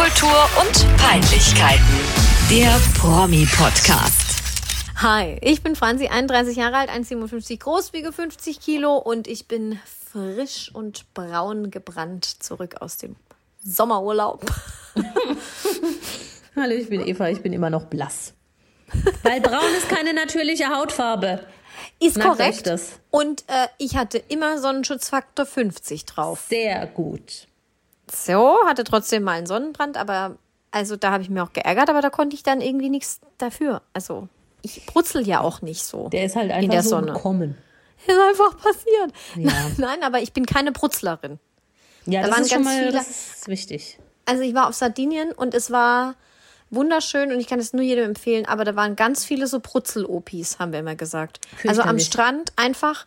Popkultur 0.00 0.48
und 0.58 0.96
Peinlichkeiten. 0.96 1.84
Der 2.48 2.74
Promi-Podcast. 2.98 4.42
Hi, 4.96 5.36
ich 5.42 5.62
bin 5.62 5.76
Franzi, 5.76 6.08
31 6.08 6.56
Jahre 6.56 6.76
alt, 6.76 6.88
1,57 6.88 7.58
groß, 7.58 7.92
wiege 7.92 8.10
50 8.10 8.60
Kilo 8.60 8.96
und 8.96 9.28
ich 9.28 9.46
bin 9.46 9.78
frisch 10.10 10.70
und 10.72 11.12
braun 11.12 11.70
gebrannt 11.70 12.24
zurück 12.24 12.76
aus 12.80 12.96
dem 12.96 13.14
Sommerurlaub. 13.62 14.40
Hallo, 16.56 16.72
ich 16.72 16.88
bin 16.88 17.06
Eva, 17.06 17.28
ich 17.28 17.42
bin 17.42 17.52
immer 17.52 17.68
noch 17.68 17.84
blass. 17.84 18.32
Weil 19.22 19.42
braun 19.42 19.74
ist 19.76 19.90
keine 19.90 20.14
natürliche 20.14 20.68
Hautfarbe. 20.68 21.46
Ist 21.98 22.16
euch 22.16 22.24
korrekt. 22.24 22.66
das. 22.66 23.00
Und 23.10 23.44
äh, 23.48 23.66
ich 23.76 23.98
hatte 23.98 24.16
immer 24.16 24.56
Sonnenschutzfaktor 24.58 25.44
50 25.44 26.06
drauf. 26.06 26.46
Sehr 26.48 26.86
gut. 26.86 27.49
So, 28.12 28.56
hatte 28.66 28.84
trotzdem 28.84 29.22
mal 29.22 29.32
einen 29.38 29.46
Sonnenbrand, 29.46 29.96
aber 29.96 30.36
also 30.70 30.96
da 30.96 31.10
habe 31.12 31.22
ich 31.22 31.30
mir 31.30 31.42
auch 31.42 31.52
geärgert, 31.52 31.90
aber 31.90 32.00
da 32.00 32.10
konnte 32.10 32.34
ich 32.36 32.42
dann 32.42 32.60
irgendwie 32.60 32.90
nichts 32.90 33.20
dafür. 33.38 33.82
Also 33.92 34.28
ich 34.62 34.84
brutzel 34.86 35.26
ja 35.26 35.40
auch 35.40 35.62
nicht 35.62 35.82
so. 35.84 36.08
Der 36.08 36.24
ist 36.24 36.36
halt 36.36 36.46
in 36.46 36.52
einfach 36.52 36.70
der 36.70 36.82
so 36.82 36.88
Sonne. 36.90 37.12
gekommen. 37.12 37.58
Ist 38.06 38.18
einfach 38.18 38.56
passiert. 38.58 39.12
Ja. 39.36 39.52
Nein, 39.76 40.02
aber 40.02 40.20
ich 40.20 40.32
bin 40.32 40.46
keine 40.46 40.72
Brutzlerin. 40.72 41.38
Ja, 42.06 42.22
Da 42.22 42.28
das 42.28 42.36
waren 42.36 42.44
ist 42.44 42.52
schon 42.52 42.64
ganz 42.64 42.74
mal 42.74 42.78
viele- 42.80 42.92
das 42.92 43.08
ist 43.08 43.48
wichtig. 43.48 43.98
Also 44.26 44.42
ich 44.42 44.54
war 44.54 44.68
auf 44.68 44.74
Sardinien 44.74 45.32
und 45.32 45.54
es 45.54 45.70
war 45.70 46.14
wunderschön 46.70 47.32
und 47.32 47.40
ich 47.40 47.46
kann 47.48 47.58
es 47.58 47.72
nur 47.72 47.82
jedem 47.82 48.04
empfehlen, 48.04 48.46
aber 48.46 48.64
da 48.64 48.76
waren 48.76 48.94
ganz 48.96 49.24
viele 49.24 49.46
so 49.48 49.58
Brutzel-Opis, 49.60 50.58
haben 50.60 50.72
wir 50.72 50.78
immer 50.80 50.94
gesagt. 50.94 51.40
Also 51.66 51.82
am 51.82 51.98
Fürchterlich. 51.98 52.06
Strand 52.06 52.52
einfach 52.56 53.06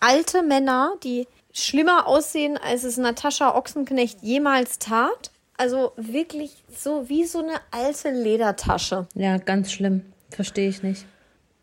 alte 0.00 0.42
Männer, 0.42 0.92
die 1.04 1.26
schlimmer 1.64 2.06
aussehen, 2.06 2.56
als 2.58 2.84
es 2.84 2.96
Natascha 2.96 3.54
Ochsenknecht 3.54 4.22
jemals 4.22 4.78
tat. 4.78 5.30
Also 5.56 5.92
wirklich 5.96 6.52
so 6.74 7.08
wie 7.08 7.24
so 7.24 7.40
eine 7.40 7.54
alte 7.72 8.10
Ledertasche. 8.10 9.06
Ja, 9.14 9.38
ganz 9.38 9.72
schlimm. 9.72 10.02
Verstehe 10.30 10.68
ich 10.68 10.82
nicht. 10.82 11.04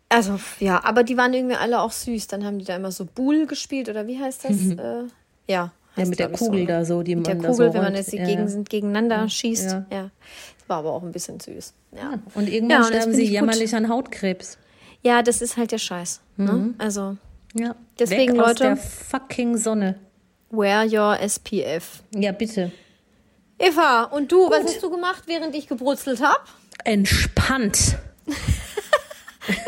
Also 0.09 0.39
ja, 0.59 0.83
aber 0.83 1.03
die 1.03 1.17
waren 1.17 1.33
irgendwie 1.33 1.55
alle 1.55 1.79
auch 1.81 1.91
süß. 1.91 2.27
Dann 2.27 2.43
haben 2.45 2.59
die 2.59 2.65
da 2.65 2.75
immer 2.75 2.91
so 2.91 3.05
Bull 3.05 3.47
gespielt 3.47 3.89
oder 3.89 4.05
wie 4.07 4.19
heißt 4.19 4.45
das? 4.45 4.51
Äh, 4.77 5.03
ja. 5.47 5.71
Ja, 5.95 6.05
mit 6.05 6.19
der 6.19 6.29
ich, 6.31 6.37
so, 6.37 6.45
Kugel 6.47 6.61
ne? 6.61 6.67
da 6.67 6.83
so, 6.85 7.03
die 7.03 7.15
Mit 7.15 7.27
der 7.27 7.35
man 7.35 7.43
da 7.43 7.49
Kugel, 7.51 7.67
so 7.69 7.73
wenn 7.73 7.83
man 7.83 7.95
jetzt 7.95 8.11
Ja, 8.11 8.25
gegen, 8.25 8.47
ja. 8.47 8.63
gegeneinander 8.67 9.29
schießt. 9.29 9.71
Ja. 9.71 9.85
Ja. 9.91 10.01
Das 10.59 10.67
war 10.69 10.77
aber 10.79 10.91
auch 10.91 11.03
ein 11.03 11.11
bisschen 11.13 11.39
süß. 11.39 11.73
Ja, 11.95 12.19
Und 12.33 12.49
irgendwann 12.49 12.83
sterben 12.83 13.13
sie 13.13 13.21
ich 13.21 13.29
gut. 13.29 13.33
jämmerlich 13.35 13.73
an 13.75 13.87
Hautkrebs. 13.87 14.57
ja 15.03 15.21
das 15.21 15.41
ist 15.41 15.55
halt 15.55 15.71
der 15.71 15.77
Scheiß. 15.77 16.19
Ne? 16.35 16.73
Also, 16.79 17.15
Ja. 17.57 17.75
Deswegen, 17.97 18.33
Weg 18.33 18.41
aus 18.41 18.47
Leute- 18.49 18.63
der 18.63 18.77
fucking 18.77 19.57
Sonne. 19.57 19.95
wear 20.51 20.85
your 20.85 21.17
SPF. 21.19 22.03
Ja, 22.15 22.31
bitte. 22.31 22.71
Eva, 23.57 24.03
und 24.03 24.31
du, 24.31 24.49
was 24.49 24.65
hast 24.65 24.83
du 24.83 24.89
gemacht, 24.89 25.23
während 25.27 25.55
ich 25.55 25.67
gebrutzelt 25.67 26.21
habe? 26.21 26.39
Entspannt. 26.83 27.97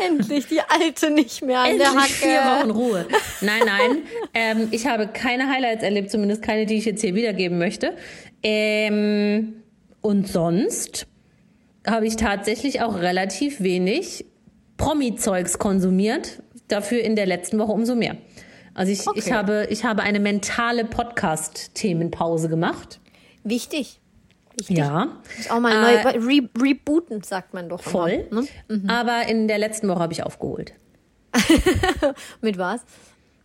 Endlich 0.04 0.46
die 0.48 0.60
alte 0.60 1.10
nicht 1.10 1.42
mehr 1.42 1.60
an 1.60 1.78
der 1.78 1.88
Endlich 1.88 2.12
vier 2.14 2.44
Hacke. 2.44 2.60
Wochen 2.68 2.70
Ruhe. 2.70 3.06
Nein, 3.40 3.62
nein. 3.64 3.98
ähm, 4.34 4.68
ich 4.72 4.86
habe 4.86 5.06
keine 5.06 5.48
Highlights 5.48 5.84
erlebt, 5.84 6.10
zumindest 6.10 6.42
keine, 6.42 6.66
die 6.66 6.76
ich 6.78 6.84
jetzt 6.84 7.00
hier 7.00 7.14
wiedergeben 7.14 7.58
möchte. 7.58 7.94
Ähm, 8.42 9.62
und 10.00 10.26
sonst 10.28 11.06
habe 11.86 12.06
ich 12.06 12.16
tatsächlich 12.16 12.82
auch 12.82 12.96
relativ 12.98 13.60
wenig 13.60 14.26
Promi-Zeugs 14.78 15.58
konsumiert. 15.58 16.42
Dafür 16.68 17.00
in 17.02 17.16
der 17.16 17.26
letzten 17.26 17.58
Woche 17.58 17.72
umso 17.72 17.94
mehr. 17.94 18.16
Also 18.74 18.92
ich, 18.92 19.00
ich, 19.00 19.06
Okay. 19.06 19.32
habe, 19.32 19.66
ich 19.70 19.84
habe 19.84 20.02
eine 20.02 20.20
mentale 20.20 20.84
Podcast-Themenpause 20.84 22.48
gemacht. 22.48 23.00
Wichtig. 23.44 24.00
Wichtig. 24.58 24.76
Ja. 24.78 25.08
Ist 25.38 25.50
auch 25.50 25.60
mal 25.60 25.72
Äh, 25.72 26.02
neu 26.02 26.26
re 26.26 26.48
rebooten, 26.60 27.22
sagt 27.22 27.54
man 27.54 27.68
doch. 27.68 27.80
Voll. 27.82 28.26
Immer, 28.30 28.42
ne? 28.68 28.82
Aber 28.88 29.28
in 29.28 29.48
der 29.48 29.58
letzten 29.58 29.88
Woche 29.88 30.00
habe 30.00 30.12
ich 30.12 30.22
aufgeholt. 30.22 30.74
Mit 32.40 32.58
was? 32.58 32.80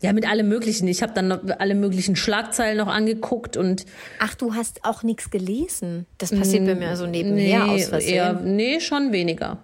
Ja, 0.02 0.12
mit 0.12 0.28
allem 0.28 0.50
Möglichen. 0.50 0.88
Ich 0.90 1.02
habe 1.02 1.14
dann 1.14 1.30
noch 1.30 1.40
alle 1.60 1.76
möglichen 1.76 2.18
Schlagzeilen 2.18 2.78
noch 2.78 2.88
angeguckt 2.88 3.56
und 3.56 3.86
Ach, 4.20 4.36
du 4.36 4.54
hast 4.54 4.84
auch 4.84 5.02
nichts 5.04 5.32
gelesen. 5.32 6.06
Das 6.18 6.32
passiert 6.32 6.66
bei 6.66 6.76
mir 6.76 6.98
so 6.98 7.06
nebenher 7.08 7.64
aus 7.70 7.86
Versehen. 7.86 8.14
eher, 8.14 8.34
nee, 8.34 8.82
schon 8.82 9.14
weniger. 9.14 9.64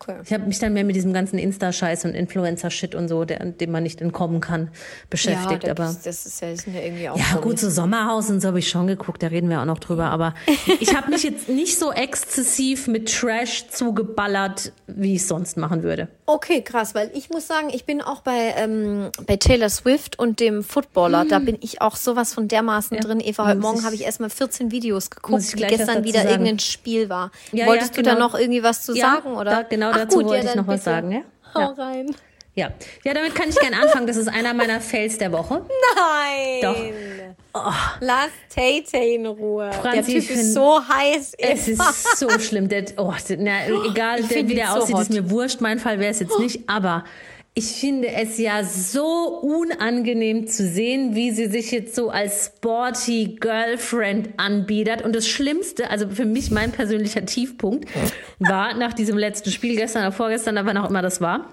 Okay. 0.00 0.16
Ich 0.24 0.32
habe 0.32 0.44
mich 0.44 0.58
dann 0.58 0.72
mehr 0.72 0.84
mit 0.84 0.94
diesem 0.96 1.12
ganzen 1.12 1.38
Insta-Scheiß 1.38 2.04
und 2.04 2.14
Influencer-Shit 2.14 2.94
und 2.94 3.08
so, 3.08 3.24
der, 3.24 3.44
dem 3.44 3.72
man 3.72 3.82
nicht 3.82 4.00
entkommen 4.00 4.40
kann, 4.40 4.70
beschäftigt. 5.10 5.64
ja, 5.64 5.70
aber 5.72 5.84
das, 5.84 6.02
das 6.02 6.26
ist 6.26 6.40
ja, 6.40 6.54
sind 6.56 6.74
ja 6.74 6.82
irgendwie 6.82 7.08
auch 7.08 7.16
ja, 7.18 7.36
gut, 7.40 7.58
so 7.58 7.68
Sommerhaus 7.68 8.30
und 8.30 8.40
so 8.40 8.48
habe 8.48 8.60
ich 8.60 8.68
schon 8.68 8.86
geguckt, 8.86 9.22
da 9.22 9.26
reden 9.26 9.50
wir 9.50 9.60
auch 9.60 9.64
noch 9.64 9.80
drüber. 9.80 10.06
Aber 10.06 10.34
ich 10.80 10.94
habe 10.94 11.10
mich 11.10 11.24
jetzt 11.24 11.48
nicht 11.48 11.78
so 11.78 11.92
exzessiv 11.92 12.86
mit 12.86 13.12
Trash 13.12 13.68
zugeballert, 13.70 14.72
wie 14.86 15.14
ich 15.14 15.22
es 15.22 15.28
sonst 15.28 15.56
machen 15.56 15.82
würde. 15.82 16.08
Okay, 16.26 16.62
krass, 16.62 16.94
weil 16.94 17.10
ich 17.14 17.30
muss 17.30 17.46
sagen, 17.46 17.70
ich 17.72 17.84
bin 17.84 18.00
auch 18.00 18.20
bei, 18.20 18.54
ähm, 18.56 19.10
bei 19.26 19.36
Taylor 19.36 19.70
Swift 19.70 20.18
und 20.18 20.40
dem 20.40 20.62
Footballer, 20.62 21.24
da 21.24 21.38
bin 21.38 21.58
ich 21.60 21.80
auch 21.80 21.96
sowas 21.96 22.34
von 22.34 22.48
dermaßen 22.48 22.98
drin. 22.98 23.20
Eva, 23.20 23.46
heute 23.46 23.60
Morgen 23.60 23.84
habe 23.84 23.94
ich 23.94 24.02
erstmal 24.02 24.30
14 24.30 24.70
Videos 24.70 25.10
geguckt, 25.10 25.56
wie 25.56 25.60
gestern 25.62 26.04
wieder 26.04 26.20
sagen. 26.20 26.30
irgendein 26.30 26.58
Spiel 26.58 27.08
war. 27.08 27.30
Ja, 27.52 27.66
Wolltest 27.66 27.96
ja, 27.96 27.96
du 27.96 28.02
da 28.02 28.14
genau. 28.14 28.26
noch 28.28 28.38
irgendwie 28.38 28.62
was 28.62 28.82
zu 28.82 28.94
Ja, 28.94 29.14
sagen, 29.14 29.36
oder? 29.36 29.50
da- 29.50 29.62
genau 29.62 29.87
Ach 29.92 29.98
dazu 29.98 30.18
gut, 30.18 30.26
wollte 30.26 30.44
ja, 30.44 30.50
ich 30.50 30.56
noch 30.56 30.66
was 30.66 30.84
sagen, 30.84 31.10
ja? 31.12 31.20
Hau 31.54 31.60
Ja. 31.60 31.66
rein. 31.72 32.14
Ja. 32.54 32.70
ja, 33.04 33.14
damit 33.14 33.36
kann 33.36 33.48
ich 33.48 33.54
gerne 33.60 33.80
anfangen. 33.80 34.08
Das 34.08 34.16
ist 34.16 34.26
einer 34.26 34.52
meiner 34.52 34.80
Fails 34.80 35.16
der 35.16 35.30
Woche. 35.30 35.64
Nein! 35.94 37.36
Doch. 37.52 37.74
Lass 38.00 38.30
Tay 38.52 38.82
Tay 38.82 39.14
in 39.14 39.26
Ruhe. 39.26 39.70
Franzi, 39.72 39.96
der 40.12 40.20
Typ 40.20 40.24
find- 40.24 40.40
ist 40.40 40.54
so 40.54 40.80
heiß. 40.80 41.34
Es 41.38 41.68
ist 41.68 42.18
so 42.18 42.28
schlimm. 42.40 42.68
Der, 42.68 42.84
oh, 42.96 43.12
na, 43.38 43.66
egal, 43.88 44.22
der, 44.24 44.48
wie 44.48 44.54
der 44.56 44.68
so 44.68 44.72
aussieht, 44.80 44.96
ist 44.98 45.08
hot. 45.08 45.10
mir 45.10 45.30
wurscht. 45.30 45.60
Mein 45.60 45.78
Fall 45.78 46.00
wäre 46.00 46.10
es 46.10 46.18
jetzt 46.18 46.36
nicht. 46.40 46.68
Aber 46.68 47.04
ich 47.54 47.66
finde 47.66 48.08
es 48.08 48.38
ja 48.38 48.62
so 48.62 49.40
unangenehm 49.42 50.46
zu 50.46 50.64
sehen, 50.64 51.16
wie 51.16 51.32
sie 51.32 51.46
sich 51.46 51.72
jetzt 51.72 51.94
so 51.94 52.08
als 52.08 52.46
sporty 52.46 53.36
Girlfriend 53.40 54.28
anbietet. 54.36 55.02
Und 55.02 55.16
das 55.16 55.26
Schlimmste, 55.26 55.90
also 55.90 56.08
für 56.08 56.24
mich 56.24 56.52
mein 56.52 56.70
persönlicher 56.70 57.26
Tiefpunkt, 57.26 57.88
war 58.38 58.74
nach 58.74 58.92
diesem 58.92 59.18
letzten 59.18 59.50
Spiel 59.50 59.74
gestern 59.74 60.02
oder 60.02 60.12
vorgestern, 60.12 60.56
aber 60.56 60.68
wann 60.68 60.76
auch 60.76 60.88
immer 60.88 61.02
das 61.02 61.20
war. 61.20 61.52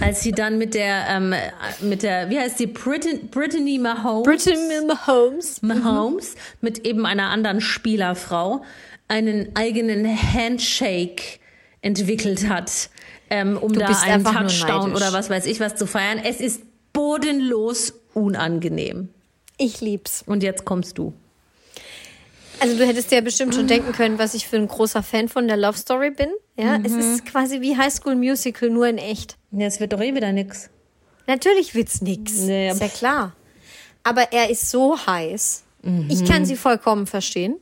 Als 0.00 0.22
sie 0.22 0.32
dann 0.32 0.56
mit 0.56 0.74
der, 0.74 1.06
ähm, 1.10 1.34
mit 1.80 2.02
der, 2.02 2.30
wie 2.30 2.38
heißt 2.38 2.58
sie, 2.58 2.66
Brittany, 2.66 3.18
Brittany 3.30 3.78
Mahomes. 3.78 4.24
Brittany 4.24 4.86
Mahomes. 4.86 5.62
Mahomes 5.62 6.36
mit 6.60 6.86
eben 6.86 7.04
einer 7.04 7.28
anderen 7.30 7.60
Spielerfrau 7.60 8.62
einen 9.08 9.54
eigenen 9.56 10.06
Handshake 10.06 11.40
entwickelt 11.82 12.48
hat, 12.48 12.90
ähm, 13.30 13.56
um 13.56 13.72
Du 13.72 13.80
da 13.80 13.86
einen 14.02 14.24
Touchdown 14.24 14.94
oder 14.94 15.12
was 15.12 15.30
weiß 15.30 15.46
ich 15.46 15.60
was 15.60 15.76
zu 15.76 15.86
feiern. 15.86 16.18
Es 16.18 16.40
ist 16.40 16.62
bodenlos 16.92 17.94
unangenehm. 18.14 19.08
Ich 19.56 19.80
lieb's. 19.80 20.22
Und 20.26 20.42
jetzt 20.42 20.64
kommst 20.64 20.98
du. 20.98 21.12
Also 22.60 22.76
du 22.76 22.84
hättest 22.86 23.12
ja 23.12 23.20
bestimmt 23.20 23.54
schon 23.54 23.68
denken 23.68 23.92
können, 23.92 24.18
was 24.18 24.34
ich 24.34 24.48
für 24.48 24.56
ein 24.56 24.66
großer 24.66 25.02
Fan 25.02 25.28
von 25.28 25.46
der 25.46 25.56
Love 25.56 25.78
Story 25.78 26.10
bin. 26.10 26.28
Ja, 26.56 26.78
es 26.82 26.92
ist 26.92 27.24
quasi 27.24 27.60
wie 27.60 27.76
High 27.76 27.92
School 27.92 28.16
Musical, 28.16 28.68
nur 28.68 28.88
in 28.88 28.98
echt. 28.98 29.36
Ja, 29.52 29.66
es 29.66 29.78
wird 29.78 29.92
doch 29.92 30.00
eh 30.00 30.14
wieder 30.14 30.32
nix. 30.32 30.70
Natürlich 31.28 31.74
wird's 31.74 32.02
nix. 32.02 32.32
Nee, 32.38 32.70
ist 32.70 32.80
ja 32.80 32.88
klar. 32.88 33.36
Aber 34.02 34.32
er 34.32 34.50
ist 34.50 34.70
so 34.70 34.98
heiß. 35.06 35.62
Ich 36.08 36.24
kann 36.24 36.44
sie 36.44 36.56
vollkommen 36.56 37.06
verstehen. 37.06 37.56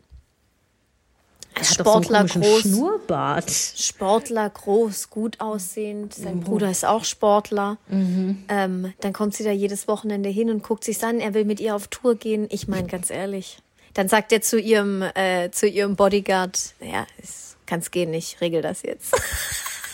Er 1.59 1.62
hat 1.62 1.81
doch 1.81 1.94
so 1.94 2.03
Sportler 2.03 2.25
groß. 2.25 2.61
Schnurrbart. 2.61 3.50
Sportler, 3.50 4.50
groß, 4.50 5.09
gut 5.11 5.41
aussehend. 5.41 6.15
Sein 6.15 6.41
Bruder 6.41 6.71
ist 6.71 6.84
auch 6.84 7.05
Sportler. 7.05 7.78
Ähm, 7.91 8.93
dann 9.00 9.12
kommt 9.12 9.34
sie 9.34 9.44
da 9.44 9.50
jedes 9.50 9.89
Wochenende 9.89 10.28
hin 10.28 10.50
und 10.50 10.62
guckt 10.62 10.84
sich 10.84 11.03
an. 11.03 11.19
Er 11.19 11.33
will 11.34 11.44
mit 11.44 11.59
ihr 11.61 11.75
auf 11.75 11.89
Tour 11.89 12.15
gehen. 12.15 12.47
Ich 12.50 12.69
meine, 12.69 12.87
ganz 12.87 13.11
ehrlich. 13.11 13.59
Dann 13.94 14.09
sagt 14.09 14.33
er 14.33 14.43
zu 14.43 14.61
ihrem, 14.61 15.03
äh, 15.15 15.50
zu 15.50 15.67
ihrem 15.67 15.97
Bodyguard, 15.97 16.75
ja, 16.81 17.06
es 17.23 17.56
kann's 17.64 17.91
gehen, 17.91 18.12
ich 18.12 18.41
regel 18.43 18.61
das 18.61 18.82
jetzt. 18.82 19.14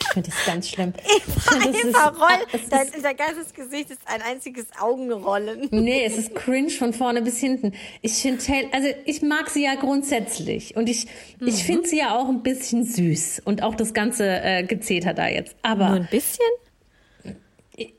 Ich 0.00 0.08
finde 0.08 0.30
das 0.30 0.44
ganz 0.46 0.68
schlimm. 0.68 0.92
Ich 1.06 1.22
find, 1.22 1.66
das 1.66 1.76
ist- 1.76 1.84
Eva 1.90 2.08
Roll, 2.08 2.46
es 2.52 2.62
ist- 2.62 2.72
dein, 2.72 2.86
dein 3.02 3.16
ganzes 3.16 3.52
Gesicht 3.54 3.90
ist 3.90 4.00
ein 4.06 4.20
einziges 4.22 4.66
Augenrollen. 4.80 5.68
Nee, 5.70 6.04
es 6.04 6.16
ist 6.18 6.34
cringe 6.34 6.70
von 6.70 6.92
vorne 6.92 7.22
bis 7.22 7.38
hinten. 7.38 7.72
Ich 8.02 8.12
finde, 8.14 8.42
also 8.72 8.88
ich 9.04 9.22
mag 9.22 9.48
sie 9.50 9.64
ja 9.64 9.74
grundsätzlich 9.76 10.76
und 10.76 10.88
ich, 10.88 11.06
ich 11.40 11.54
Mhm. 11.62 11.66
finde 11.66 11.88
sie 11.88 11.98
ja 11.98 12.16
auch 12.16 12.28
ein 12.28 12.42
bisschen 12.42 12.84
süß 12.84 13.42
und 13.44 13.62
auch 13.62 13.74
das 13.74 13.94
ganze 13.94 14.24
äh, 14.42 14.62
Gezeter 14.64 15.14
da 15.14 15.28
jetzt. 15.28 15.54
Aber 15.62 15.88
Nur 15.88 15.96
ein 15.96 16.08
bisschen? 16.10 16.44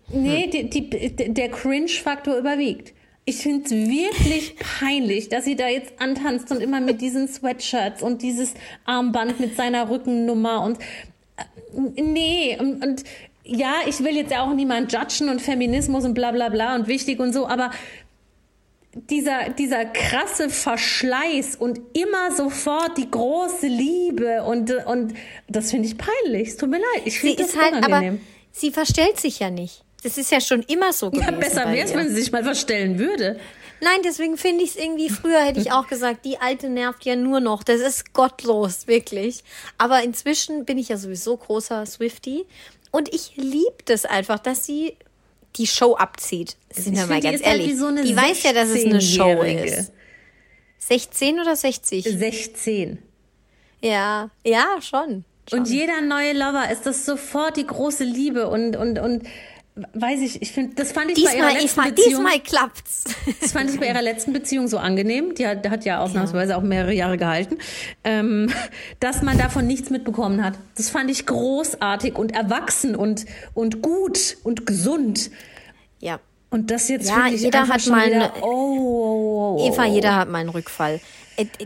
nee, 0.10 0.48
die, 0.48 0.70
die, 0.70 0.90
der 1.34 1.50
Cringe-Faktor 1.50 2.38
überwiegt. 2.38 2.94
Ich 3.26 3.38
finde 3.38 3.66
es 3.66 3.72
wirklich 3.72 4.56
peinlich, 4.80 5.30
dass 5.30 5.44
sie 5.46 5.56
da 5.56 5.68
jetzt 5.68 5.94
antanzt 6.00 6.50
und 6.52 6.62
immer 6.62 6.80
mit 6.80 7.02
diesen 7.02 7.28
Sweatshirts 7.28 8.02
und 8.02 8.22
dieses 8.22 8.54
Armband 8.86 9.40
mit 9.40 9.56
seiner 9.58 9.90
Rückennummer 9.90 10.62
und 10.64 10.80
nee, 11.74 12.58
und, 12.60 12.86
und 12.86 13.04
ja, 13.44 13.76
ich 13.88 14.04
will 14.04 14.16
jetzt 14.16 14.34
auch 14.34 14.54
niemand 14.54 14.92
judgen 14.92 15.30
und 15.30 15.42
Feminismus 15.42 16.06
und 16.06 16.14
bla 16.14 16.32
bla 16.32 16.50
bla 16.50 16.76
und 16.76 16.88
wichtig 16.88 17.20
und 17.20 17.34
so, 17.34 17.48
aber 17.48 17.72
dieser, 19.10 19.50
dieser 19.50 19.86
krasse 19.86 20.50
Verschleiß 20.50 21.56
und 21.56 21.80
immer 21.94 22.36
sofort 22.36 22.98
die 22.98 23.10
große 23.10 23.68
Liebe 23.68 24.44
und, 24.44 24.72
und 24.86 25.14
das 25.48 25.72
finde 25.72 25.88
ich 25.88 25.98
peinlich. 25.98 26.50
Es 26.50 26.58
tut 26.58 26.70
mir 26.70 26.78
leid. 26.78 27.04
Ich 27.06 27.20
finde 27.20 27.38
das 27.38 27.50
ist 27.50 27.62
halt, 27.62 27.84
aber 27.84 28.18
sie 28.52 28.72
verstellt 28.72 29.20
sich 29.20 29.40
ja 29.40 29.50
nicht. 29.50 29.84
Das 30.04 30.18
ist 30.18 30.32
ja 30.32 30.40
schon 30.40 30.62
immer 30.64 30.94
so 30.94 31.12
gewesen. 31.12 31.34
ja, 31.34 31.38
besser 31.38 31.72
wäre 31.72 31.86
es, 31.86 31.94
wenn 31.94 32.08
sie 32.08 32.16
sich 32.16 32.32
mal 32.32 32.44
verstellen 32.44 33.00
würde. 33.00 33.40
Nein, 33.82 34.00
deswegen 34.04 34.38
finde 34.38 34.64
ich 34.64 34.72
es 34.72 34.76
irgendwie, 34.76 35.10
früher 35.10 35.40
hätte 35.44 35.60
ich 35.60 35.72
auch 35.72 35.88
gesagt, 35.88 36.26
die 36.26 36.40
alte 36.40 36.70
nervt 36.70 37.06
ja 37.06 37.16
nur 37.16 37.40
noch. 37.40 37.64
Das 37.64 37.80
ist 37.80 38.14
gottlos, 38.14 38.88
wirklich. 38.88 39.44
Aber 39.78 40.02
inzwischen 40.04 40.66
bin 40.66 40.78
ich 40.78 40.90
ja 40.90 40.98
sowieso 40.98 41.38
großer 41.38 41.86
Swifty. 41.86 42.46
Und 42.92 43.14
ich 43.14 43.34
liebe 43.36 43.78
das 43.86 44.06
einfach, 44.06 44.40
dass 44.40 44.66
sie 44.66 44.96
die 45.58 45.68
Show 45.68 45.96
abzieht. 45.96 46.58
Sind 46.72 46.94
Ich 46.94 47.00
wir 47.00 47.08
mal 47.08 47.22
ganz 47.22 47.44
halt 47.44 47.60
ehrlich. 47.60 47.68
wie 47.72 47.76
so 47.76 47.92
die 47.92 48.16
weiß 48.16 48.44
ja, 48.44 48.54
dass 48.54 48.70
es 48.70 48.86
eine 48.86 49.02
Show 49.02 49.24
16-Jährige. 49.42 49.76
ist. 49.76 49.92
16 50.80 51.40
oder 51.40 51.56
60? 51.56 52.04
16. 52.06 53.00
Ja, 53.82 54.30
ja, 54.46 54.66
schon. 54.82 55.26
schon. 55.50 55.60
Und 55.60 55.70
jeder 55.70 56.02
neue 56.02 56.34
Lover 56.34 56.70
ist 56.72 56.86
das 56.86 57.06
sofort 57.06 57.58
die 57.58 57.68
große 57.68 58.04
Liebe 58.04 58.48
und, 58.48 58.76
und, 58.76 58.98
und 59.00 59.24
weiß 59.94 60.22
ich, 60.22 60.42
ich 60.42 60.52
finde, 60.52 60.76
das 60.76 60.92
fand 60.92 61.12
ich 61.12 61.24
bei 61.24 61.36
ihrer 61.36 61.50
diesmal, 61.50 61.54
letzten 61.54 61.62
diesmal, 61.68 61.92
Beziehung. 61.92 62.10
diesmal 62.26 62.40
klappt's. 62.40 63.04
Das 63.42 63.52
fand 63.52 63.70
ich 63.70 63.80
bei 63.80 63.88
ihrer 63.88 64.02
letzten 64.02 64.34
Beziehung 64.34 64.68
so 64.68 64.78
angenehm. 64.78 65.36
Die 65.36 65.46
hat, 65.48 65.70
hat 65.70 65.86
ja 65.86 66.00
ausnahmsweise 66.00 66.58
auch 66.58 66.62
mehrere 66.62 66.94
Jahre 66.94 67.18
gehalten, 67.18 67.58
ähm, 68.04 68.50
dass 69.00 69.22
man 69.22 69.38
davon 69.38 69.68
nichts 69.68 69.90
mitbekommen 69.90 70.44
hat. 70.44 70.56
Das 70.76 70.90
fand 70.90 71.10
ich 71.12 71.26
großartig 71.26 72.16
und 72.16 72.34
erwachsen 72.36 72.96
und, 72.96 73.26
und 73.54 73.82
gut 73.82 74.38
und 74.44 74.66
gesund. 74.66 75.30
ja. 76.00 76.20
Und 76.50 76.72
das 76.72 76.88
jetzt 76.88 77.10
Ja, 77.10 77.16
finde 77.16 77.34
ich 77.36 77.42
jeder 77.42 77.68
hat 77.68 77.86
mal 77.88 78.08
wieder, 78.08 78.34
eine- 78.34 78.42
oh, 78.42 78.48
oh, 78.48 79.58
oh, 79.60 79.68
Eva, 79.70 79.84
oh. 79.84 79.94
jeder 79.94 80.16
hat 80.16 80.30
mal 80.30 80.38
einen 80.40 80.48
Rückfall. 80.48 81.02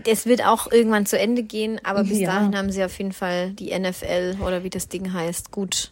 Es 0.06 0.26
wird 0.26 0.44
auch 0.44 0.72
irgendwann 0.72 1.06
zu 1.06 1.20
Ende 1.20 1.44
gehen, 1.44 1.80
aber 1.84 2.04
bis 2.04 2.18
Ja. 2.20 2.32
dahin 2.34 2.58
haben 2.58 2.72
sie 2.72 2.84
auf 2.84 2.98
jeden 2.98 3.12
Fall 3.12 3.52
die 3.52 3.78
NFL 3.78 4.38
oder 4.44 4.64
wie 4.64 4.72
das 4.72 4.88
Ding 4.90 5.14
heißt, 5.14 5.52
gut, 5.52 5.92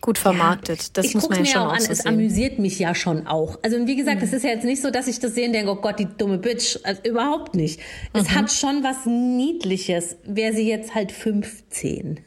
gut 0.00 0.18
vermarktet. 0.18 0.96
Das 0.96 1.06
ich 1.06 1.14
muss 1.14 1.28
man 1.28 1.40
ja 1.40 1.44
schon 1.44 1.62
auch 1.62 1.72
an, 1.72 1.80
so 1.80 1.90
es 1.92 1.98
sehen. 1.98 2.14
Mhm. 2.14 2.20
amüsiert 2.20 2.58
mich 2.58 2.78
ja 2.78 2.94
schon 2.94 3.26
auch. 3.26 3.58
Also 3.62 3.86
wie 3.86 3.96
gesagt, 3.96 4.22
es 4.22 4.32
ist 4.32 4.42
ja 4.44 4.50
jetzt 4.50 4.64
nicht 4.64 4.80
so, 4.82 4.90
dass 4.90 5.06
ich 5.08 5.18
das 5.20 5.34
sehe 5.34 5.46
und 5.46 5.52
denke, 5.52 5.70
oh 5.70 5.76
Gott, 5.76 5.98
die 5.98 6.06
dumme 6.06 6.38
Bitch. 6.38 6.78
Also, 6.84 7.02
überhaupt 7.02 7.54
nicht. 7.54 7.80
Es 8.12 8.24
Mhm. 8.24 8.34
hat 8.34 8.50
schon 8.52 8.82
was 8.82 9.06
Niedliches. 9.06 10.16
Wäre 10.24 10.52
sie 10.54 10.68
jetzt 10.68 10.94
halt 10.94 11.12
15. 11.12 12.20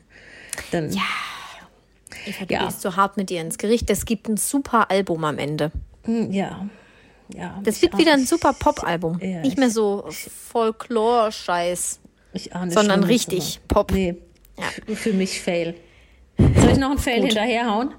Dann, 0.71 0.91
ja. 0.91 1.01
Eva, 2.25 2.45
du 2.45 2.53
Ja. 2.53 2.65
gehst 2.65 2.81
so 2.81 2.95
hart 2.95 3.17
mit 3.17 3.31
ihr 3.31 3.41
ins 3.41 3.57
Gericht. 3.57 3.89
Es 3.89 4.05
gibt 4.05 4.29
ein 4.29 4.37
super 4.37 4.89
Album 4.91 5.23
am 5.25 5.37
Ende. 5.39 5.71
ja. 6.07 6.67
ja. 7.33 7.59
Das 7.63 7.81
wird 7.81 7.97
wieder 7.97 8.13
ein 8.13 8.25
super 8.25 8.53
Pop-Album. 8.53 9.19
Ja, 9.21 9.39
Nicht 9.41 9.53
ich- 9.53 9.57
mehr 9.57 9.69
so 9.69 10.05
Folklore-Scheiß. 10.51 11.99
Sondern 12.69 13.03
richtig 13.03 13.59
aber- 13.69 13.81
Pop. 13.83 13.91
Nee, 13.91 14.15
Ja. 14.57 14.95
für 14.95 15.13
mich 15.13 15.41
Fail. 15.41 15.75
Soll 16.37 16.71
ich 16.71 16.77
noch 16.77 16.89
einen 16.91 16.99
Fail 16.99 17.21
hinterherhauen? 17.23 17.93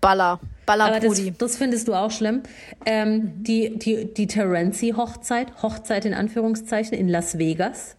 Baller. 0.00 0.40
Baller 0.66 0.84
Aber 0.86 1.00
das, 1.00 1.20
das 1.38 1.56
findest 1.56 1.88
du 1.88 1.94
auch 1.94 2.10
schlimm. 2.10 2.42
Ähm, 2.84 3.42
die 3.42 3.78
die, 3.78 4.12
die 4.12 4.26
Terenzi-Hochzeit, 4.26 5.62
Hochzeit 5.62 6.04
in 6.04 6.12
Anführungszeichen, 6.14 6.96
in 6.96 7.08
Las 7.08 7.38
Vegas. 7.38 7.96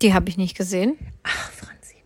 Die 0.00 0.14
habe 0.14 0.28
ich 0.28 0.38
nicht 0.38 0.56
gesehen. 0.56 0.96
Ach, 1.24 1.50
Franzi. 1.50 1.96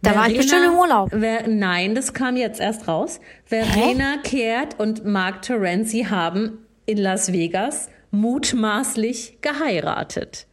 Da 0.00 0.14
war 0.16 0.28
ich 0.28 0.36
bestimmt 0.38 0.64
im 0.64 0.74
Urlaub. 0.78 1.10
Ver, 1.10 1.46
nein, 1.46 1.94
das 1.94 2.14
kam 2.14 2.36
jetzt 2.36 2.58
erst 2.58 2.88
raus. 2.88 3.20
Verena 3.44 4.16
Kehrt 4.22 4.80
und 4.80 5.04
Mark 5.04 5.42
Terenzi 5.42 6.04
haben 6.08 6.58
in 6.86 6.96
Las 6.98 7.32
Vegas 7.32 7.90
mutmaßlich 8.10 9.38
geheiratet. 9.42 10.46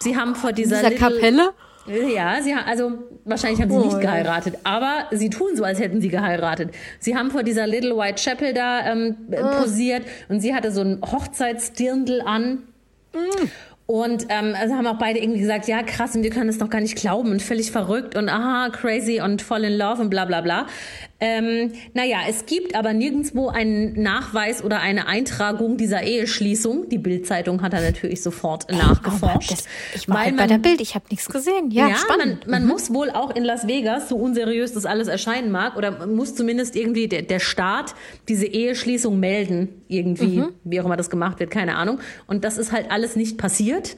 Sie 0.00 0.16
haben 0.16 0.34
vor 0.34 0.52
dieser, 0.52 0.76
Dieser 0.76 0.90
Little- 0.90 1.08
Kapelle? 1.14 1.50
Ja, 1.86 2.40
sie 2.42 2.54
ha- 2.54 2.64
also 2.66 2.92
wahrscheinlich 3.24 3.60
haben 3.60 3.70
sie 3.70 3.76
Oh, 3.76 3.84
nicht 3.86 4.00
geheiratet, 4.00 4.54
aber 4.64 5.06
sie 5.10 5.30
tun 5.30 5.56
so, 5.56 5.64
als 5.64 5.80
hätten 5.80 6.00
sie 6.00 6.08
geheiratet. 6.08 6.70
Sie 7.00 7.16
haben 7.16 7.30
vor 7.30 7.42
dieser 7.42 7.66
Little 7.66 7.96
White 7.96 8.22
Chapel 8.22 8.52
da 8.54 8.86
ähm, 8.92 9.16
Ah. 9.36 9.60
posiert 9.62 10.02
und 10.28 10.40
sie 10.40 10.54
hatte 10.54 10.70
so 10.70 10.80
ein 10.82 11.00
Hochzeitsdirndl 11.02 12.22
an. 12.24 12.62
Mm. 13.14 13.48
Und 13.86 14.26
ähm, 14.30 14.54
also 14.58 14.74
haben 14.74 14.86
auch 14.86 14.96
beide 14.98 15.18
irgendwie 15.18 15.40
gesagt, 15.40 15.66
ja 15.66 15.82
krass, 15.82 16.14
und 16.14 16.22
wir 16.22 16.30
können 16.30 16.48
es 16.48 16.58
noch 16.60 16.70
gar 16.70 16.80
nicht 16.80 16.94
glauben 16.96 17.30
und 17.32 17.42
völlig 17.42 17.72
verrückt 17.72 18.16
und 18.16 18.28
aha, 18.28 18.70
crazy 18.70 19.20
und 19.20 19.42
fall 19.42 19.64
in 19.64 19.76
love 19.76 20.00
und 20.00 20.08
bla 20.08 20.24
bla 20.24 20.40
bla. 20.40 20.66
Ähm, 21.24 21.70
naja, 21.94 22.16
es 22.28 22.46
gibt 22.46 22.74
aber 22.74 22.92
nirgendwo 22.92 23.46
einen 23.48 24.02
Nachweis 24.02 24.64
oder 24.64 24.80
eine 24.80 25.06
Eintragung 25.06 25.76
dieser 25.76 26.02
Eheschließung. 26.02 26.88
Die 26.88 26.98
Bildzeitung 26.98 27.62
hat 27.62 27.72
da 27.74 27.80
natürlich 27.80 28.22
sofort 28.24 28.68
nachgeforscht. 28.72 29.52
Oh 29.52 29.54
Das, 29.54 29.64
ich 29.94 30.08
war 30.08 30.16
weil 30.16 30.24
halt 30.24 30.36
bei 30.36 30.46
der 30.48 30.58
Bild, 30.58 30.80
ich 30.80 30.96
habe 30.96 31.04
nichts 31.12 31.28
gesehen. 31.28 31.70
Ja, 31.70 31.86
ja, 31.90 31.94
spannend. 31.94 32.44
Mhm. 32.46 32.50
man, 32.50 32.62
man 32.62 32.72
muss 32.72 32.92
wohl 32.92 33.08
auch 33.10 33.36
in 33.36 33.44
Las 33.44 33.68
Vegas, 33.68 34.08
so 34.08 34.16
unseriös 34.16 34.72
das 34.72 34.84
alles 34.84 35.06
erscheinen 35.06 35.52
mag, 35.52 35.76
oder 35.76 35.92
man 35.92 36.12
muss 36.16 36.34
zumindest 36.34 36.74
irgendwie 36.74 37.06
der, 37.06 37.22
der 37.22 37.38
Staat 37.38 37.94
diese 38.26 38.46
Eheschließung 38.46 39.20
melden, 39.20 39.68
irgendwie, 39.86 40.38
Mhm. 40.38 40.48
wie 40.64 40.80
auch 40.80 40.86
immer 40.86 40.96
das 40.96 41.08
gemacht 41.08 41.38
wird, 41.38 41.52
keine 41.52 41.76
Ahnung. 41.76 42.00
Und 42.26 42.42
das 42.42 42.58
ist 42.58 42.72
halt 42.72 42.90
alles 42.90 43.14
nicht 43.14 43.38
passiert. 43.38 43.96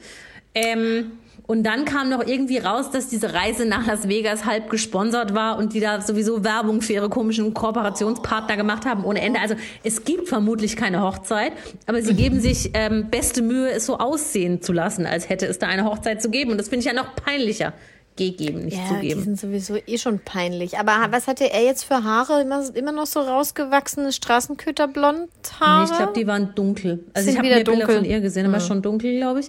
Ähm, 0.53 1.13
und 1.47 1.63
dann 1.63 1.85
kam 1.85 2.09
noch 2.09 2.25
irgendwie 2.25 2.57
raus, 2.57 2.89
dass 2.91 3.07
diese 3.07 3.33
Reise 3.33 3.65
nach 3.65 3.85
Las 3.85 4.07
Vegas 4.07 4.45
halb 4.45 4.69
gesponsert 4.69 5.33
war 5.35 5.57
und 5.57 5.73
die 5.73 5.79
da 5.79 6.01
sowieso 6.01 6.43
Werbung 6.43 6.81
für 6.81 6.93
ihre 6.93 7.09
komischen 7.09 7.53
Kooperationspartner 7.53 8.57
gemacht 8.57 8.85
haben 8.85 9.03
ohne 9.05 9.21
Ende. 9.21 9.39
Also 9.39 9.55
es 9.83 10.03
gibt 10.03 10.27
vermutlich 10.27 10.75
keine 10.75 11.01
Hochzeit, 11.01 11.51
aber 11.85 12.01
sie 12.01 12.13
geben 12.15 12.39
sich 12.39 12.71
ähm, 12.73 13.09
beste 13.11 13.41
Mühe, 13.41 13.69
es 13.69 13.85
so 13.85 13.97
aussehen 13.97 14.61
zu 14.61 14.73
lassen, 14.73 15.05
als 15.05 15.29
hätte 15.29 15.45
es 15.45 15.59
da 15.59 15.67
eine 15.67 15.85
Hochzeit 15.85 16.21
zu 16.21 16.29
geben. 16.29 16.51
Und 16.51 16.57
das 16.57 16.69
finde 16.69 16.79
ich 16.79 16.85
ja 16.85 16.93
noch 16.93 17.15
peinlicher. 17.15 17.73
Gegeben, 18.17 18.63
nicht 18.63 18.77
Ja, 18.77 18.83
die 18.83 19.09
zugeben. 19.09 19.23
sind 19.25 19.37
sowieso 19.41 19.75
eh 19.75 19.97
schon 19.97 20.19
peinlich. 20.19 20.79
Aber 20.79 21.07
was 21.09 21.27
hatte 21.27 21.51
er 21.51 21.63
jetzt 21.65 21.83
für 21.83 22.05
Haare? 22.05 22.39
Immer, 22.41 22.63
immer 22.73 22.93
noch 22.93 23.07
so 23.07 23.19
rausgewachsene 23.19 24.13
Straßenköterblond-Haare? 24.13 25.83
Nee, 25.83 25.91
ich 25.91 25.97
glaube, 25.97 26.13
die 26.15 26.25
waren 26.27 26.53
dunkel. 26.55 27.03
Also 27.13 27.25
Sind 27.25 27.33
ich 27.33 27.37
habe 27.37 27.47
wieder 27.47 27.55
mehr 27.57 27.63
Bilder 27.65 27.79
dunkel. 27.81 27.95
von 27.97 28.05
ihr 28.05 28.21
gesehen, 28.21 28.45
aber 28.45 28.61
schon 28.61 28.81
dunkel, 28.81 29.17
glaube 29.17 29.41
ich. 29.41 29.47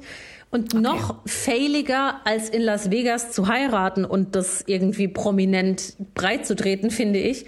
Und 0.50 0.75
noch 0.75 1.16
failiger 1.26 2.20
als 2.25 2.48
in 2.48 2.62
Las 2.62 2.90
Vegas 2.90 3.32
zu 3.32 3.48
heiraten 3.48 4.04
und 4.04 4.34
das 4.37 4.62
irgendwie 4.66 5.08
prominent 5.08 5.94
breit 6.14 6.46
zu 6.46 6.54
treten, 6.56 6.90
finde 6.90 7.19
ich. 7.19 7.46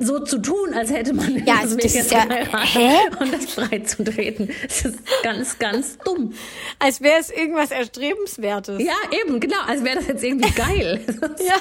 So 0.00 0.18
zu 0.18 0.38
tun, 0.42 0.74
als 0.74 0.90
hätte 0.90 1.14
man 1.14 1.36
in 1.36 1.46
Ja, 1.46 1.60
Las 1.62 1.62
das 1.62 1.76
Vegas 1.76 1.94
ist 1.94 2.10
ja- 2.10 2.24
geheiratet 2.24 3.20
und 3.20 3.32
das 3.32 3.46
breit 3.54 3.88
zu 3.88 4.02
treten. 4.02 4.48
Das 4.64 4.84
ist 4.84 4.98
ganz, 5.22 5.58
ganz 5.60 5.96
dumm. 5.98 6.34
Als 6.80 7.00
wäre 7.00 7.20
es 7.20 7.30
irgendwas 7.30 7.70
Erstrebenswertes. 7.70 8.82
Ja, 8.82 8.96
eben, 9.24 9.38
genau. 9.38 9.60
Als 9.64 9.84
wäre 9.84 9.94
das 9.96 10.08
jetzt 10.08 10.24
irgendwie 10.24 10.50
geil. 10.50 11.00
Ja. 11.46 11.54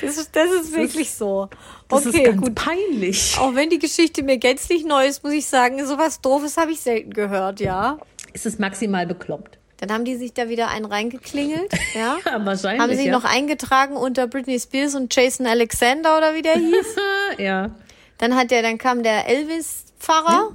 Das 0.00 0.18
ist, 0.18 0.36
das 0.36 0.50
ist 0.52 0.72
wirklich 0.72 1.10
so. 1.12 1.48
Das 1.88 2.06
okay, 2.06 2.18
ist 2.18 2.24
ganz 2.26 2.40
gut. 2.42 2.54
peinlich. 2.54 3.36
Auch 3.40 3.54
wenn 3.56 3.70
die 3.70 3.80
Geschichte 3.80 4.22
mir 4.22 4.38
gänzlich 4.38 4.84
neu 4.84 5.06
ist, 5.06 5.24
muss 5.24 5.32
ich 5.32 5.46
sagen, 5.46 5.84
sowas 5.84 6.20
Doofes 6.20 6.56
habe 6.56 6.70
ich 6.70 6.80
selten 6.80 7.12
gehört, 7.12 7.58
ja. 7.58 7.98
Es 8.32 8.46
ist 8.46 8.60
maximal 8.60 9.06
bekloppt. 9.06 9.58
Dann 9.78 9.92
haben 9.92 10.04
die 10.04 10.14
sich 10.14 10.32
da 10.32 10.48
wieder 10.48 10.68
einen 10.68 10.84
reingeklingelt, 10.84 11.72
ja. 11.94 12.16
Ja, 12.24 12.46
wahrscheinlich. 12.46 12.80
Haben 12.80 12.94
sie 12.94 13.06
ja. 13.06 13.12
noch 13.12 13.24
eingetragen 13.24 13.96
unter 13.96 14.28
Britney 14.28 14.60
Spears 14.60 14.94
und 14.94 15.14
Jason 15.14 15.44
Alexander 15.46 16.16
oder 16.16 16.34
wie 16.34 16.42
der 16.42 16.54
hieß. 16.54 16.96
ja. 17.38 17.70
Dann 18.18 18.36
hat 18.36 18.52
der, 18.52 18.62
dann 18.62 18.78
kam 18.78 19.02
der 19.02 19.28
Elvis-Pfarrer. 19.28 20.52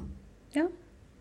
Ja. 0.53 0.63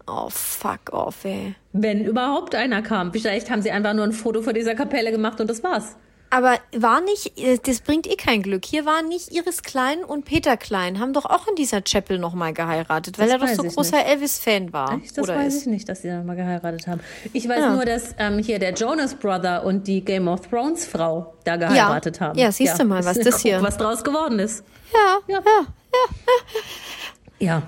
Oh, 0.06 0.28
fuck 0.30 0.92
off, 0.92 1.24
ey. 1.24 1.56
Wenn 1.72 2.04
überhaupt 2.04 2.54
einer 2.54 2.80
kam. 2.80 3.12
Vielleicht 3.12 3.50
haben 3.50 3.60
sie 3.60 3.72
einfach 3.72 3.92
nur 3.92 4.04
ein 4.04 4.12
Foto 4.12 4.40
vor 4.40 4.52
dieser 4.52 4.76
Kapelle 4.76 5.10
gemacht 5.10 5.40
und 5.40 5.50
das 5.50 5.64
war's. 5.64 5.96
Aber 6.28 6.58
war 6.76 7.00
nicht, 7.00 7.38
äh, 7.38 7.58
das 7.62 7.80
bringt 7.80 8.06
eh 8.06 8.16
kein 8.16 8.42
Glück. 8.42 8.64
Hier 8.64 8.84
waren 8.84 9.06
nicht 9.08 9.32
Iris 9.32 9.62
Klein 9.62 10.02
und 10.04 10.24
Peter 10.24 10.56
Klein, 10.56 10.98
haben 10.98 11.12
doch 11.12 11.24
auch 11.24 11.46
in 11.46 11.54
dieser 11.54 11.82
Chapel 11.82 12.18
nochmal 12.18 12.52
geheiratet, 12.52 13.18
weil 13.18 13.28
Das 13.28 13.40
er 13.50 13.56
doch 13.56 13.64
so 13.64 13.74
großer 13.76 14.04
Elvis-Fan 14.04 14.72
war. 14.72 15.00
Echt? 15.02 15.16
Das 15.16 15.24
oder 15.24 15.36
weiß 15.36 15.54
ist. 15.54 15.60
ich 15.62 15.66
nicht, 15.68 15.88
dass 15.88 16.02
sie 16.02 16.08
dann 16.08 16.26
mal 16.26 16.36
geheiratet 16.36 16.86
haben. 16.88 17.00
Ich 17.32 17.48
weiß 17.48 17.60
Ja. 17.60 17.72
nur, 17.74 17.84
dass 17.84 18.14
ähm, 18.18 18.38
hier 18.38 18.58
der 18.58 18.74
Jonas 18.74 19.14
Brother 19.14 19.64
und 19.64 19.86
die 19.86 20.04
Game 20.04 20.26
of 20.28 20.40
Thrones 20.48 20.84
Frau 20.86 21.34
da 21.44 21.56
geheiratet 21.56 22.20
haben. 22.20 22.38
Ja, 22.38 22.50
siehst 22.50 22.78
du 22.78 22.84
mal, 22.84 23.04
was 23.04 23.18
das 23.20 23.40
hier- 23.40 23.62
Was 23.62 23.76
draus 23.76 24.02
geworden 24.02 24.38
ist. 24.40 24.64
Ja, 24.92 25.18
Ja. 25.28 25.38
ja. 25.44 25.66
Ja. 25.92 26.16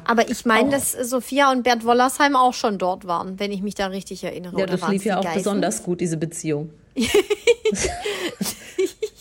Aber 0.05 0.31
ich 0.31 0.45
meine, 0.47 0.71
dass 0.71 0.93
Sophia 0.93 1.51
und 1.53 1.63
Bert 1.63 1.85
Wollersheim 1.85 2.37
auch 2.37 2.55
schon 2.55 2.79
dort 2.79 3.07
waren, 3.07 3.39
wenn 3.39 3.53
ich 3.53 3.63
mich 3.63 3.75
da 3.75 3.87
richtig 3.89 4.25
erinnere. 4.25 4.59
Ja, 4.61 4.67
das 4.67 4.89
lief 4.89 5.05
ja 5.05 5.15
die 5.15 5.19
auch 5.21 5.25
Geißen? 5.25 5.43
besonders 5.43 5.83
gut, 5.83 6.01
diese 6.01 6.17
Beziehung. 6.17 6.71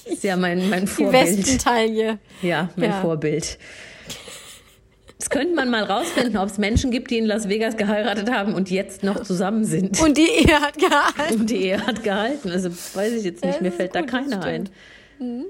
ist 0.06 0.24
ja 0.24 0.36
mein, 0.38 0.70
mein 0.70 0.82
Die 0.86 0.88
Vorbild. 0.88 1.38
Westentaille. 1.38 2.20
Ja, 2.42 2.70
mein 2.76 2.92
Ja. 2.92 3.02
Vorbild. 3.02 3.58
Das 5.20 5.30
könnte 5.32 5.56
man 5.56 5.70
mal 5.70 5.84
rausfinden, 5.84 6.38
ob 6.38 6.48
es 6.48 6.58
Menschen 6.60 6.92
gibt, 6.92 7.10
die 7.12 7.18
in 7.18 7.26
Las 7.26 7.50
Vegas 7.50 7.76
geheiratet 7.76 8.32
haben 8.32 8.54
und 8.54 8.70
jetzt 8.70 9.04
noch 9.04 9.24
zusammen 9.24 9.66
sind. 9.66 10.00
Und 10.02 10.18
die 10.18 10.30
Ehe 10.30 10.62
hat 10.62 10.78
gehalten. 10.78 11.42
Und 11.42 11.50
die 11.50 11.58
Ehe 11.58 11.86
hat 11.86 12.04
gehalten. 12.04 12.52
Also 12.52 12.70
weiß 12.70 13.14
ich 13.14 13.24
jetzt 13.24 13.44
nicht, 13.44 13.56
Das 13.56 13.62
mir 13.62 13.72
fällt 13.72 13.96
da 13.96 14.02
gut, 14.02 14.14
das 14.14 14.20
keiner 14.22 14.44
ein. 14.44 14.70
stimmt. 15.18 15.46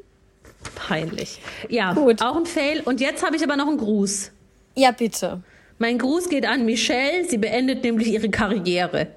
Peinlich. 0.76 1.42
Ja, 1.70 1.94
Gut. 1.94 2.22
auch 2.22 2.36
ein 2.38 2.46
Fail. 2.46 2.82
Und 2.86 3.00
jetzt 3.02 3.24
habe 3.26 3.36
ich 3.36 3.44
aber 3.44 3.56
noch 3.58 3.68
einen 3.68 3.78
Gruß. 3.78 4.32
Ja, 4.78 4.92
bitte. 4.92 5.42
Mein 5.80 5.98
Gruß 5.98 6.30
geht 6.30 6.46
an 6.46 6.66
Michelle. 6.66 7.26
Sie 7.26 7.40
beendet 7.40 7.84
nämlich 7.84 8.10
ihre 8.10 8.30
Karriere. 8.30 9.08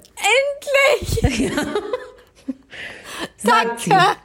Endlich! 0.97 1.53
Sagt 3.37 3.81
sie. 3.81 3.91
Danke. 3.91 4.17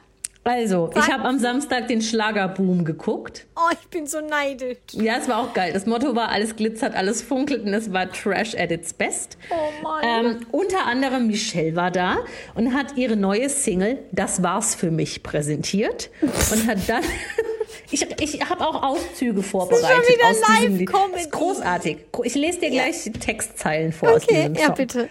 Also, 0.44 0.90
ich 0.94 1.12
habe 1.12 1.24
am 1.24 1.40
Samstag 1.40 1.88
den 1.88 2.00
Schlagerboom 2.00 2.84
geguckt. 2.84 3.46
Oh, 3.56 3.68
ich 3.72 3.88
bin 3.88 4.06
so 4.06 4.20
neidisch. 4.20 4.78
Ja, 4.92 5.16
es 5.16 5.28
war 5.28 5.38
auch 5.38 5.52
geil. 5.52 5.72
Das 5.72 5.86
Motto 5.86 6.14
war, 6.14 6.28
alles 6.28 6.54
glitzert, 6.54 6.94
alles 6.94 7.20
funkelt 7.20 7.64
und 7.64 7.74
es 7.74 7.92
war 7.92 8.10
Trash 8.12 8.54
at 8.54 8.70
its 8.70 8.94
best. 8.94 9.36
Oh 9.50 9.82
Mann. 9.82 10.04
Ähm, 10.04 10.46
unter 10.52 10.86
anderem 10.86 11.26
Michelle 11.26 11.74
war 11.74 11.90
da 11.90 12.18
und 12.54 12.74
hat 12.74 12.96
ihre 12.96 13.16
neue 13.16 13.48
Single 13.48 13.98
Das 14.12 14.42
war's 14.44 14.76
für 14.76 14.92
mich 14.92 15.24
präsentiert 15.24 16.10
und 16.22 16.68
hat 16.68 16.78
dann 16.88 17.02
ich, 17.90 18.06
ich 18.20 18.40
habe 18.48 18.66
auch 18.66 18.82
Auszüge 18.82 19.42
vorbereitet 19.42 19.88
schon 19.88 20.14
wieder 20.14 20.28
aus 20.28 20.40
diesem 20.58 20.76
Lied. 20.76 20.88
Live-Comedy. 20.90 21.12
Das 21.12 21.22
ist 21.22 21.32
großartig. 21.32 21.98
Ich 22.24 22.34
lese 22.34 22.60
dir 22.60 22.70
gleich 22.70 23.10
Textzeilen 23.20 23.92
vor 23.92 24.10
aus 24.10 24.22
Okay, 24.24 24.48
diesem 24.48 24.54
ja, 24.54 24.66
Song. 24.66 24.74
bitte. 24.74 25.08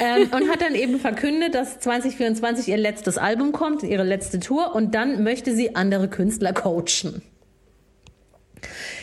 Ähm, 0.00 0.30
und 0.32 0.50
hat 0.50 0.60
dann 0.62 0.74
eben 0.74 0.98
verkündet, 0.98 1.54
dass 1.54 1.78
2024 1.80 2.68
ihr 2.68 2.76
letztes 2.76 3.18
Album 3.18 3.52
kommt, 3.52 3.82
ihre 3.82 4.02
letzte 4.02 4.40
Tour 4.40 4.74
und 4.74 4.94
dann 4.94 5.22
möchte 5.22 5.54
sie 5.54 5.76
andere 5.76 6.08
Künstler 6.08 6.52
coachen. 6.52 7.22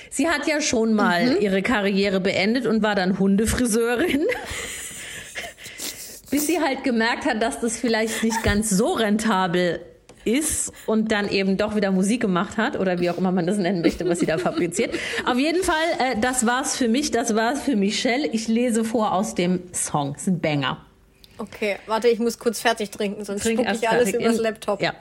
Sie 0.10 0.30
hat 0.30 0.46
ja 0.48 0.62
schon 0.62 0.94
mal 0.94 1.38
ihre 1.42 1.62
Karriere 1.62 2.20
beendet 2.20 2.68
und 2.68 2.84
war 2.84 2.96
dann 2.96 3.18
Hundefriseurin. 3.18 4.26
Bis 6.30 6.48
sie 6.48 6.60
halt 6.60 6.84
gemerkt 6.84 7.26
hat, 7.26 7.42
dass 7.42 7.60
das 7.60 7.78
vielleicht 7.78 8.24
nicht 8.24 8.44
ganz 8.44 8.70
so 8.70 8.94
rentabel 8.94 9.80
ist 10.26 10.72
und 10.86 11.12
dann 11.12 11.30
eben 11.30 11.58
doch 11.58 11.76
wieder 11.76 11.92
Musik 11.92 12.22
gemacht 12.22 12.58
hat 12.58 12.80
oder 12.80 13.00
wie 13.00 13.10
auch 13.10 13.18
immer 13.18 13.32
man 13.32 13.46
das 13.48 13.58
nennen 13.58 13.82
möchte, 13.82 14.08
was 14.08 14.20
sie 14.20 14.26
da 14.26 14.38
fabriziert. 14.38 14.94
Auf 15.26 15.38
jeden 15.38 15.64
Fall, 15.64 15.76
äh, 16.00 16.16
das 16.20 16.46
war's 16.46 16.76
für 16.78 16.88
mich, 16.88 17.12
das 17.12 17.36
war's 17.36 17.62
für 17.62 17.76
Michelle. 17.76 18.28
Ich 18.28 18.48
lese 18.48 18.84
vor 18.84 19.14
aus 19.14 19.36
dem 19.36 19.62
Song. 19.74 20.14
Es 20.16 20.24
ist 20.24 20.28
ein 20.28 20.40
Banger. 20.40 20.86
Okay, 21.38 21.78
warte, 21.88 22.08
ich 22.08 22.20
muss 22.20 22.38
kurz 22.40 22.62
fertig 22.62 22.92
trinken, 22.92 23.26
sonst 23.26 23.44
Trink 23.44 23.58
spucke 23.60 23.70
erst 23.70 23.84
ich 23.84 23.90
alles 23.90 24.10
fertig. 24.12 24.26
übers 24.28 24.40
Laptop. 24.40 24.82
Ja. 24.82 24.94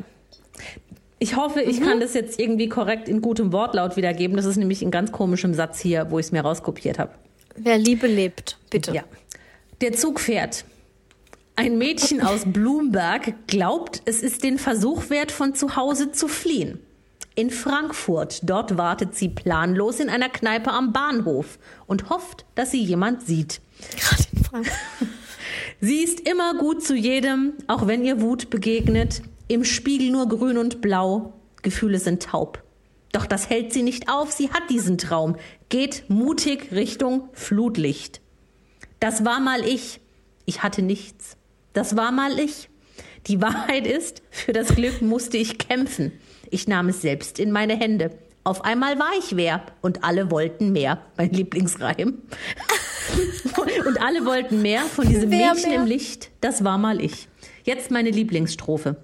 Ich 1.19 1.37
hoffe, 1.37 1.61
ich 1.61 1.79
Mhm. 1.81 1.85
kann 1.85 2.01
das 2.01 2.15
jetzt 2.15 2.41
irgendwie 2.41 2.69
korrekt 2.69 3.09
in 3.09 3.21
gutem 3.21 3.53
Wortlaut 3.53 3.97
wiedergeben. 3.97 4.37
Das 4.37 4.45
ist 4.47 4.57
nämlich 4.57 4.83
in 4.83 4.91
ganz 4.91 5.13
komischem 5.13 5.55
Satz 5.55 5.79
hier, 5.81 6.11
wo 6.11 6.19
ich 6.19 6.27
es 6.27 6.33
mir 6.33 6.41
rauskopiert 6.41 6.99
habe. 6.99 7.13
Wer 7.55 7.79
Liebe 7.79 8.07
lebt, 8.07 8.57
bitte. 8.71 8.93
Ja. 8.93 9.03
Der 9.83 9.93
Zug 9.93 10.19
fährt. 10.21 10.65
Ein 11.63 11.79
Mädchen 11.79 12.23
aus 12.23 12.43
Bloomberg 12.45 13.47
glaubt, 13.47 14.03
es 14.05 14.21
ist 14.21 14.43
den 14.43 14.59
Versuch 14.59 15.11
wert, 15.11 15.31
von 15.31 15.55
zu 15.55 15.77
Hause 15.77 16.11
zu 16.11 16.27
fliehen. 16.27 16.81
In 17.37 17.51
Frankfurt, 17.51 18.41
dort 18.43 18.79
wartet 18.79 19.15
sie 19.15 19.29
planlos 19.29 20.01
in 20.01 20.09
einer 20.09 20.29
Kneipe 20.29 20.73
am 20.73 20.93
Bahnhof 20.93 21.61
und 21.87 22.11
hofft, 22.11 22.47
dass 22.57 22.73
sie 22.73 22.83
jemand 22.83 23.23
sieht. 23.23 23.61
Gerade 23.97 24.25
in 24.33 24.45
Frankfurt. 24.45 24.77
Sie 25.81 25.99
ist 26.03 26.29
immer 26.29 26.57
gut 26.57 26.83
zu 26.83 26.97
jedem, 26.97 27.53
auch 27.69 27.87
wenn 27.87 28.05
ihr 28.05 28.21
Wut 28.21 28.51
begegnet. 28.51 29.23
Im 29.47 29.63
Spiegel 29.63 30.11
nur 30.11 30.27
grün 30.29 30.59
und 30.59 30.81
blau. 30.81 31.33
Gefühle 31.63 32.01
sind 32.01 32.25
taub. 32.25 32.61
Doch 33.13 33.25
das 33.25 33.49
hält 33.49 33.73
sie 33.73 33.85
nicht 33.85 34.11
auf. 34.11 34.33
Sie 34.33 34.51
hat 34.51 34.69
diesen 34.69 34.99
Traum. 34.99 35.37
Geht 35.69 36.07
mutig 36.09 36.73
Richtung 36.73 37.29
Flutlicht. 37.35 38.21
Das 38.99 39.25
war 39.25 39.39
mal 39.39 39.65
ich. 39.65 40.01
Ich 40.45 40.65
hatte 40.65 40.83
nichts. 40.83 41.37
Das 41.73 41.97
war 41.97 42.13
mal 42.13 42.39
ich. 42.39 42.69
Die 43.27 43.41
Wahrheit 43.41 43.87
ist, 43.87 44.23
für 44.31 44.53
das 44.53 44.75
Glück 44.75 45.01
musste 45.01 45.37
ich 45.37 45.59
kämpfen. 45.59 46.13
Ich 46.51 46.67
nahm 46.69 46.89
es 46.89 47.01
selbst 47.01 47.39
in 47.39 47.53
meine 47.53 47.77
Hände. 47.77 48.11
Auf 48.45 48.65
einmal 48.65 48.99
war 48.99 49.13
ich 49.19 49.37
wer 49.37 49.65
und 49.81 50.03
alle 50.03 50.31
wollten 50.31 50.73
mehr. 50.73 51.01
Mein 51.17 51.31
Lieblingsreim. 51.31 52.19
und 53.87 54.03
alle 54.03 54.27
wollten 54.27 54.63
mehr 54.63 54.83
von 54.83 55.09
diesem 55.09 55.31
Wer 55.31 55.55
Mädchen 55.55 55.71
mehr? 55.71 55.81
im 55.81 55.87
Licht. 55.87 56.31
Das 56.41 56.65
war 56.65 56.79
mal 56.79 57.01
ich. 57.01 57.29
Jetzt 57.65 57.93
meine 57.93 58.11
Lieblingsstrophe. 58.11 58.97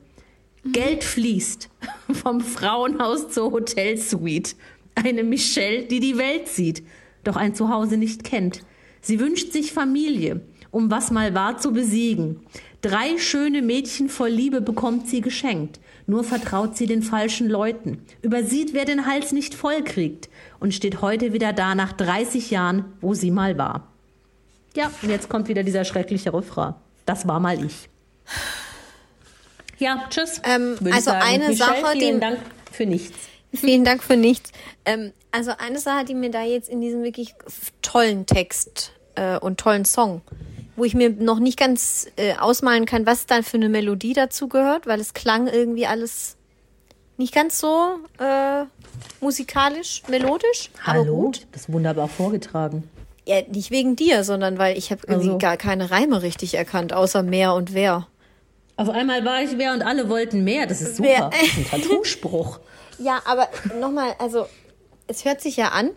Geld 0.64 1.04
fließt 1.04 1.70
vom 2.12 2.40
Frauenhaus 2.40 3.30
zur 3.30 3.52
Hotelsuite. 3.52 4.56
Eine 4.96 5.22
Michelle, 5.22 5.84
die 5.84 6.00
die 6.00 6.18
Welt 6.18 6.48
sieht, 6.48 6.82
doch 7.22 7.36
ein 7.36 7.54
Zuhause 7.54 7.96
nicht 7.96 8.24
kennt. 8.24 8.64
Sie 9.00 9.20
wünscht 9.20 9.52
sich 9.52 9.72
Familie, 9.72 10.40
um 10.70 10.90
was 10.90 11.10
mal 11.10 11.34
war 11.34 11.58
zu 11.58 11.72
besiegen. 11.72 12.40
Drei 12.82 13.18
schöne 13.18 13.62
Mädchen 13.62 14.08
voll 14.08 14.28
Liebe 14.30 14.60
bekommt 14.60 15.08
sie 15.08 15.20
geschenkt. 15.20 15.80
Nur 16.06 16.24
vertraut 16.24 16.76
sie 16.76 16.86
den 16.86 17.02
falschen 17.02 17.48
Leuten, 17.48 18.02
übersieht, 18.22 18.72
wer 18.72 18.84
den 18.86 19.04
Hals 19.06 19.32
nicht 19.32 19.54
voll 19.54 19.82
kriegt 19.84 20.28
und 20.60 20.72
steht 20.72 21.02
heute 21.02 21.32
wieder 21.34 21.52
da 21.52 21.74
nach 21.74 21.92
30 21.92 22.50
Jahren, 22.50 22.84
wo 23.00 23.12
sie 23.14 23.30
mal 23.30 23.58
war. 23.58 23.88
Ja, 24.74 24.90
und 25.02 25.10
jetzt 25.10 25.28
kommt 25.28 25.48
wieder 25.48 25.64
dieser 25.64 25.84
schreckliche 25.84 26.32
Refrain. 26.32 26.74
Das 27.04 27.26
war 27.28 27.40
mal 27.40 27.62
ich. 27.62 27.88
Ja, 29.78 30.04
tschüss. 30.10 30.40
Ähm, 30.44 30.76
also 30.90 31.10
sagen. 31.10 31.22
eine 31.24 31.48
Michelle, 31.48 31.56
Sache, 31.56 31.92
vielen 31.92 32.14
die- 32.16 32.20
Dank 32.20 32.38
für 32.72 32.86
nichts. 32.86 33.16
Vielen 33.54 33.84
Dank 33.84 34.02
für 34.02 34.16
nichts. 34.16 34.50
Ähm, 34.84 35.12
also 35.32 35.52
eine 35.58 35.78
Sache, 35.78 36.04
die 36.04 36.14
mir 36.14 36.30
da 36.30 36.42
jetzt 36.42 36.68
in 36.68 36.80
diesem 36.80 37.02
wirklich 37.02 37.34
tollen 37.80 38.26
Text 38.26 38.92
äh, 39.14 39.38
und 39.38 39.58
tollen 39.58 39.84
Song, 39.84 40.20
wo 40.78 40.84
ich 40.84 40.94
mir 40.94 41.10
noch 41.10 41.38
nicht 41.40 41.58
ganz 41.58 42.06
äh, 42.16 42.34
ausmalen 42.36 42.86
kann, 42.86 43.04
was 43.04 43.26
da 43.26 43.42
für 43.42 43.56
eine 43.58 43.68
Melodie 43.68 44.12
dazu 44.14 44.48
gehört, 44.48 44.86
weil 44.86 45.00
es 45.00 45.12
klang 45.14 45.46
irgendwie 45.48 45.86
alles 45.86 46.36
nicht 47.16 47.34
ganz 47.34 47.58
so 47.58 47.96
äh, 48.18 48.64
musikalisch, 49.20 50.02
melodisch. 50.08 50.70
Aber 50.84 51.00
Hallo, 51.00 51.16
gut. 51.24 51.46
das 51.52 51.62
ist 51.62 51.72
wunderbar 51.72 52.08
vorgetragen. 52.08 52.88
Ja, 53.26 53.42
nicht 53.42 53.70
wegen 53.70 53.96
dir, 53.96 54.24
sondern 54.24 54.56
weil 54.58 54.78
ich 54.78 54.90
habe 54.90 55.02
irgendwie 55.06 55.28
Also. 55.28 55.38
gar 55.38 55.56
keine 55.56 55.90
Reime 55.90 56.22
richtig 56.22 56.54
erkannt, 56.54 56.92
außer 56.92 57.22
mehr 57.22 57.54
und 57.54 57.74
wer. 57.74 58.06
Auf 58.76 58.88
einmal 58.88 59.24
war 59.24 59.42
ich 59.42 59.58
wer 59.58 59.72
und 59.74 59.82
alle 59.82 60.08
wollten 60.08 60.44
mehr. 60.44 60.66
Das 60.66 60.80
ist 60.80 60.96
super. 60.96 61.08
Wer- 61.08 61.30
Das 61.30 61.42
ist 61.42 61.56
ein 61.58 61.82
Tattoo-Spruch. 61.82 62.60
Ja, 63.00 63.20
aber 63.26 63.46
nochmal, 63.78 64.16
also 64.18 64.46
es 65.06 65.24
hört 65.24 65.40
sich 65.40 65.56
ja 65.56 65.68
an, 65.68 65.90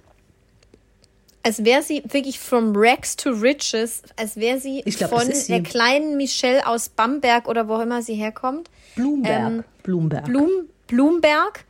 als 1.44 1.64
wäre 1.66 1.82
sie 1.82 2.04
wirklich 2.08 2.40
from 2.40 2.74
rags 2.76 3.16
to 3.16 3.32
riches, 3.32 4.02
als 4.16 4.36
wäre 4.38 4.60
sie 4.60 4.82
glaub, 4.82 5.10
von 5.10 5.32
sie. 5.32 5.52
der 5.52 5.64
kleinen 5.64 6.18
Michelle 6.18 6.66
aus 6.68 6.90
Bamberg 6.90 7.48
oder 7.48 7.68
wo 7.68 7.76
auch 7.76 7.82
immer 7.82 8.02
sie 8.02 8.14
herkommt, 8.16 8.70
Bloomberg. 8.96 9.40
Ähm, 9.52 9.64
Bloomberg. 9.84 10.26
Blum, 10.26 10.50
Bloomberg, 10.88 11.66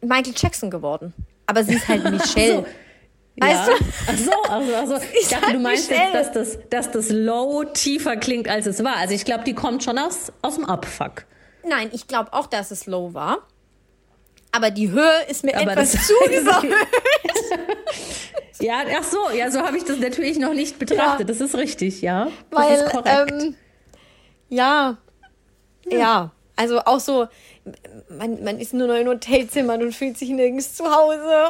Michael 0.00 0.34
Jackson 0.36 0.70
geworden. 0.70 1.12
Aber 1.46 1.64
sie 1.64 1.74
ist 1.74 1.88
halt 1.88 2.04
Michelle. 2.10 2.64
Weißt 3.36 3.68
ja. 3.68 3.74
du? 3.76 3.84
Ach 4.06 4.16
so, 4.16 4.52
also, 4.52 4.74
also 4.94 5.06
ich 5.20 5.26
dachte, 5.28 5.52
du 5.54 5.58
meinst 5.58 5.90
Michelle. 5.90 6.12
jetzt, 6.12 6.34
dass 6.36 6.54
das, 6.56 6.58
dass 6.70 6.90
das 6.92 7.10
Low 7.10 7.64
tiefer 7.64 8.16
klingt, 8.16 8.48
als 8.48 8.66
es 8.66 8.84
war. 8.84 8.96
Also 8.96 9.14
ich 9.14 9.24
glaube, 9.24 9.42
die 9.44 9.54
kommt 9.54 9.82
schon 9.82 9.98
aus, 9.98 10.32
aus 10.42 10.54
dem 10.54 10.66
Abfuck. 10.66 11.24
Nein, 11.66 11.88
ich 11.92 12.06
glaube 12.06 12.32
auch, 12.32 12.46
dass 12.46 12.70
es 12.70 12.86
low 12.86 13.12
war. 13.14 13.38
Aber 14.52 14.70
die 14.70 14.90
Höhe 14.92 15.10
ist 15.28 15.42
mir 15.42 15.56
Aber 15.56 15.72
etwas 15.72 15.92
das- 15.92 16.06
zu 16.06 16.12
überhöht. 16.26 16.74
Ja, 18.60 18.82
ach 18.98 19.04
so, 19.04 19.18
ja, 19.36 19.50
so 19.50 19.60
habe 19.60 19.76
ich 19.76 19.84
das 19.84 19.98
natürlich 19.98 20.38
noch 20.38 20.54
nicht 20.54 20.78
betrachtet. 20.78 21.28
Das 21.28 21.40
ist 21.40 21.56
richtig, 21.56 22.02
ja. 22.02 22.28
Das 22.50 22.60
Weil, 22.60 22.74
ist 22.74 22.90
korrekt. 22.90 23.32
ähm, 23.32 23.56
ja, 24.48 24.96
ja, 25.90 26.30
also 26.56 26.80
auch 26.80 27.00
so, 27.00 27.26
man, 28.08 28.42
man 28.44 28.58
ist 28.58 28.74
nur 28.74 28.86
noch 28.86 28.94
in 28.94 29.08
Hotelzimmern 29.08 29.82
und 29.82 29.94
fühlt 29.94 30.18
sich 30.18 30.28
nirgends 30.30 30.74
zu 30.74 30.84
Hause. 30.84 31.48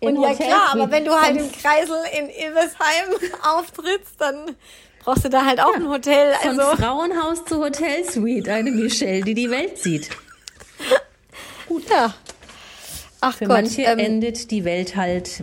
In 0.00 0.08
Und 0.16 0.22
ja 0.22 0.34
klar, 0.34 0.70
aber 0.72 0.90
wenn 0.90 1.04
du 1.04 1.12
halt 1.12 1.36
im 1.36 1.52
Kreisel 1.52 1.96
in 2.18 2.28
Ilversheim 2.30 3.32
auftrittst, 3.42 4.14
dann 4.18 4.56
brauchst 5.04 5.24
du 5.24 5.28
da 5.28 5.44
halt 5.44 5.60
auch 5.60 5.74
ein 5.74 5.88
Hotel. 5.88 6.34
Von 6.34 6.58
Also 6.58 6.76
Frauenhaus 6.82 7.44
zu 7.44 7.62
Hotelsuite, 7.62 8.52
eine 8.52 8.70
Michelle, 8.70 9.22
die 9.22 9.34
die 9.34 9.50
Welt 9.50 9.78
sieht. 9.78 10.10
ja. 11.90 12.14
Ach 13.20 13.34
Für 13.36 13.46
Gott, 13.46 13.56
manche 13.56 13.82
ähm, 13.82 13.98
endet 13.98 14.50
die 14.50 14.64
Welt 14.64 14.96
halt 14.96 15.42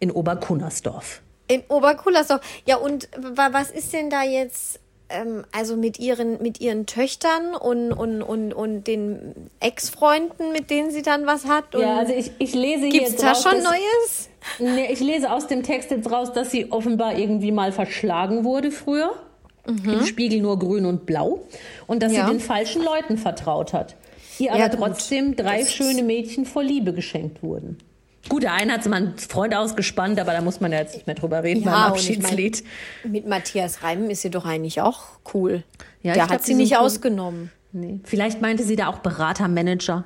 in 0.00 0.10
Oberkunnersdorf. 0.10 1.22
in 1.48 1.62
Oberkullersdorf. 1.68 2.40
Ja, 2.66 2.76
und 2.76 3.08
wa- 3.16 3.50
was 3.52 3.70
ist 3.70 3.92
denn 3.92 4.10
da 4.10 4.22
jetzt, 4.24 4.80
ähm, 5.08 5.44
also 5.52 5.76
mit 5.76 5.98
ihren, 6.00 6.42
mit 6.42 6.60
ihren 6.60 6.86
Töchtern 6.86 7.54
und, 7.54 7.92
und, 7.92 8.20
und, 8.22 8.52
und 8.52 8.84
den 8.88 9.48
Ex-Freunden, 9.60 10.50
mit 10.52 10.70
denen 10.70 10.90
sie 10.90 11.02
dann 11.02 11.26
was 11.26 11.44
hat? 11.46 11.74
Und 11.74 11.82
Ja, 11.82 11.98
also 11.98 12.12
ich, 12.12 12.32
ich 12.38 12.52
lese 12.54 12.82
hier 12.86 12.90
gibt's 12.90 13.10
jetzt 13.12 13.22
da 13.22 13.28
raus, 13.28 13.42
schon 13.44 13.52
dass, 13.62 13.64
Neues? 13.64 14.28
Nee, 14.58 14.92
ich 14.92 15.00
lese 15.00 15.30
aus 15.32 15.46
dem 15.46 15.62
Text 15.62 15.90
jetzt 15.92 16.10
raus, 16.10 16.32
dass 16.32 16.50
sie 16.50 16.72
offenbar 16.72 17.16
irgendwie 17.18 17.52
mal 17.52 17.70
verschlagen 17.72 18.44
wurde 18.44 18.70
früher. 18.72 19.12
Im 19.66 20.04
Spiegel 20.06 20.40
nur 20.40 20.58
grün 20.60 20.86
und 20.86 21.06
blau. 21.06 21.40
Und 21.88 22.00
dass 22.02 22.12
Mhm. 22.12 22.18
Ja. 22.18 22.24
sie 22.26 22.32
den 22.34 22.40
falschen 22.40 22.84
Leuten 22.84 23.18
vertraut 23.18 23.72
hat. 23.72 23.96
Ihr 24.38 24.46
Ja, 24.46 24.52
aber 24.66 24.68
gut. 24.68 24.78
trotzdem 24.78 25.34
drei 25.34 25.60
Das 25.60 25.72
schöne 25.72 26.02
Mädchen 26.04 26.44
vor 26.46 26.62
Liebe 26.62 26.92
geschenkt 26.92 27.42
wurden. 27.42 27.78
Gut, 28.28 28.42
der 28.42 28.52
eine 28.54 28.72
hat 28.74 28.82
sie 28.82 28.88
mal 28.88 28.96
einen 28.96 29.16
Freund 29.18 29.54
ausgespannt, 29.54 30.18
aber 30.18 30.32
da 30.32 30.40
muss 30.40 30.60
man 30.60 30.72
ja 30.72 30.78
jetzt 30.78 30.94
nicht 30.94 31.06
mehr 31.06 31.14
drüber 31.16 31.42
reden 31.42 31.62
beim 31.62 31.92
und 31.92 31.98
ich 31.98 32.08
mein, 32.18 32.24
Abschiedslied. 32.26 32.64
mit 33.04 33.26
Matthias 33.26 33.82
Reim 33.82 34.10
ist 34.10 34.22
sie 34.22 34.30
doch 34.30 34.44
eigentlich 34.44 34.80
auch 34.80 35.04
cool. 35.34 35.62
Ja, 36.02 36.14
Der 36.14 36.28
hat 36.28 36.44
sie 36.44 36.54
nicht 36.54 36.72
cool. 36.72 36.78
ausgenommen. 36.78 37.50
Nee. 37.72 38.00
Vielleicht 38.04 38.40
meinte 38.40 38.64
sie 38.64 38.74
da 38.76 38.88
auch 38.88 38.98
Berater, 38.98 39.48
Manager. 39.48 40.04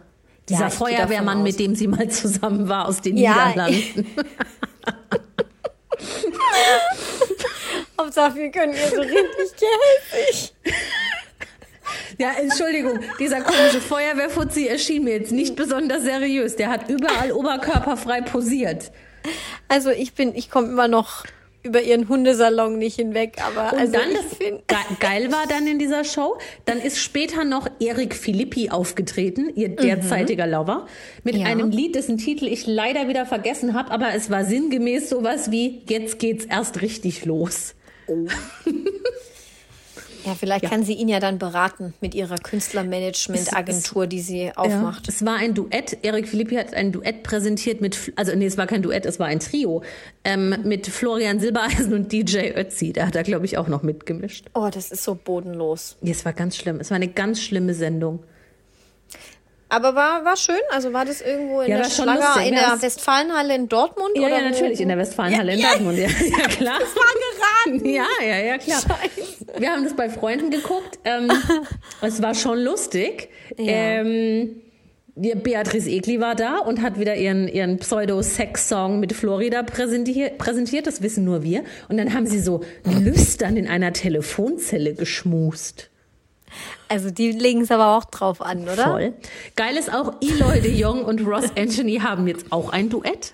Dieser 0.49 0.63
Ja, 0.63 0.71
Feuerwehrmann, 0.71 1.43
mit 1.43 1.59
dem 1.61 1.75
sie 1.75 1.87
mal 1.87 2.09
zusammen 2.09 2.69
war 2.69 2.89
aus 2.89 3.01
den 3.01 3.17
Ja, 3.17 3.49
Niederlanden. 3.49 4.07
Hauptsache, 7.99 8.35
wir 8.37 8.51
können 8.51 8.73
ihr 8.73 8.89
so 8.89 9.01
richtig 9.01 9.55
gehässig. 9.57 10.55
Ja, 12.19 12.33
Entschuldigung, 12.41 13.01
dieser 13.19 13.41
komische 13.41 13.81
Feuerwehrfuzzi 13.81 14.67
erschien 14.67 15.05
mir 15.05 15.15
jetzt 15.15 15.33
nicht 15.33 15.57
besonders 15.57 16.03
seriös. 16.03 16.57
Der 16.57 16.69
hat 16.71 16.89
überall 16.89 17.33
oberkörperfrei 17.33 18.23
posiert. 18.23 18.93
Also 19.69 19.91
ich 19.91 20.15
bin, 20.15 20.35
ich 20.35 20.51
komme 20.51 20.69
immer 20.69 20.89
noch 20.89 21.25
über 21.63 21.83
ihren 21.83 22.09
Hundesalon 22.09 22.79
nicht 22.79 22.97
hinweg, 22.97 23.37
aber 23.47 23.75
Und 23.75 23.81
also 23.81 23.93
dann, 23.93 24.11
ich 24.11 24.17
das 24.17 24.39
ge 24.39 24.59
geil 24.99 25.31
war 25.31 25.45
dann 25.47 25.67
in 25.67 25.79
dieser 25.79 26.05
Show, 26.05 26.39
dann 26.65 26.79
ist 26.81 26.99
später 26.99 27.45
noch 27.45 27.69
Erik 27.81 28.15
Philippi 28.15 28.71
aufgetreten, 28.71 29.51
ihr 29.55 29.69
derzeitiger 29.69 30.47
Lover, 30.47 30.87
mit 31.23 31.37
Ja. 31.37 31.45
einem 31.47 31.71
Lied, 31.71 31.97
dessen 31.97 32.17
Titel 32.17 32.47
ich 32.47 32.67
leider 32.67 33.09
wieder 33.09 33.27
vergessen 33.27 33.75
habe, 33.75 33.91
aber 33.91 34.15
es 34.15 34.31
war 34.31 34.47
sinngemäß 34.47 35.11
sowas 35.11 35.51
wie 35.51 35.83
Jetzt 35.87 36.19
geht's 36.19 36.47
erst 36.47 36.81
richtig 36.81 37.27
los. 37.27 37.75
ja, 40.25 40.35
vielleicht 40.35 40.65
kann 40.65 40.85
sie 40.85 40.95
ihn 40.95 41.09
ja 41.09 41.21
dann 41.21 41.39
beraten 41.39 41.95
mit 42.01 42.15
ihrer 42.15 42.37
Künstlermanagement-Agentur, 42.37 44.07
die 44.07 44.21
sie 44.21 44.53
aufmacht. 44.57 45.09
Es 45.09 45.25
war 45.25 45.37
ein 45.37 45.55
Duett. 45.55 45.99
Erik 46.03 46.29
Philippi 46.29 46.57
hat 46.57 46.75
ein 46.75 46.93
Duett 46.93 47.23
präsentiert 47.23 47.81
mit, 47.81 48.13
also 48.17 48.35
nee, 48.35 48.47
es 48.47 48.59
war 48.59 48.67
kein 48.67 48.83
Duett, 48.83 49.07
es 49.07 49.19
war 49.19 49.27
ein 49.27 49.41
Trio 49.41 49.83
ähm, 50.25 50.57
mit 50.65 50.87
Florian 50.87 51.41
Silbereisen 51.41 51.93
und 51.95 52.13
DJ 52.13 52.51
Ötzi. 52.57 52.93
Da 52.93 53.07
hat 53.07 53.17
er, 53.17 53.23
glaube 53.23 53.47
ich, 53.47 53.59
auch 53.59 53.69
noch 53.69 53.83
mitgemischt. 53.83 54.47
Oh, 54.55 54.69
das 54.73 54.91
ist 54.91 55.05
so 55.05 55.15
bodenlos. 55.15 55.97
Nee, 56.01 56.11
es 56.11 56.25
war 56.25 56.33
ganz 56.33 56.57
schlimm. 56.57 56.81
Es 56.81 56.91
war 56.91 56.97
eine 56.97 57.09
ganz 57.09 57.41
schlimme 57.41 57.75
Sendung. 57.75 58.21
Aber 59.71 59.95
war, 59.95 60.25
war 60.25 60.37
schön? 60.37 60.61
Also 60.71 60.93
war 60.93 61.05
das 61.05 61.21
irgendwo 61.21 61.61
in 61.61 61.71
Ja, 61.71 61.79
der 61.79 61.85
Schlager, 61.91 62.43
in 62.45 62.55
der 62.55 62.83
Westfalenhalle 62.83 63.55
in 63.55 63.69
Dortmund? 63.69 64.11
Ja, 64.17 64.23
oder 64.27 64.39
ja, 64.39 64.45
wo- 64.45 64.49
natürlich, 64.51 64.81
in 64.81 64.89
der 64.89 64.99
Westfalenhalle 64.99 65.53
in 65.55 65.59
Ja, 65.61 65.67
ja. 65.69 65.73
Dortmund. 65.75 65.99
Ja, 65.99 66.09
ja 66.39 66.49
klar. 66.49 66.79
Das 66.81 66.95
war 66.97 67.71
geraten. 67.73 67.89
Ja, 67.89 68.07
ja, 68.21 68.39
ja, 68.45 68.59
klar. 68.59 68.83
Wir 69.59 69.71
haben 69.71 69.85
das 69.85 69.95
bei 69.95 70.11
Freunden 70.11 70.51
geguckt. 70.51 70.99
Ähm, 71.05 71.31
es 72.03 72.21
war 72.21 72.35
schon 72.35 72.59
lustig. 72.59 73.29
Ähm, 73.57 74.61
Beatrice 75.15 75.89
Egli 75.91 76.21
war 76.21 76.35
da 76.35 76.59
und 76.59 76.83
hat 76.83 76.99
wieder 76.99 77.15
ihren, 77.17 77.47
ihren 77.47 77.79
Pseudo-Sex-Song 77.79 79.01
mit 79.01 79.13
Florida 79.13 79.63
präsentiert, 79.63 80.39
präsentiert. 80.39 80.87
Das 80.87 81.03
wissen 81.03 81.25
nur 81.25 81.43
wir. 81.43 81.63
Und 81.89 81.97
dann 81.99 82.15
haben 82.15 82.27
sie 82.27 82.41
so 82.41 82.63
lüstern 82.85 83.57
in 83.57 83.69
einer 83.69 83.93
Telefonzelle 83.93 84.95
geschmust. 84.95 85.91
Also 86.89 87.11
die 87.11 87.33
legen 87.33 87.61
es 87.63 87.71
aber 87.71 87.97
auch 87.97 88.05
drauf 88.05 88.41
an, 88.41 88.63
oder? 88.65 88.85
Voll. 88.91 89.15
Geil 89.57 89.77
ist 89.77 89.93
auch, 89.93 90.15
Eloy 90.21 90.61
de 90.61 90.73
Jong 90.75 91.05
und 91.05 91.21
Ross 91.27 91.51
Anthony 91.57 91.99
haben 91.99 92.27
jetzt 92.27 92.47
auch 92.51 92.71
ein 92.71 92.89
Duett. 92.91 93.33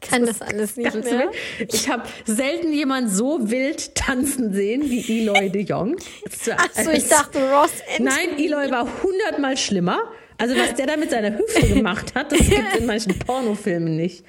Ich 0.00 0.10
kann 0.10 0.24
das 0.24 0.40
alles 0.40 0.76
nicht 0.76 0.94
mehr. 0.94 1.30
wild. 1.58 1.74
Ich 1.74 1.88
habe 1.88 2.04
selten 2.26 2.72
jemand 2.72 3.10
so 3.10 3.50
wild 3.50 3.94
tanzen 3.94 4.52
sehen 4.54 4.88
wie 4.88 5.20
Eloy 5.22 5.50
de 5.50 5.62
Jong. 5.62 5.96
Achso, 6.26 6.90
ich 6.92 7.08
dachte 7.08 7.38
Ross 7.50 7.72
Anthony. 7.90 8.08
Nein, 8.08 8.38
Eloy 8.38 8.70
war 8.70 8.86
hundertmal 9.02 9.56
schlimmer. 9.56 9.98
Also 10.38 10.54
was 10.54 10.74
der 10.74 10.86
da 10.86 10.96
mit 10.98 11.10
seiner 11.10 11.36
Hüfte 11.36 11.66
gemacht 11.66 12.14
hat, 12.14 12.30
das 12.30 12.38
gibt 12.38 12.62
es 12.74 12.80
in 12.80 12.86
manchen 12.86 13.18
Pornofilmen 13.18 13.96
nicht. 13.96 14.22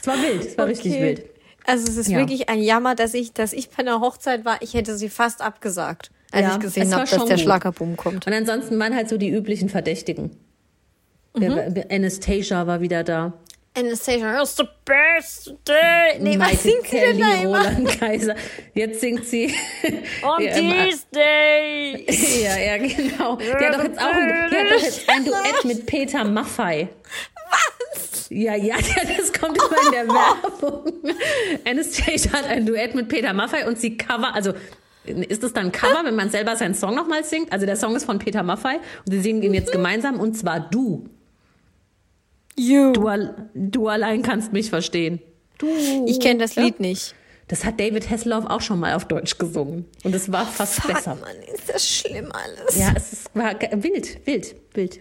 Es 0.00 0.06
war 0.06 0.14
wild, 0.22 0.44
es 0.46 0.56
war 0.56 0.66
richtig 0.68 0.92
Okay. 0.92 1.02
wild. 1.02 1.24
Also 1.66 1.86
es 1.88 1.96
ist 1.96 2.08
Ja. 2.08 2.18
wirklich 2.18 2.48
ein 2.48 2.60
Jammer, 2.60 2.94
dass 2.94 3.14
ich, 3.14 3.32
dass 3.32 3.52
ich 3.52 3.70
bei 3.70 3.78
einer 3.78 4.00
Hochzeit 4.00 4.44
war. 4.44 4.60
Ich 4.62 4.74
hätte 4.74 4.96
sie 4.96 5.08
fast 5.08 5.40
abgesagt, 5.42 6.10
als 6.32 6.42
Ja, 6.46 6.52
ich 6.54 6.60
gesehen 6.60 6.92
habe, 6.92 7.02
dass 7.02 7.10
schon 7.10 7.26
der 7.28 7.36
gut. 7.36 7.44
Schlagerboom 7.44 7.96
kommt. 7.96 8.26
Und 8.26 8.32
ansonsten 8.32 8.78
waren 8.78 8.94
halt 8.94 9.08
so 9.08 9.16
die 9.16 9.28
üblichen 9.30 9.68
Verdächtigen. 9.68 10.36
Der- 11.36 11.86
Anastasia 11.90 12.66
war 12.66 12.80
wieder 12.80 13.04
da. 13.04 13.32
Anastasia, 13.74 14.42
it's 14.42 14.54
the 14.58 14.64
best 14.84 15.54
day. 15.66 16.18
Nee, 16.20 16.38
was 16.38 16.50
Michael 16.50 16.58
singt 16.58 16.86
sie 16.88 16.96
denn 16.98 17.18
da 17.18 17.26
Kelly, 17.30 17.42
immer? 17.44 17.58
Roland 17.58 17.88
Kaiser. 18.00 18.34
Jetzt 18.74 19.00
singt 19.00 19.24
sie. 19.24 19.46
On 20.22 20.42
Ja, 20.42 20.52
these 20.52 21.06
days. 21.10 22.42
Ja, 22.42 22.58
ja, 22.58 22.76
genau. 22.76 23.36
Der 23.36 23.68
hat 23.70 23.74
doch 23.78 23.84
jetzt 23.84 23.98
auch 23.98 24.12
ein, 24.12 24.50
der 24.50 24.60
hat 24.60 24.70
doch 24.72 24.82
jetzt 24.82 25.08
ein 25.08 25.24
Duett 25.24 25.64
mit 25.64 25.86
Peter 25.86 26.22
Maffei. 26.24 26.90
Ja, 28.34 28.54
ja, 28.54 28.76
das 29.18 29.32
kommt 29.32 29.58
immer 29.58 29.86
in 29.86 29.92
der 29.92 30.08
Werbung. 30.14 30.92
Anastasia 31.66 32.32
hat 32.32 32.46
ein 32.46 32.64
Duett 32.66 32.94
mit 32.94 33.08
Peter 33.08 33.32
Maffei 33.32 33.66
und 33.66 33.78
sie 33.78 33.96
cover, 33.96 34.34
also 34.34 34.52
ist 35.04 35.42
es 35.42 35.52
dann 35.52 35.72
Cover, 35.72 36.02
wenn 36.04 36.14
man 36.14 36.30
selber 36.30 36.54
seinen 36.56 36.74
Song 36.74 36.94
nochmal 36.94 37.24
singt? 37.24 37.52
Also 37.52 37.66
der 37.66 37.76
Song 37.76 37.96
ist 37.96 38.04
von 38.04 38.18
Peter 38.20 38.42
Maffei 38.44 38.76
und 39.04 39.12
sie 39.12 39.20
singen 39.20 39.42
ihn 39.42 39.52
jetzt 39.52 39.72
gemeinsam 39.72 40.20
und 40.20 40.34
zwar 40.34 40.60
du. 40.60 41.08
You. 42.56 42.92
Du, 42.92 43.08
al- 43.08 43.50
du 43.54 43.88
allein 43.88 44.22
kannst 44.22 44.52
mich 44.52 44.70
verstehen. 44.70 45.20
Du. 45.58 45.66
Ich 46.06 46.20
kenne 46.20 46.38
das 46.40 46.54
Ja. 46.54 46.62
Lied 46.62 46.80
nicht. 46.80 47.14
Das 47.48 47.64
hat 47.64 47.80
David 47.80 48.08
Hasselhoff 48.08 48.46
auch 48.46 48.60
schon 48.60 48.78
mal 48.80 48.94
auf 48.94 49.04
Deutsch 49.06 49.36
gesungen 49.38 49.86
und 50.04 50.14
es 50.14 50.30
war 50.32 50.46
fast 50.46 50.74
Fuck, 50.80 50.94
besser. 50.94 51.16
Mann, 51.16 51.36
ist 51.54 51.68
das 51.68 51.86
schlimm 51.88 52.30
alles. 52.32 52.76
Ja, 52.78 52.92
es 52.96 53.12
ist, 53.12 53.30
war 53.34 53.54
wild, 53.60 54.24
wild, 54.26 54.54
wild. 54.74 55.00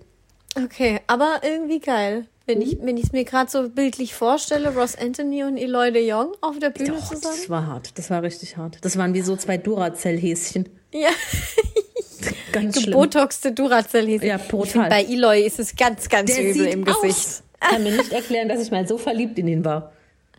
Okay, 0.62 1.00
aber 1.08 1.40
irgendwie 1.44 1.80
geil. 1.80 2.26
Wenn 2.48 2.58
Mhm. 2.58 2.64
ich 2.64 2.78
wenn 2.82 2.98
ich 2.98 3.04
es 3.06 3.12
mir 3.12 3.24
gerade 3.24 3.50
so 3.52 3.70
bildlich 3.70 4.14
vorstelle, 4.16 4.74
Ross 4.74 4.96
Anthony 4.96 5.44
und 5.44 5.58
Eloy 5.58 5.92
de 5.92 6.08
Jong 6.08 6.34
auf 6.42 6.58
der 6.60 6.70
Bühne 6.72 6.94
Oh, 6.98 7.00
zusammen. 7.02 7.36
das 7.38 7.50
war 7.50 7.68
hart. 7.68 7.98
Das 7.98 8.10
war 8.10 8.24
richtig 8.24 8.58
hart. 8.58 8.78
Das 8.82 8.98
waren 8.98 9.14
wie 9.14 9.22
so 9.22 9.36
zwei 9.36 9.58
Duracell-Häschen. 9.58 10.68
Ja, 10.94 11.10
Ganz 12.52 12.76
schlimm. 12.82 12.92
gebotoxte 12.94 13.52
Duracell 13.52 14.08
hieß. 14.08 14.24
Ja, 14.24 14.38
brutal. 14.38 14.90
bei 14.90 15.04
Eloy 15.04 15.46
ist 15.46 15.60
es 15.60 15.76
ganz, 15.76 16.10
ganz 16.10 16.34
Der 16.36 16.50
übel 16.52 16.66
im 16.68 16.88
aus. 16.88 17.02
Gesicht. 17.02 17.44
Ich 17.64 17.70
kann 17.70 17.84
mir 17.84 17.92
nicht 17.96 18.12
erklären, 18.12 18.50
dass 18.50 18.62
ich 18.62 18.72
mal 18.72 18.88
so 18.88 18.98
verliebt 18.98 19.38
in 19.40 19.48
ihn 19.48 19.64
war. 19.66 19.94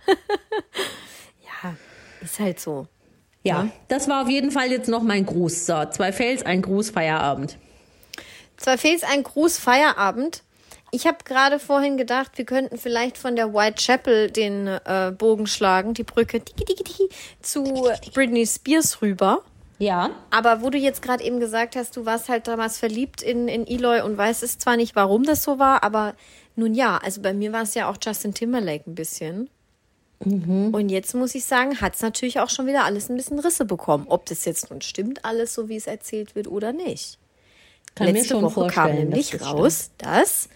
Ja, 1.64 1.74
ist 2.22 2.38
halt 2.40 2.58
so. 2.60 2.86
Ja, 3.44 3.68
das 3.88 4.08
war 4.08 4.22
auf 4.22 4.28
jeden 4.28 4.50
Fall 4.50 4.70
jetzt 4.70 4.88
noch 4.88 5.02
mein 5.02 5.26
Gruß. 5.26 5.66
So, 5.66 5.84
zwei 5.90 6.12
Fails, 6.12 6.44
ein 6.44 6.62
Gruß, 6.62 6.90
Feierabend. 6.90 7.56
Zwar 8.56 8.78
fehlt 8.78 9.02
ein 9.04 9.22
Gruß 9.22 9.58
Feierabend. 9.58 10.42
Ich 10.94 11.06
habe 11.06 11.18
gerade 11.24 11.58
vorhin 11.58 11.96
gedacht, 11.96 12.32
wir 12.36 12.44
könnten 12.44 12.76
vielleicht 12.76 13.16
von 13.16 13.34
der 13.34 13.54
Whitechapel 13.54 14.30
den 14.30 14.66
äh, 14.66 15.10
Bogen 15.16 15.46
schlagen, 15.46 15.94
die 15.94 16.04
Brücke 16.04 16.40
digi, 16.40 16.66
digi, 16.66 16.84
digi, 16.84 17.08
zu 17.40 17.88
Britney 18.12 18.46
Spears 18.46 19.00
rüber. 19.00 19.42
Ja. 19.78 20.10
Aber 20.30 20.60
wo 20.60 20.68
du 20.68 20.76
jetzt 20.76 21.00
gerade 21.00 21.24
eben 21.24 21.40
gesagt 21.40 21.76
hast, 21.76 21.96
du 21.96 22.04
warst 22.04 22.28
halt 22.28 22.46
damals 22.46 22.78
verliebt 22.78 23.22
in, 23.22 23.48
in 23.48 23.66
Eloy 23.66 24.02
und 24.02 24.18
weißt 24.18 24.42
es 24.42 24.58
zwar 24.58 24.76
nicht, 24.76 24.94
warum 24.94 25.24
das 25.24 25.42
so 25.42 25.58
war, 25.58 25.82
aber 25.82 26.14
nun 26.56 26.74
ja, 26.74 26.98
also 26.98 27.22
bei 27.22 27.32
mir 27.32 27.52
war 27.54 27.62
es 27.62 27.74
ja 27.74 27.88
auch 27.88 27.96
Justin 28.00 28.34
Timberlake 28.34 28.88
ein 28.88 28.94
bisschen. 28.94 29.48
Und 30.24 30.88
jetzt 30.90 31.14
muss 31.14 31.34
ich 31.34 31.44
sagen, 31.44 31.80
hat 31.80 31.96
es 31.96 32.02
natürlich 32.02 32.38
auch 32.38 32.48
schon 32.48 32.66
wieder 32.66 32.84
alles 32.84 33.08
ein 33.08 33.16
bisschen 33.16 33.40
Risse 33.40 33.64
bekommen. 33.64 34.04
Ob 34.08 34.26
das 34.26 34.44
jetzt 34.44 34.70
nun 34.70 34.80
stimmt, 34.80 35.24
alles 35.24 35.52
so 35.54 35.68
wie 35.68 35.76
es 35.76 35.88
erzählt 35.88 36.36
wird 36.36 36.46
oder 36.46 36.72
nicht. 36.72 37.18
Kann 37.96 38.06
Letzte 38.06 38.40
Woche 38.40 38.68
kam 38.68 38.94
nämlich 38.94 39.30
das 39.30 39.44
raus, 39.44 39.90
dass 39.98 40.48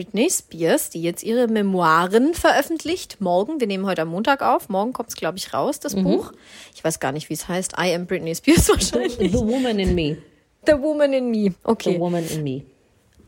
Britney 0.00 0.30
Spears, 0.30 0.88
die 0.88 1.02
jetzt 1.02 1.22
ihre 1.22 1.46
Memoiren 1.46 2.32
veröffentlicht, 2.32 3.20
morgen, 3.20 3.60
wir 3.60 3.66
nehmen 3.66 3.84
heute 3.84 4.00
am 4.00 4.08
Montag 4.08 4.40
auf, 4.40 4.70
morgen 4.70 4.94
kommt 4.94 5.10
es, 5.10 5.14
glaube 5.14 5.36
ich, 5.36 5.52
raus, 5.52 5.78
das 5.78 5.94
Mhm. 5.94 6.04
Buch. 6.04 6.32
Ich 6.74 6.82
weiß 6.82 7.00
gar 7.00 7.12
nicht, 7.12 7.28
wie 7.28 7.34
es 7.34 7.48
heißt. 7.48 7.74
I 7.78 7.94
am 7.94 8.06
Britney 8.06 8.34
Spears 8.34 8.66
wahrscheinlich. 8.70 9.18
The 9.30 9.34
Woman 9.34 9.78
in 9.78 9.94
Me. 9.94 10.16
The 10.64 10.72
Woman 10.80 11.12
in 11.12 11.30
Me. 11.30 11.50
The 11.50 11.54
Okay. 11.64 12.00
Woman 12.00 12.26
in 12.26 12.42
Me. 12.42 12.62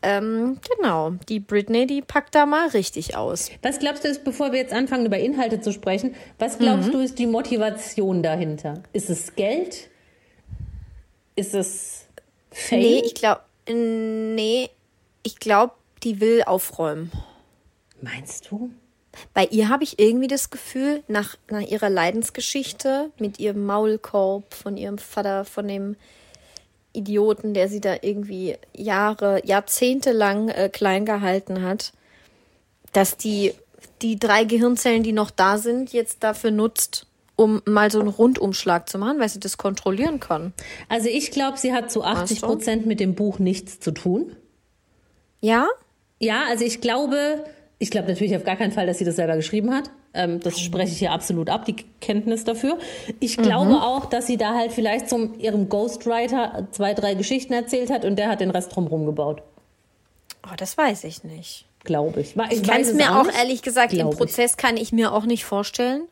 Ähm, 0.01 0.57
genau. 0.75 1.11
Die 1.29 1.39
Britney, 1.39 1.85
die 1.85 2.01
packt 2.01 2.33
da 2.33 2.47
mal 2.47 2.69
richtig 2.69 3.15
aus. 3.15 3.51
Was 3.61 3.77
glaubst 3.77 4.03
du, 4.03 4.07
ist, 4.07 4.23
bevor 4.23 4.51
wir 4.51 4.57
jetzt 4.59 4.73
anfangen, 4.73 5.05
über 5.05 5.19
Inhalte 5.19 5.61
zu 5.61 5.71
sprechen, 5.73 6.15
was 6.39 6.57
glaubst 6.57 6.87
Mhm. 6.87 6.91
du, 6.93 6.99
ist 7.01 7.19
die 7.19 7.27
Motivation 7.27 8.23
dahinter? 8.23 8.81
Ist 8.93 9.11
es 9.11 9.35
Geld? 9.35 9.89
Ist 11.35 11.53
es 11.53 12.05
Fame? 12.49 12.79
Nee, 12.79 13.01
ich 13.05 13.13
glaube, 13.13 13.41
nee, 13.71 14.71
ich 15.21 15.37
glaube, 15.39 15.73
die 16.03 16.19
will 16.19 16.43
aufräumen. 16.43 17.11
Meinst 18.01 18.51
du? 18.51 18.71
Bei 19.33 19.45
ihr 19.45 19.69
habe 19.69 19.83
ich 19.83 19.99
irgendwie 19.99 20.27
das 20.27 20.49
Gefühl, 20.49 21.03
nach, 21.07 21.37
nach 21.49 21.61
ihrer 21.61 21.89
Leidensgeschichte 21.89 23.11
mit 23.19 23.39
ihrem 23.39 23.65
Maulkorb 23.65 24.53
von 24.53 24.75
ihrem 24.75 24.97
Vater, 24.97 25.45
von 25.45 25.67
dem 25.67 25.95
Idioten, 26.93 27.53
der 27.53 27.69
sie 27.69 27.81
da 27.81 27.95
irgendwie 28.01 28.57
Jahre, 28.75 29.45
Jahrzehnte 29.45 30.11
lang 30.11 30.49
äh, 30.49 30.69
klein 30.69 31.05
gehalten 31.05 31.61
hat, 31.61 31.93
dass 32.91 33.17
die, 33.17 33.53
die 34.01 34.19
drei 34.19 34.43
Gehirnzellen, 34.43 35.03
die 35.03 35.13
noch 35.13 35.31
da 35.31 35.57
sind, 35.57 35.93
jetzt 35.93 36.23
dafür 36.23 36.51
nutzt, 36.51 37.07
um 37.35 37.61
mal 37.65 37.91
so 37.91 37.99
einen 37.99 38.09
Rundumschlag 38.09 38.87
zu 38.89 38.99
machen, 38.99 39.19
weil 39.19 39.29
sie 39.29 39.39
das 39.39 39.57
kontrollieren 39.57 40.19
kann. 40.19 40.53
Also 40.87 41.09
ich 41.09 41.31
glaube, 41.31 41.57
sie 41.57 41.73
hat 41.73 41.91
zu 41.91 42.03
80 42.03 42.41
du? 42.41 42.47
Prozent 42.47 42.85
mit 42.85 42.99
dem 42.99 43.15
Buch 43.15 43.39
nichts 43.39 43.79
zu 43.79 43.91
tun. 43.91 44.35
Ja? 45.41 45.67
Ja, 46.23 46.43
also 46.49 46.63
ich 46.63 46.81
glaube, 46.81 47.43
ich 47.79 47.91
glaube 47.91 48.07
natürlich 48.07 48.35
auf 48.35 48.43
gar 48.43 48.55
keinen 48.55 48.71
Fall, 48.71 48.87
dass 48.87 48.97
sie 48.97 49.05
das 49.05 49.15
selber 49.17 49.35
geschrieben 49.35 49.73
hat. 49.73 49.89
Ähm, 50.13 50.39
das 50.39 50.59
spreche 50.59 50.91
ich 50.91 50.99
hier 50.99 51.11
absolut 51.11 51.49
ab, 51.49 51.65
die 51.65 51.75
Kenntnis 51.99 52.43
dafür. 52.43 52.77
Ich 53.19 53.35
glaube 53.37 53.73
auch, 53.81 54.05
dass 54.05 54.27
sie 54.27 54.37
da 54.37 54.53
halt 54.53 54.71
vielleicht 54.71 55.09
zum 55.09 55.37
ihrem 55.39 55.69
Ghostwriter 55.69 56.67
zwei, 56.71 56.93
drei 56.93 57.15
Geschichten 57.15 57.53
erzählt 57.53 57.89
hat 57.89 58.05
und 58.05 58.15
der 58.17 58.29
hat 58.29 58.39
den 58.39 58.51
Rest 58.51 58.75
drumherum 58.75 59.05
gebaut. 59.05 59.41
Oh, 60.45 60.53
das 60.57 60.77
weiß 60.77 61.03
ich 61.05 61.23
nicht. 61.23 61.65
Glaube 61.83 62.21
ich. 62.21 62.35
Ich 62.35 62.51
Ich 62.61 62.63
kann 62.63 62.81
es 62.81 62.93
mir 62.93 63.19
auch 63.19 63.25
nicht. 63.25 63.37
ehrlich 63.37 63.61
gesagt, 63.61 63.91
im 63.93 63.99
Glaub 63.99 64.13
ich. 64.13 64.17
Prozess 64.19 64.55
kann 64.55 64.77
ich 64.77 64.91
mir 64.93 65.11
auch 65.13 65.25
nicht 65.25 65.45
vorstellen. 65.45 66.03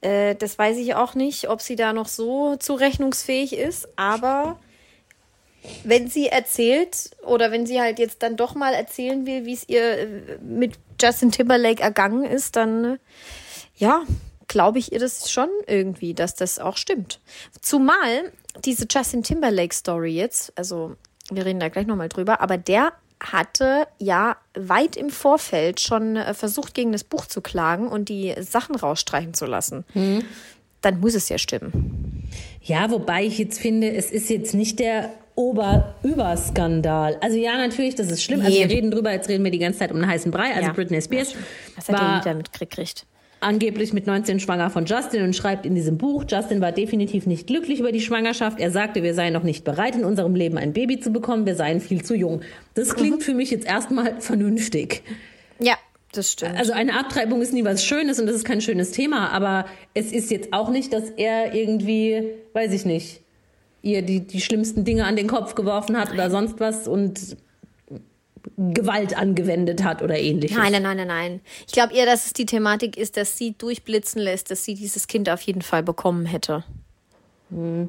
Äh, 0.00 0.34
das 0.36 0.58
weiß 0.58 0.76
ich 0.78 0.94
auch 0.94 1.14
nicht, 1.14 1.48
ob 1.50 1.60
sie 1.60 1.76
da 1.76 1.92
noch 1.92 2.06
so 2.08 2.56
zurechnungsfähig 2.56 3.54
ist, 3.56 3.88
aber 3.96 4.58
wenn 5.84 6.08
sie 6.08 6.26
erzählt 6.28 7.10
oder 7.24 7.50
wenn 7.52 7.66
sie 7.66 7.80
halt 7.80 7.98
jetzt 7.98 8.22
dann 8.22 8.36
doch 8.36 8.54
mal 8.54 8.74
erzählen 8.74 9.26
will, 9.26 9.44
wie 9.44 9.52
es 9.52 9.68
ihr 9.68 9.98
äh, 9.98 10.38
mit 10.42 10.78
Justin 11.00 11.30
Timberlake 11.30 11.82
ergangen 11.82 12.24
ist, 12.24 12.56
dann 12.56 12.84
äh, 12.84 12.98
ja, 13.76 14.02
glaube 14.48 14.78
ich 14.78 14.92
ihr 14.92 14.98
das 14.98 15.30
schon 15.30 15.48
irgendwie, 15.66 16.14
dass 16.14 16.34
das 16.34 16.58
auch 16.58 16.76
stimmt. 16.76 17.20
Zumal 17.60 18.32
diese 18.64 18.86
Justin 18.90 19.22
Timberlake 19.22 19.74
Story 19.74 20.12
jetzt, 20.12 20.52
also 20.56 20.96
wir 21.30 21.44
reden 21.44 21.60
da 21.60 21.68
gleich 21.68 21.86
nochmal 21.86 22.08
drüber, 22.08 22.40
aber 22.40 22.56
der 22.56 22.92
hatte 23.20 23.86
ja 23.98 24.36
weit 24.54 24.96
im 24.96 25.10
Vorfeld 25.10 25.80
schon 25.80 26.16
äh, 26.16 26.34
versucht, 26.34 26.74
gegen 26.74 26.92
das 26.92 27.04
Buch 27.04 27.26
zu 27.26 27.40
klagen 27.40 27.88
und 27.88 28.08
die 28.08 28.34
Sachen 28.40 28.76
rausstreichen 28.76 29.34
zu 29.34 29.46
lassen. 29.46 29.84
Mhm. 29.94 30.22
Dann 30.82 31.00
muss 31.00 31.14
es 31.14 31.28
ja 31.28 31.38
stimmen. 31.38 32.28
Ja, 32.62 32.90
wobei 32.90 33.24
ich 33.24 33.38
jetzt 33.38 33.58
finde, 33.58 33.92
es 33.92 34.10
ist 34.10 34.28
jetzt 34.28 34.54
nicht 34.54 34.78
der 34.78 35.10
Ober-Überskandal. 35.36 37.18
Also 37.20 37.36
ja, 37.36 37.56
natürlich, 37.56 37.94
das 37.94 38.10
ist 38.10 38.22
schlimm. 38.22 38.40
Also 38.40 38.58
wir 38.58 38.68
reden 38.68 38.90
drüber, 38.90 39.12
jetzt 39.12 39.28
reden 39.28 39.44
wir 39.44 39.50
die 39.50 39.58
ganze 39.58 39.78
Zeit 39.78 39.92
um 39.92 39.98
einen 39.98 40.08
heißen 40.08 40.32
Brei. 40.32 40.50
Also 40.54 40.62
ja. 40.62 40.72
Britney 40.72 41.00
Spears 41.00 41.34
Was 41.76 41.88
hat 41.88 42.00
war 42.00 42.20
damit 42.22 42.52
gekriegt? 42.52 43.06
angeblich 43.40 43.92
mit 43.92 44.06
19 44.06 44.40
schwanger 44.40 44.70
von 44.70 44.86
Justin 44.86 45.22
und 45.22 45.36
schreibt 45.36 45.66
in 45.66 45.74
diesem 45.74 45.98
Buch, 45.98 46.24
Justin 46.28 46.60
war 46.60 46.72
definitiv 46.72 47.26
nicht 47.26 47.46
glücklich 47.46 47.80
über 47.80 47.92
die 47.92 48.00
Schwangerschaft. 48.00 48.58
Er 48.58 48.70
sagte, 48.70 49.02
wir 49.02 49.14
seien 49.14 49.32
noch 49.32 49.42
nicht 49.42 49.64
bereit, 49.64 49.94
in 49.94 50.04
unserem 50.04 50.34
Leben 50.34 50.58
ein 50.58 50.72
Baby 50.72 51.00
zu 51.00 51.10
bekommen. 51.10 51.46
Wir 51.46 51.54
seien 51.54 51.80
viel 51.80 52.02
zu 52.02 52.14
jung. 52.14 52.40
Das 52.74 52.94
klingt 52.94 53.18
mhm. 53.18 53.22
für 53.22 53.34
mich 53.34 53.50
jetzt 53.50 53.66
erstmal 53.66 54.20
vernünftig. 54.20 55.02
Ja, 55.58 55.76
das 56.12 56.32
stimmt. 56.32 56.58
Also 56.58 56.72
eine 56.72 56.98
Abtreibung 56.98 57.42
ist 57.42 57.52
nie 57.52 57.64
was 57.64 57.84
Schönes 57.84 58.18
und 58.18 58.26
das 58.26 58.36
ist 58.36 58.44
kein 58.44 58.60
schönes 58.60 58.90
Thema, 58.92 59.30
aber 59.30 59.66
es 59.94 60.12
ist 60.12 60.30
jetzt 60.30 60.52
auch 60.52 60.70
nicht, 60.70 60.92
dass 60.92 61.10
er 61.10 61.54
irgendwie, 61.54 62.24
weiß 62.52 62.72
ich 62.72 62.84
nicht, 62.84 63.20
ihr 63.86 64.02
die, 64.02 64.20
die 64.20 64.40
schlimmsten 64.40 64.84
Dinge 64.84 65.04
an 65.04 65.16
den 65.16 65.28
Kopf 65.28 65.54
geworfen 65.54 65.96
hat 65.96 66.12
oder 66.12 66.30
sonst 66.30 66.58
was 66.58 66.88
und 66.88 67.36
Gewalt 68.56 69.16
angewendet 69.16 69.82
hat 69.82 70.02
oder 70.02 70.18
ähnliches. 70.18 70.56
Nein, 70.56 70.72
nein, 70.72 70.82
nein, 70.82 70.96
nein, 70.98 71.06
nein. 71.06 71.40
Ich 71.66 71.72
glaube 71.72 71.94
eher, 71.94 72.06
dass 72.06 72.26
es 72.26 72.32
die 72.32 72.46
Thematik 72.46 72.96
ist, 72.96 73.16
dass 73.16 73.36
sie 73.36 73.52
durchblitzen 73.52 74.20
lässt, 74.20 74.50
dass 74.50 74.64
sie 74.64 74.74
dieses 74.74 75.06
Kind 75.06 75.28
auf 75.28 75.40
jeden 75.42 75.62
Fall 75.62 75.82
bekommen 75.82 76.26
hätte. 76.26 76.64
Hm. 77.50 77.88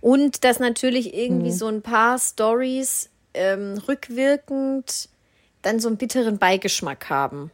Und 0.00 0.44
dass 0.44 0.60
natürlich 0.60 1.14
irgendwie 1.14 1.50
hm. 1.50 1.56
so 1.56 1.66
ein 1.66 1.82
paar 1.82 2.18
Stories 2.18 3.10
ähm, 3.34 3.80
rückwirkend 3.88 5.08
dann 5.62 5.80
so 5.80 5.88
einen 5.88 5.96
bitteren 5.96 6.38
Beigeschmack 6.38 7.10
haben. 7.10 7.50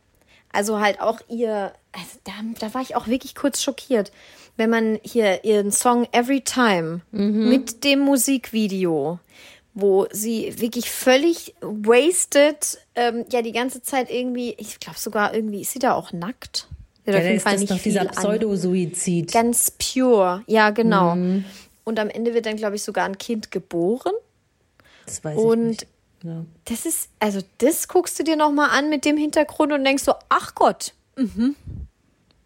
Also 0.53 0.81
halt 0.81 1.01
auch 1.01 1.21
ihr, 1.29 1.73
also 1.93 2.19
da, 2.25 2.33
da 2.61 2.75
war 2.75 2.83
ich 2.83 2.95
auch 2.95 3.09
wirklich 3.09 3.35
kurz 3.35 3.63
schockiert 3.63 4.13
wenn 4.57 4.71
man 4.71 4.99
hier 5.03 5.45
ihren 5.45 5.73
Song 5.73 6.07
Every 6.13 6.41
Time 6.41 7.01
mhm. 7.11 7.49
mit 7.49 7.85
dem 7.85 8.01
Musikvideo, 8.01 9.19
wo 9.75 10.07
sie 10.13 10.61
wirklich 10.61 10.91
völlig 10.91 11.55
wasted, 11.61 12.79
ähm, 12.95 13.25
ja, 13.31 13.43
die 13.43 13.53
ganze 13.53 13.83
Zeit 13.83 14.11
irgendwie, 14.11 14.55
ich 14.59 14.79
glaube 14.79 14.99
sogar 14.99 15.35
irgendwie, 15.35 15.63
ist 15.63 15.73
sie 15.73 15.81
da 15.81 15.95
auch 15.95 16.13
nackt? 16.13 16.69
Ja, 17.07 17.19
auf 17.19 17.25
jeden 17.25 17.41
Fall 17.41 17.59
nicht 17.59 17.71
doch 17.71 17.79
dieser 17.79 18.07
Pseudosuizid. 18.07 19.33
Ganz 19.33 19.73
pure, 19.73 20.43
ja, 20.47 20.71
genau. 20.71 21.17
Mhm. 21.17 21.45
Und 21.83 21.99
am 21.99 22.09
Ende 22.09 22.33
wird 22.33 22.47
dann, 22.47 22.57
glaube 22.57 22.77
ich, 22.77 22.83
sogar 22.83 23.05
ein 23.05 23.19
Kind 23.19 23.51
geboren. 23.51 24.13
Das 25.05 25.23
weiß 25.23 25.37
und 25.37 25.61
ich 25.61 25.67
nicht. 25.69 25.87
Ja. 26.23 26.45
Das 26.65 26.87
ist, 26.87 27.11
also 27.19 27.41
das 27.59 27.89
guckst 27.89 28.19
du 28.19 28.25
dir 28.25 28.37
nochmal 28.37 28.71
an 28.71 28.89
mit 28.89 29.05
dem 29.05 29.19
Hintergrund 29.19 29.73
und 29.73 29.85
denkst 29.85 30.05
so, 30.05 30.15
ach 30.31 30.55
Gott, 30.55 30.95
mhm. 31.17 31.55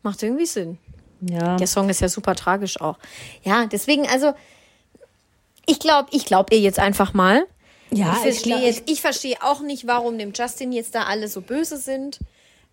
macht 0.02 0.22
irgendwie 0.24 0.46
Sinn. 0.46 0.78
Ja. 1.20 1.56
Der 1.56 1.66
Song 1.66 1.88
ist 1.88 2.00
ja 2.00 2.08
super 2.08 2.34
tragisch 2.34 2.80
auch. 2.80 2.98
Ja, 3.42 3.66
deswegen, 3.66 4.06
also, 4.08 4.32
ich 5.66 5.78
glaube, 5.78 6.08
ich 6.12 6.24
glaube 6.24 6.54
ihr 6.54 6.60
jetzt 6.60 6.78
einfach 6.78 7.14
mal. 7.14 7.46
Ja, 7.90 8.12
ich 8.12 8.18
verstehe 8.18 8.68
ich, 8.68 8.82
ich 8.86 9.00
verstehe 9.00 9.36
auch 9.40 9.60
nicht, 9.60 9.86
warum 9.86 10.18
dem 10.18 10.32
Justin 10.34 10.72
jetzt 10.72 10.94
da 10.94 11.04
alle 11.04 11.28
so 11.28 11.40
böse 11.40 11.78
sind. 11.78 12.18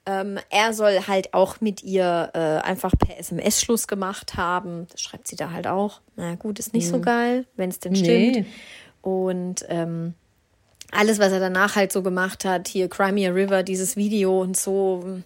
Ähm, 0.06 0.38
er 0.50 0.74
soll 0.74 1.08
halt 1.08 1.34
auch 1.34 1.62
mit 1.62 1.84
ihr 1.84 2.30
äh, 2.34 2.38
einfach 2.38 2.94
per 2.98 3.18
SMS 3.18 3.62
Schluss 3.62 3.88
gemacht 3.88 4.38
haben. 4.38 4.88
Das 4.92 5.02
schreibt 5.02 5.28
sie 5.28 5.36
da 5.36 5.52
halt 5.52 5.68
auch. 5.68 6.02
Na 6.16 6.36
gut, 6.36 6.60
ist 6.60 6.74
nicht 6.74 6.86
hm. 6.86 6.92
so 6.92 7.02
geil, 7.02 7.46
wenn 7.56 7.70
es 7.70 7.80
denn 7.80 7.94
nee. 7.94 8.32
stimmt. 8.34 8.48
Und 9.02 9.66
ähm, 9.68 10.14
alles, 10.92 11.20
was 11.20 11.32
er 11.32 11.40
danach 11.40 11.76
halt 11.76 11.92
so 11.92 12.04
gemacht 12.04 12.46
hat, 12.46 12.68
hier 12.68 12.88
Crimea 12.88 13.32
River, 13.32 13.64
dieses 13.64 13.96
Video 13.96 14.42
und 14.42 14.58
so, 14.58 15.22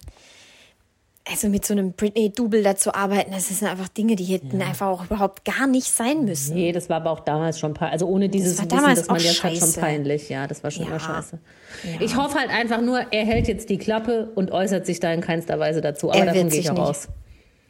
also 1.30 1.48
mit 1.48 1.64
so 1.64 1.74
einem 1.74 1.92
Britney-Double 1.92 2.62
da 2.62 2.76
zu 2.76 2.94
arbeiten, 2.94 3.30
das 3.30 3.48
sind 3.48 3.68
einfach 3.68 3.88
Dinge, 3.88 4.16
die 4.16 4.24
hätten 4.24 4.60
ja. 4.60 4.66
einfach 4.66 4.88
auch 4.88 5.04
überhaupt 5.04 5.44
gar 5.44 5.66
nicht 5.66 5.86
sein 5.86 6.24
müssen. 6.24 6.54
Nee, 6.54 6.72
das 6.72 6.88
war 6.88 6.96
aber 6.96 7.10
auch 7.10 7.20
damals 7.20 7.58
schon 7.58 7.74
peinlich. 7.74 7.92
Also 7.92 8.06
ohne 8.06 8.28
dieses 8.28 8.56
das 8.56 8.64
Wissen, 8.66 8.94
das 8.94 9.08
man 9.08 9.20
jetzt 9.20 9.44
hat, 9.44 9.56
schon 9.56 9.72
peinlich. 9.74 10.28
Ja, 10.28 10.46
das 10.46 10.64
war 10.64 10.70
schon 10.70 10.84
ja. 10.84 10.90
immer 10.90 11.00
scheiße. 11.00 11.38
Ja. 11.84 12.00
Ich 12.00 12.16
hoffe 12.16 12.38
halt 12.38 12.50
einfach 12.50 12.80
nur, 12.80 13.00
er 13.12 13.24
hält 13.24 13.48
jetzt 13.48 13.70
die 13.70 13.78
Klappe 13.78 14.30
und 14.34 14.50
äußert 14.50 14.86
sich 14.86 15.00
da 15.00 15.12
in 15.12 15.20
keinster 15.20 15.58
Weise 15.58 15.80
dazu. 15.80 16.10
Aber 16.10 16.18
er 16.18 16.26
davon 16.26 16.48
gehe 16.48 16.60
ich 16.60 16.70
auch 16.70 16.74
nicht. 16.74 16.82
aus. 16.82 17.08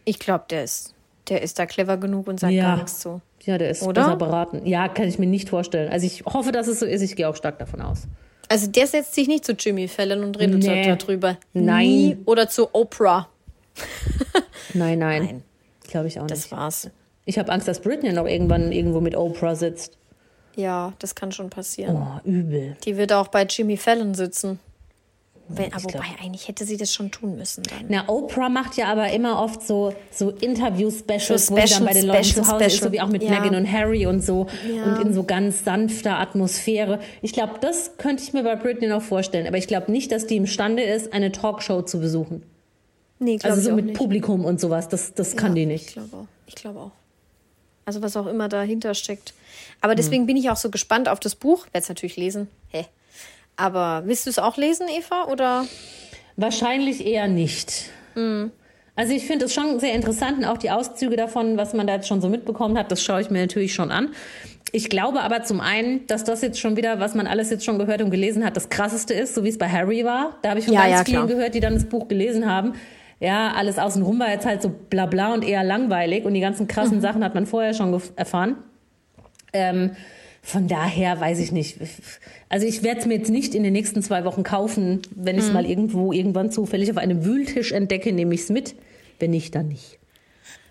Ich 0.05 0.19
glaube, 0.19 0.45
der 0.51 0.65
ist, 0.65 0.95
der 1.29 1.43
ist 1.43 1.59
da 1.59 1.67
clever 1.67 1.97
genug 1.99 2.29
und 2.29 2.41
sagt 2.41 2.55
gar 2.55 2.77
nichts 2.77 3.01
zu. 3.01 3.21
Ja, 3.43 3.59
der 3.59 3.71
ist 3.71 3.83
Oder? 3.83 4.03
besser 4.05 4.17
beraten. 4.17 4.67
Ja, 4.67 4.89
kann 4.89 5.09
ich 5.09 5.19
mir 5.19 5.27
nicht 5.27 5.49
vorstellen. 5.49 5.91
Also 5.91 6.07
ich 6.07 6.25
hoffe, 6.25 6.53
dass 6.53 6.67
es 6.67 6.81
so 6.81 6.87
ist. 6.87 7.03
Ich 7.03 7.17
gehe 7.17 7.29
auch 7.29 7.37
stark 7.37 7.59
davon 7.59 7.81
aus. 7.81 8.07
Also 8.49 8.67
der 8.67 8.87
setzt 8.87 9.15
sich 9.15 9.29
nicht 9.29 9.45
zu 9.45 9.53
Jimmy 9.53 9.87
Fallon 9.87 10.25
und 10.25 10.39
redet 10.39 10.63
nee. 10.65 10.97
darüber. 10.97 11.39
Nein. 11.53 11.87
Nie. 11.87 12.19
Oder 12.27 12.49
zu 12.49 12.69
Oprah. 12.75 13.29
Nein, 14.75 14.99
nein. 14.99 15.25
Nein. 15.25 15.43
Glaube 15.89 16.09
ich 16.09 16.19
auch 16.19 16.25
nicht. 16.25 16.33
Das 16.33 16.53
war's. 16.53 16.91
Ich 17.25 17.39
habe 17.39 17.53
Angst, 17.53 17.69
dass 17.69 17.81
Britney 17.81 18.13
noch 18.13 18.27
irgendwann 18.27 18.73
irgendwo 18.73 19.01
mit 19.01 19.17
Oprah 19.17 19.55
sitzt. 19.55 19.99
Ja, 20.57 20.93
das 20.99 21.15
kann 21.15 21.33
schon 21.33 21.51
passieren. 21.51 21.97
Oh, 21.97 22.29
übel. 22.29 22.77
Die 22.85 22.97
wird 22.97 23.13
auch 23.13 23.29
bei 23.29 23.45
Jimmy 23.45 23.77
Fallon 23.77 24.15
sitzen. 24.15 24.59
Wenn, 25.53 25.73
aber 25.73 25.83
wobei, 25.83 26.05
eigentlich 26.23 26.47
hätte 26.47 26.65
sie 26.65 26.77
das 26.77 26.95
schon 26.95 27.11
tun 27.11 27.37
müssen 27.37 27.65
dann. 27.65 27.87
Na, 27.89 28.09
Oprah 28.09 28.49
macht 28.49 28.77
ja 28.77 28.87
aber 28.87 29.11
immer 29.11 29.43
oft 29.43 29.67
so, 29.67 29.93
so 30.13 30.31
Interview-Specials, 30.31 31.47
so 31.47 31.57
wo 31.57 31.61
sie 31.61 31.75
dann 31.75 31.85
bei 31.85 31.93
den 31.93 32.07
Leuten 32.07 32.25
Special, 32.25 32.45
zu 32.45 32.53
Hause 32.53 32.65
Special. 32.65 32.71
ist, 32.71 32.83
so 32.85 32.93
wie 32.93 33.01
auch 33.01 33.09
mit 33.09 33.25
ja. 33.25 33.31
Meghan 33.31 33.57
und 33.57 33.71
Harry 33.71 34.07
und 34.07 34.25
so. 34.25 34.47
Ja. 34.73 34.85
Und 34.85 35.03
in 35.07 35.13
so 35.13 35.25
ganz 35.25 35.65
sanfter 35.65 36.21
Atmosphäre. 36.21 37.01
Ich 37.21 37.33
glaube, 37.33 37.55
das 37.61 37.97
könnte 37.97 38.23
ich 38.23 38.33
mir 38.33 38.45
bei 38.45 38.55
Britney 38.55 38.87
noch 38.87 39.03
vorstellen. 39.03 39.49
Aber 39.49 39.57
ich 39.57 39.67
glaube 39.67 39.91
nicht, 39.91 40.13
dass 40.13 40.27
die 40.27 40.37
imstande 40.37 40.85
ist, 40.85 41.13
eine 41.13 41.33
Talkshow 41.33 41.83
zu 41.83 41.99
besuchen. 41.99 42.45
Nee, 43.23 43.39
also 43.43 43.61
so 43.61 43.77
mit 43.77 43.85
nicht. 43.85 43.97
Publikum 43.97 44.47
und 44.47 44.59
sowas, 44.61 44.89
das, 44.89 45.13
das 45.13 45.37
kann 45.37 45.55
die 45.55 45.67
nicht. 45.67 45.89
Ich 45.89 45.93
glaube 45.93 46.17
auch. 46.17 46.27
Ich 46.47 46.55
glaube 46.55 46.81
auch. 46.81 46.91
Also 47.85 48.03
was 48.03 48.17
auch 48.17 48.27
immer 48.27 48.49
dahinter 48.49 48.95
steckt. 48.95 49.35
Aber 49.83 49.95
deswegen 49.95 50.23
hm. 50.23 50.27
bin 50.27 50.37
ich 50.39 50.49
auch 50.51 50.57
so 50.57 50.71
gespannt 50.71 51.09
auf 51.09 51.21
das 51.21 51.35
Buch. 51.35 51.67
Werde 51.67 51.83
es 51.83 51.89
natürlich 51.89 52.17
lesen. 52.17 52.49
Hä? 52.71 52.87
Aber 53.57 54.05
willst 54.07 54.25
du 54.25 54.31
es 54.31 54.39
auch 54.39 54.57
lesen, 54.57 54.87
Eva? 54.89 55.27
Oder? 55.31 55.67
Wahrscheinlich 56.37 57.05
eher 57.05 57.29
nicht. 57.29 57.91
Mhm. 58.15 58.53
Also 58.97 59.13
ich 59.13 59.27
finde 59.27 59.47
es 59.47 59.55
schon 59.55 59.79
sehr 59.81 59.93
interessant 59.93 60.39
und 60.39 60.45
auch 60.47 60.59
die 60.59 60.71
Auszüge 60.71 61.17
davon, 61.17 61.59
was 61.59 61.75
man 61.75 61.87
da 61.87 61.95
jetzt 61.95 62.09
schon 62.09 62.23
so 62.23 62.29
mitbekommen 62.29 62.79
hat, 62.79 62.91
das 62.91 63.03
schaue 63.03 63.21
ich 63.21 63.31
mir 63.31 63.41
natürlich 63.41 63.75
schon 63.75 63.91
an. 63.91 64.11
Ich 64.73 64.89
glaube 64.89 65.21
aber 65.21 65.43
zum 65.43 65.61
einen, 65.61 66.07
dass 66.07 66.25
das 66.25 66.43
jetzt 66.43 66.59
schon 66.59 66.77
wieder, 66.77 67.01
was 67.01 67.15
man 67.15 67.27
alles 67.27 67.51
jetzt 67.51 67.65
schon 67.65 67.79
gehört 67.79 68.03
und 68.03 68.11
gelesen 68.11 68.45
hat, 68.45 68.57
das 68.57 68.69
krasseste 68.69 69.15
ist, 69.15 69.35
so 69.35 69.45
wie 69.45 69.49
es 69.49 69.59
bei 69.59 69.69
Harry 69.69 70.05
war. 70.05 70.39
Da 70.43 70.51
habe 70.51 70.61
ich 70.61 70.67
von 70.67 70.75
ja, 70.75 70.83
ganz 70.83 70.93
ja, 70.93 71.05
vielen 71.05 71.27
gehört, 71.27 71.55
die 71.55 71.61
dann 71.61 71.75
das 71.75 71.85
Buch 71.85 72.09
gelesen 72.09 72.47
haben 72.47 72.75
ja, 73.21 73.53
alles 73.53 73.79
außenrum 73.79 74.19
war 74.19 74.31
jetzt 74.31 74.47
halt 74.47 74.63
so 74.63 74.71
bla 74.71 75.07
bla 75.07 75.35
und 75.35 75.45
eher 75.45 75.63
langweilig 75.63 76.25
und 76.25 76.35
die 76.35 76.41
ganzen 76.41 76.67
krassen 76.67 76.97
mhm. 76.97 77.03
Sachen 77.03 77.23
hat 77.23 77.35
man 77.35 77.47
vorher 77.47 77.75
schon 77.75 78.01
erfahren. 78.17 78.57
Ähm, 79.53 79.93
von 80.43 80.69
daher 80.69 81.21
weiß 81.21 81.39
ich 81.39 81.53
nicht. 81.53 81.79
Also 82.49 82.67
ich 82.67 82.83
werde 82.83 83.01
es 83.01 83.07
mir 83.07 83.19
jetzt 83.19 83.31
nicht 83.31 83.55
in 83.55 83.63
den 83.63 83.75
nächsten 83.75 84.03
zwei 84.03 84.25
Wochen 84.25 84.43
kaufen. 84.43 85.03
Wenn 85.15 85.37
ich 85.37 85.43
es 85.43 85.49
mhm. 85.49 85.55
mal 85.55 85.67
irgendwo 85.67 86.13
irgendwann 86.13 86.51
zufällig 86.51 86.91
auf 86.91 86.97
einem 86.97 87.25
Wühltisch 87.25 87.73
entdecke, 87.73 88.13
nehme 88.13 88.35
ich 88.35 88.41
es 88.41 88.49
mit. 88.49 88.75
Wenn 89.19 89.33
nicht, 89.33 89.55
dann 89.55 89.69
nicht. 89.69 89.99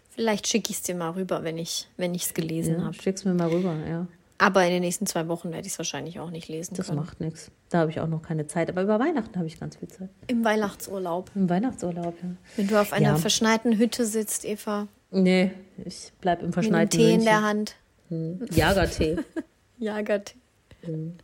Vielleicht 0.09 0.47
schicke 0.47 0.71
ich 0.71 0.77
es 0.77 0.81
dir 0.81 0.95
mal 0.95 1.11
rüber, 1.11 1.43
wenn 1.43 1.57
ich 1.57 1.87
wenn 1.97 2.15
es 2.15 2.33
gelesen 2.33 2.79
ja, 2.79 2.85
habe. 2.85 2.95
Schick's 2.95 3.25
mir 3.25 3.35
mal 3.35 3.47
rüber, 3.47 3.75
ja. 3.87 4.07
Aber 4.41 4.63
in 4.63 4.71
den 4.71 4.81
nächsten 4.81 5.05
zwei 5.05 5.27
Wochen 5.27 5.51
werde 5.51 5.67
ich 5.67 5.73
es 5.73 5.77
wahrscheinlich 5.77 6.19
auch 6.19 6.31
nicht 6.31 6.47
lesen 6.47 6.73
das 6.75 6.87
können. 6.87 6.97
Das 6.97 7.07
macht 7.07 7.19
nichts. 7.19 7.51
Da 7.69 7.79
habe 7.79 7.91
ich 7.91 7.99
auch 7.99 8.07
noch 8.07 8.21
keine 8.21 8.47
Zeit. 8.47 8.69
Aber 8.69 8.81
über 8.81 8.97
Weihnachten 8.97 9.35
habe 9.35 9.45
ich 9.45 9.59
ganz 9.59 9.75
viel 9.75 9.89
Zeit. 9.89 10.09
Im 10.27 10.45
Weihnachtsurlaub. 10.45 11.29
Im 11.35 11.49
Weihnachtsurlaub, 11.49 12.15
ja. 12.23 12.29
Wenn 12.55 12.67
du 12.67 12.79
auf 12.79 12.93
einer 12.93 13.09
ja. 13.09 13.15
verschneiten 13.17 13.77
Hütte 13.77 14.05
sitzt, 14.05 14.45
Eva. 14.45 14.87
Nee, 15.11 15.51
ich 15.83 16.13
bleibe 16.21 16.45
im 16.45 16.53
verschneiten 16.53 16.83
Mit 16.83 16.91
Tee 16.91 16.97
München. 16.99 17.19
in 17.19 17.25
der 17.25 17.41
Hand. 17.41 17.75
Hm. 18.07 18.45
Jagertee. 18.49 19.17
Jagertee. 19.77 20.35
Hm. 20.83 21.17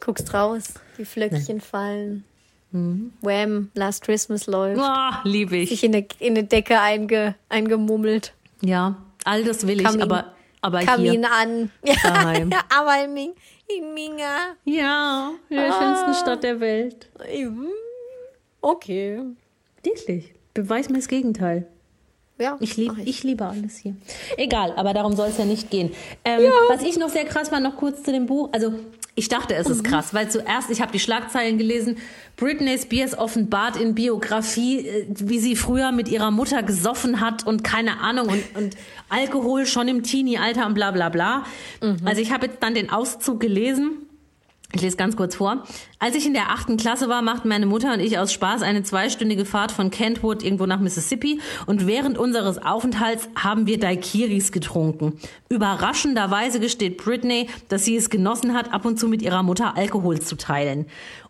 Guckst 0.00 0.32
raus, 0.32 0.74
die 0.96 1.04
Flöckchen 1.04 1.56
nee. 1.56 1.62
fallen. 1.62 2.24
Mhm. 2.70 3.12
Wham, 3.20 3.70
Last 3.74 4.04
Christmas 4.04 4.46
läuft. 4.46 4.80
Oh, 4.80 5.28
liebe 5.28 5.56
ich. 5.56 5.68
Sich 5.68 5.84
in 5.84 5.94
eine, 5.94 6.06
in 6.18 6.36
eine 6.36 6.44
Decke 6.44 6.80
einge, 6.80 7.34
eingemummelt. 7.48 8.32
Ja, 8.62 8.96
all 9.24 9.44
das 9.44 9.66
will 9.66 9.82
Kamin. 9.82 10.00
ich, 10.00 10.02
aber 10.02 10.35
aber 10.66 10.80
Kamin 10.80 11.24
hier 11.24 11.32
an. 11.32 11.70
Daheim. 12.02 12.50
Ja, 12.50 12.60
aber 12.76 13.04
in, 13.04 13.14
Ming, 13.14 13.34
in 13.68 13.94
Minga. 13.94 14.56
Ja, 14.64 15.32
in 15.48 15.56
der 15.56 15.72
ah. 15.72 15.78
schönsten 15.78 16.14
Stadt 16.22 16.42
der 16.42 16.60
Welt. 16.60 17.08
Okay. 18.60 19.22
Wirklich. 19.82 20.34
Beweis 20.54 20.88
mir 20.88 20.96
das 20.96 21.08
Gegenteil. 21.08 21.68
Ja, 22.38 22.56
Ich, 22.60 22.76
lieb, 22.76 22.92
mach 22.92 22.98
ich. 22.98 23.22
liebe 23.22 23.46
alles 23.46 23.78
hier. 23.78 23.96
Egal, 24.36 24.72
aber 24.76 24.92
darum 24.92 25.16
soll 25.16 25.28
es 25.28 25.38
ja 25.38 25.46
nicht 25.46 25.70
gehen. 25.70 25.94
Ähm, 26.22 26.42
Was 26.68 26.82
ich 26.82 26.98
noch 26.98 27.08
sehr 27.08 27.24
krass 27.24 27.50
war, 27.50 27.60
noch 27.60 27.76
kurz 27.76 28.02
zu 28.02 28.12
dem 28.12 28.26
Buch. 28.26 28.50
Also 28.52 28.74
ich 29.18 29.28
dachte, 29.28 29.54
es 29.54 29.66
Mhm. 29.66 29.72
ist 29.72 29.84
krass, 29.84 30.14
weil 30.14 30.30
zuerst, 30.30 30.70
ich 30.70 30.80
habe 30.80 30.92
die 30.92 31.00
Schlagzeilen 31.00 31.58
gelesen, 31.58 31.96
Britney 32.36 32.78
Spears 32.78 33.16
offenbart 33.18 33.76
in 33.76 33.94
Biografie, 33.94 34.86
äh, 34.86 35.06
wie 35.08 35.38
sie 35.38 35.56
früher 35.56 35.90
mit 35.90 36.08
ihrer 36.08 36.30
Mutter 36.30 36.62
gesoffen 36.62 37.20
hat 37.20 37.46
und 37.46 37.64
keine 37.64 37.98
Ahnung 38.00 38.28
und, 38.28 38.44
und 38.56 38.76
Alkohol 39.08 39.66
schon 39.66 39.88
im 39.88 40.02
Teenie-Alter 40.02 40.66
und 40.66 40.74
bla 40.74 40.90
bla 40.90 41.08
bla. 41.08 41.44
Mhm. 41.82 41.96
Also 42.04 42.20
ich 42.20 42.30
habe 42.30 42.46
jetzt 42.46 42.62
dann 42.62 42.74
den 42.74 42.90
Auszug 42.90 43.40
gelesen. 43.40 44.05
Ich 44.72 44.82
lese 44.82 44.96
ganz 44.96 45.16
kurz 45.16 45.36
vor. 45.36 45.64
Als 46.00 46.16
ich 46.16 46.26
in 46.26 46.34
der 46.34 46.50
achten 46.50 46.76
Klasse 46.76 47.08
war, 47.08 47.22
machten 47.22 47.48
meine 47.48 47.66
Mutter 47.66 47.94
und 47.94 48.00
ich 48.00 48.18
aus 48.18 48.32
Spaß 48.32 48.62
eine 48.62 48.82
zweistündige 48.82 49.44
Fahrt 49.44 49.70
von 49.70 49.90
Kentwood 49.90 50.42
irgendwo 50.42 50.66
nach 50.66 50.80
Mississippi 50.80 51.40
und 51.66 51.86
während 51.86 52.18
unseres 52.18 52.58
Aufenthalts 52.58 53.28
haben 53.36 53.66
wir 53.66 53.78
Daiquiris 53.78 54.50
getrunken. 54.50 55.18
Überraschenderweise 55.48 56.58
gesteht 56.58 56.98
Britney, 56.98 57.48
dass 57.68 57.84
sie 57.84 57.96
es 57.96 58.10
genossen 58.10 58.54
hat, 58.54 58.72
ab 58.72 58.84
und 58.84 58.98
zu 58.98 59.08
mit 59.08 59.22
ihrer 59.22 59.42
Mutter 59.42 59.76
Alkohol 59.76 60.20
zu 60.20 60.36
teilen. 60.36 60.86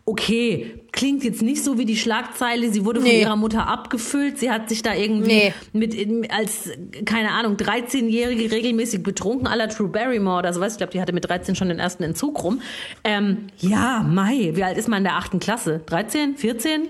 Okay, 0.09 0.79
klingt 0.93 1.25
jetzt 1.25 1.41
nicht 1.41 1.61
so 1.65 1.77
wie 1.77 1.83
die 1.83 1.97
Schlagzeile, 1.97 2.71
sie 2.71 2.85
wurde 2.85 3.01
von 3.01 3.09
Nee. 3.09 3.19
ihrer 3.23 3.35
Mutter 3.35 3.67
abgefüllt, 3.67 4.37
sie 4.39 4.49
hat 4.49 4.69
sich 4.69 4.81
da 4.81 4.93
irgendwie 4.95 5.27
Nee. 5.27 5.53
mit 5.73 6.31
als, 6.31 6.69
keine 7.03 7.31
Ahnung, 7.31 7.57
13-Jährige 7.57 8.49
regelmäßig 8.49 9.03
betrunken, 9.03 9.47
la 9.53 9.67
True 9.67 9.89
Barrymore 9.89 10.39
oder 10.39 10.53
sowas. 10.53 10.71
Ich 10.73 10.77
glaube, 10.77 10.93
die 10.93 11.01
hatte 11.01 11.11
mit 11.11 11.27
13 11.27 11.55
schon 11.55 11.67
den 11.67 11.79
ersten 11.79 12.03
Entzug 12.03 12.41
rum. 12.41 12.61
Ähm, 13.03 13.47
ja, 13.57 14.01
Mai, 14.01 14.51
wie 14.53 14.63
alt 14.63 14.77
ist 14.77 14.87
man 14.87 14.99
in 14.99 15.03
der 15.03 15.17
achten 15.17 15.39
Klasse? 15.39 15.81
13, 15.85 16.37
14, 16.37 16.87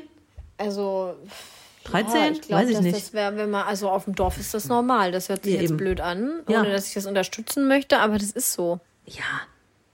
Also, 0.59 1.15
13? 1.85 2.19
ja, 2.21 2.29
ich 2.31 2.41
glaube, 2.41 2.63
Weiß 2.65 2.69
ich 2.69 2.81
nicht. 2.81 2.95
das 2.95 3.13
wäre, 3.13 3.35
wenn 3.35 3.49
man, 3.49 3.63
also 3.65 3.89
auf 3.89 4.05
dem 4.05 4.13
Dorf 4.13 4.37
ist 4.37 4.53
das 4.53 4.67
normal. 4.67 5.11
Das 5.11 5.29
hört 5.29 5.43
sich 5.43 5.55
Ja, 5.55 5.61
jetzt 5.61 5.71
eben. 5.71 5.77
blöd 5.77 6.01
an, 6.01 6.41
Ja. 6.47 6.59
ohne 6.61 6.69
dass 6.71 6.87
ich 6.89 6.93
das 6.93 7.07
unterstützen 7.07 7.67
möchte, 7.67 7.97
aber 7.97 8.19
das 8.19 8.29
ist 8.29 8.53
so. 8.53 8.79
ja. 9.07 9.23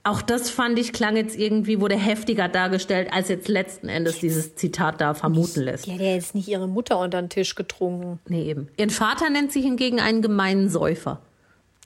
Auch 0.06 0.20
das 0.20 0.50
fand 0.50 0.78
ich, 0.78 0.92
klang 0.92 1.16
jetzt 1.16 1.34
irgendwie, 1.36 1.80
wurde 1.80 1.96
heftiger 1.96 2.46
dargestellt, 2.46 3.08
als 3.10 3.28
jetzt 3.28 3.48
letzten 3.48 3.88
Endes 3.88 4.18
dieses 4.18 4.54
Zitat 4.54 5.00
da 5.00 5.14
vermuten 5.14 5.62
lässt. 5.62 5.86
Ja 5.86 5.94
jetzt 5.94 6.34
nicht 6.34 6.46
ihre 6.46 6.68
Mutter 6.68 6.98
unter 7.00 7.22
den 7.22 7.30
Tisch 7.30 7.54
getrunken. 7.54 8.18
Nee, 8.28 8.42
eben. 8.50 8.68
Ihren 8.76 8.90
Vater 8.90 9.30
nennt 9.30 9.50
sie 9.50 9.62
hingegen 9.62 10.00
einen 10.00 10.20
gemeinen 10.20 10.68
Säufer. 10.68 11.22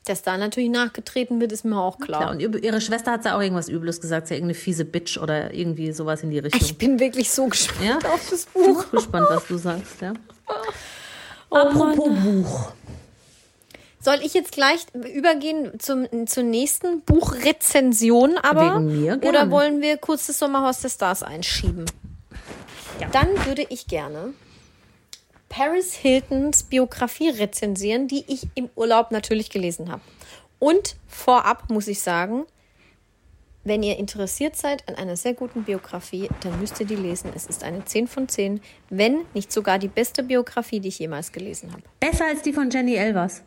Dass 0.05 0.23
da 0.23 0.37
natürlich 0.37 0.71
nachgetreten 0.71 1.41
wird, 1.41 1.53
ist 1.53 1.65
mir 1.65 1.79
auch 1.81 1.99
klar. 2.01 2.23
Ja, 2.23 2.31
und 2.31 2.41
ihre 2.65 2.81
Schwester 2.81 3.13
hat 3.13 3.23
sie 3.23 3.33
auch 3.33 3.41
irgendwas 3.41 3.69
Übles 3.69 4.01
gesagt, 4.01 4.27
sie 4.27 4.35
hat 4.35 4.39
irgendeine 4.39 4.59
fiese 4.59 4.85
Bitch 4.85 5.17
oder 5.19 5.55
irgendwie 5.55 5.93
sowas 5.93 6.23
in 6.25 6.31
die 6.31 6.39
Richtung. 6.41 6.61
ich 6.61 6.77
bin 6.77 6.99
wirklich 6.99 7.31
so 7.31 7.47
gespannt 7.47 8.03
Ja? 8.03 8.11
auf 8.13 8.27
das 8.31 8.47
Buch. 8.47 8.85
Bin 8.87 8.99
gespannt, 8.99 9.27
was 9.31 9.47
du 9.47 9.59
sagst, 9.59 10.01
ja. 10.01 10.15
Oh 11.51 11.57
Apropos 11.57 12.09
Buch. 12.25 12.73
Soll 14.09 14.25
ich 14.25 14.33
jetzt 14.33 14.53
gleich 14.53 14.87
übergehen 14.95 15.79
zum, 15.79 16.27
zur 16.27 16.43
nächsten 16.43 17.03
Buchrezension, 17.03 18.39
aber? 18.39 18.77
Wegen 18.77 19.03
mir 19.03 19.19
gerne. 19.19 19.29
Oder 19.29 19.51
wollen 19.51 19.83
wir 19.83 19.99
kurz 19.99 20.29
das 20.29 20.39
Sommerhaus 20.39 20.81
der 20.81 20.89
Stars 20.89 21.23
einschieben? 21.23 21.85
Dann 23.13 23.29
würde 23.45 23.67
ich 23.69 23.87
gerne 23.87 24.33
Paris 25.51 25.93
Hiltons 25.93 26.63
Biografie 26.63 27.29
rezensieren, 27.29 28.09
die 28.09 28.25
ich 28.29 28.47
im 28.55 28.71
Urlaub 28.77 29.11
natürlich 29.11 29.51
gelesen 29.51 29.93
habe. 29.93 30.01
Und 30.59 30.97
vorab 31.07 31.69
muss 31.69 31.87
ich 31.87 32.01
sagen, 32.01 32.47
wenn 33.65 33.83
ihr 33.83 33.99
interessiert 33.99 34.57
seid 34.57 34.89
an 34.89 34.95
einer 34.95 35.17
sehr 35.17 35.35
guten 35.35 35.65
Biografie, 35.65 36.31
dann 36.41 36.59
müsst 36.61 36.81
ihr 36.81 36.87
die 36.87 36.97
lesen. 36.97 37.31
Es 37.37 37.45
ist 37.45 37.63
eine 37.63 37.85
10 37.85 38.09
von 38.09 38.27
10, 38.27 38.63
wenn 38.89 39.27
nicht 39.35 39.53
sogar 39.53 39.79
die 39.79 39.89
beste 39.89 40.23
Biografie, 40.23 40.81
die 40.81 40.89
ich 40.89 40.99
jemals 40.99 41.31
gelesen 41.31 41.73
habe. 41.73 41.83
Besser 42.01 42.25
als 42.25 42.41
die 42.41 42.55
von 42.55 42.71
Jenny 42.71 42.95
Elvers. 42.95 43.43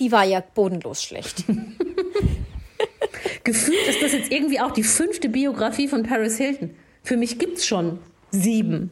Die 0.00 0.10
war 0.10 0.24
ja 0.24 0.40
bodenlos 0.40 1.02
schlecht. 1.02 1.44
Gefühlt 3.44 3.86
ist 3.86 4.02
das 4.02 4.12
jetzt 4.12 4.32
irgendwie 4.32 4.60
auch 4.60 4.72
die 4.72 4.82
fünfte 4.82 5.28
Biografie 5.28 5.88
von 5.88 6.02
Paris 6.02 6.36
Hilton. 6.36 6.74
Für 7.02 7.16
mich 7.16 7.38
gibt's 7.38 7.66
schon 7.66 7.98
sieben. 8.30 8.90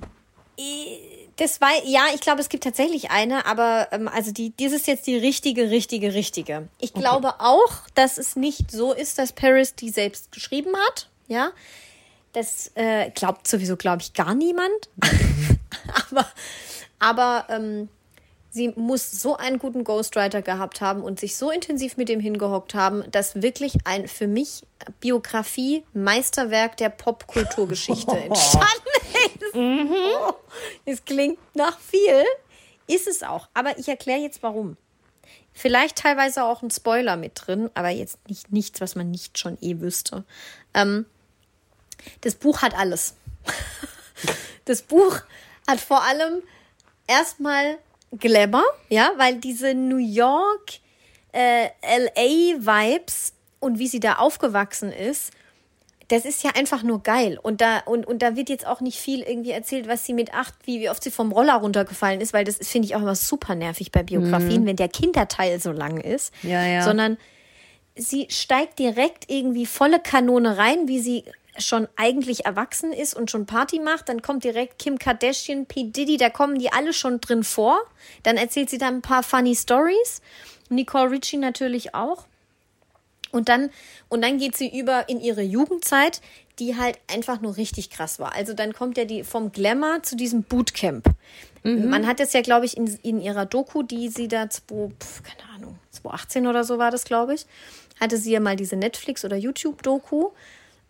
Das 1.36 1.60
war, 1.60 1.70
ja, 1.84 2.06
ich 2.14 2.20
glaube, 2.20 2.40
es 2.40 2.48
gibt 2.48 2.64
tatsächlich 2.64 3.10
eine, 3.10 3.46
aber 3.46 3.88
ähm, 3.92 4.08
also 4.08 4.32
die, 4.32 4.52
das 4.56 4.72
ist 4.72 4.86
jetzt 4.86 5.06
die 5.06 5.16
richtige, 5.16 5.70
richtige, 5.70 6.14
richtige. 6.14 6.68
Ich 6.78 6.92
glaube 6.92 7.40
auch, 7.40 7.72
dass 7.94 8.18
es 8.18 8.36
nicht 8.36 8.70
so 8.70 8.92
ist, 8.92 9.18
dass 9.18 9.32
Paris 9.32 9.74
die 9.74 9.90
selbst 9.90 10.32
geschrieben 10.32 10.72
hat. 10.88 11.08
Ja, 11.28 11.52
das 12.32 12.72
äh, 12.74 13.10
glaubt 13.10 13.46
sowieso, 13.46 13.76
glaube 13.76 14.02
ich, 14.02 14.14
gar 14.14 14.34
niemand. 14.34 14.88
aber 16.10 16.26
aber 16.98 17.46
ähm, 17.50 17.88
sie 18.50 18.68
muss 18.76 19.10
so 19.10 19.36
einen 19.36 19.58
guten 19.58 19.84
Ghostwriter 19.84 20.42
gehabt 20.42 20.80
haben 20.80 21.02
und 21.02 21.20
sich 21.20 21.36
so 21.36 21.50
intensiv 21.50 21.96
mit 21.96 22.08
dem 22.08 22.20
hingehockt 22.20 22.74
haben, 22.74 23.04
dass 23.10 23.42
wirklich 23.42 23.74
ein 23.84 24.08
für 24.08 24.26
mich 24.26 24.64
Biografie 25.00 25.84
Meisterwerk 25.92 26.76
der 26.76 26.88
Popkulturgeschichte 26.88 28.16
entstanden 28.16 28.68
ist. 29.42 29.54
Oh, 29.54 30.32
Es 30.84 31.04
klingt 31.04 31.38
nach 31.54 31.78
viel, 31.78 32.24
ist 32.86 33.06
es 33.06 33.22
auch. 33.22 33.48
Aber 33.54 33.78
ich 33.78 33.88
erkläre 33.88 34.20
jetzt 34.20 34.42
warum. 34.42 34.76
Vielleicht 35.52 35.96
teilweise 35.96 36.44
auch 36.44 36.62
ein 36.62 36.70
Spoiler 36.70 37.16
mit 37.16 37.32
drin, 37.34 37.70
aber 37.74 37.88
jetzt 37.88 38.18
nicht 38.28 38.52
nichts, 38.52 38.80
was 38.80 38.94
man 38.94 39.10
nicht 39.10 39.38
schon 39.38 39.58
eh 39.60 39.80
wüsste. 39.80 40.24
Ähm, 40.72 41.04
das 42.20 42.34
Buch 42.34 42.62
hat 42.62 42.76
alles. 42.76 43.14
Das 44.64 44.82
Buch 44.82 45.20
hat 45.66 45.80
vor 45.80 46.02
allem 46.02 46.42
erstmal 47.06 47.78
Glamour, 48.12 48.64
ja, 48.88 49.12
weil 49.16 49.36
diese 49.36 49.74
New 49.74 49.98
York, 49.98 50.80
äh, 51.32 51.66
LA-Vibes 51.82 53.34
und 53.60 53.78
wie 53.78 53.88
sie 53.88 54.00
da 54.00 54.14
aufgewachsen 54.14 54.92
ist, 54.92 55.32
das 56.08 56.24
ist 56.24 56.42
ja 56.42 56.52
einfach 56.54 56.82
nur 56.82 57.02
geil. 57.02 57.38
Und 57.40 57.60
da, 57.60 57.80
und, 57.80 58.06
und 58.06 58.22
da 58.22 58.34
wird 58.34 58.48
jetzt 58.48 58.66
auch 58.66 58.80
nicht 58.80 58.98
viel 58.98 59.20
irgendwie 59.20 59.50
erzählt, 59.50 59.88
was 59.88 60.06
sie 60.06 60.14
mit 60.14 60.32
acht, 60.32 60.54
wie, 60.64 60.80
wie 60.80 60.88
oft 60.88 61.02
sie 61.02 61.10
vom 61.10 61.32
Roller 61.32 61.56
runtergefallen 61.56 62.20
ist, 62.22 62.32
weil 62.32 62.44
das 62.44 62.56
finde 62.62 62.86
ich 62.86 62.96
auch 62.96 63.02
immer 63.02 63.14
super 63.14 63.54
nervig 63.54 63.92
bei 63.92 64.02
Biografien, 64.02 64.64
wenn 64.64 64.76
der 64.76 64.88
Kinderteil 64.88 65.60
so 65.60 65.70
lang 65.70 65.98
ist. 65.98 66.32
Ja, 66.42 66.64
ja. 66.66 66.82
Sondern 66.82 67.18
sie 67.94 68.26
steigt 68.30 68.78
direkt 68.78 69.30
irgendwie 69.30 69.66
volle 69.66 70.00
Kanone 70.00 70.56
rein, 70.56 70.88
wie 70.88 71.00
sie 71.00 71.24
schon 71.58 71.88
eigentlich 71.96 72.44
erwachsen 72.44 72.92
ist 72.92 73.14
und 73.14 73.30
schon 73.30 73.46
Party 73.46 73.80
macht. 73.80 74.08
Dann 74.08 74.22
kommt 74.22 74.44
direkt 74.44 74.78
Kim 74.78 74.98
Kardashian, 74.98 75.66
P. 75.66 75.84
Diddy, 75.84 76.16
da 76.16 76.30
kommen 76.30 76.58
die 76.58 76.72
alle 76.72 76.92
schon 76.92 77.20
drin 77.20 77.44
vor. 77.44 77.80
Dann 78.22 78.36
erzählt 78.36 78.70
sie 78.70 78.78
dann 78.78 78.96
ein 78.96 79.02
paar 79.02 79.22
funny 79.22 79.54
Stories. 79.54 80.22
Nicole 80.68 81.10
Richie 81.10 81.38
natürlich 81.38 81.94
auch. 81.94 82.24
Und 83.30 83.48
dann, 83.48 83.70
und 84.08 84.22
dann 84.22 84.38
geht 84.38 84.56
sie 84.56 84.78
über 84.78 85.08
in 85.08 85.20
ihre 85.20 85.42
Jugendzeit, 85.42 86.20
die 86.58 86.76
halt 86.76 86.98
einfach 87.12 87.40
nur 87.40 87.56
richtig 87.56 87.90
krass 87.90 88.18
war. 88.18 88.34
Also 88.34 88.54
dann 88.54 88.72
kommt 88.72 88.96
ja 88.96 89.04
die 89.04 89.22
vom 89.22 89.52
Glamour 89.52 90.02
zu 90.02 90.16
diesem 90.16 90.42
Bootcamp. 90.42 91.04
Man 91.90 92.06
hat 92.06 92.20
es 92.20 92.32
ja, 92.32 92.40
glaube 92.40 92.66
ich, 92.66 92.76
in, 92.76 92.86
in 93.02 93.20
ihrer 93.20 93.44
Doku, 93.44 93.82
die 93.82 94.08
sie 94.08 94.28
da, 94.28 94.48
zwei, 94.48 94.90
pf, 94.98 95.22
keine 95.22 95.50
Ahnung, 95.54 95.78
2018 95.90 96.46
oder 96.46 96.64
so 96.64 96.78
war 96.78 96.90
das, 96.90 97.04
glaube 97.04 97.34
ich, 97.34 97.46
hatte 98.00 98.16
sie 98.16 98.32
ja 98.32 98.40
mal 98.40 98.56
diese 98.56 98.76
Netflix- 98.76 99.24
oder 99.24 99.36
YouTube-Doku. 99.36 100.30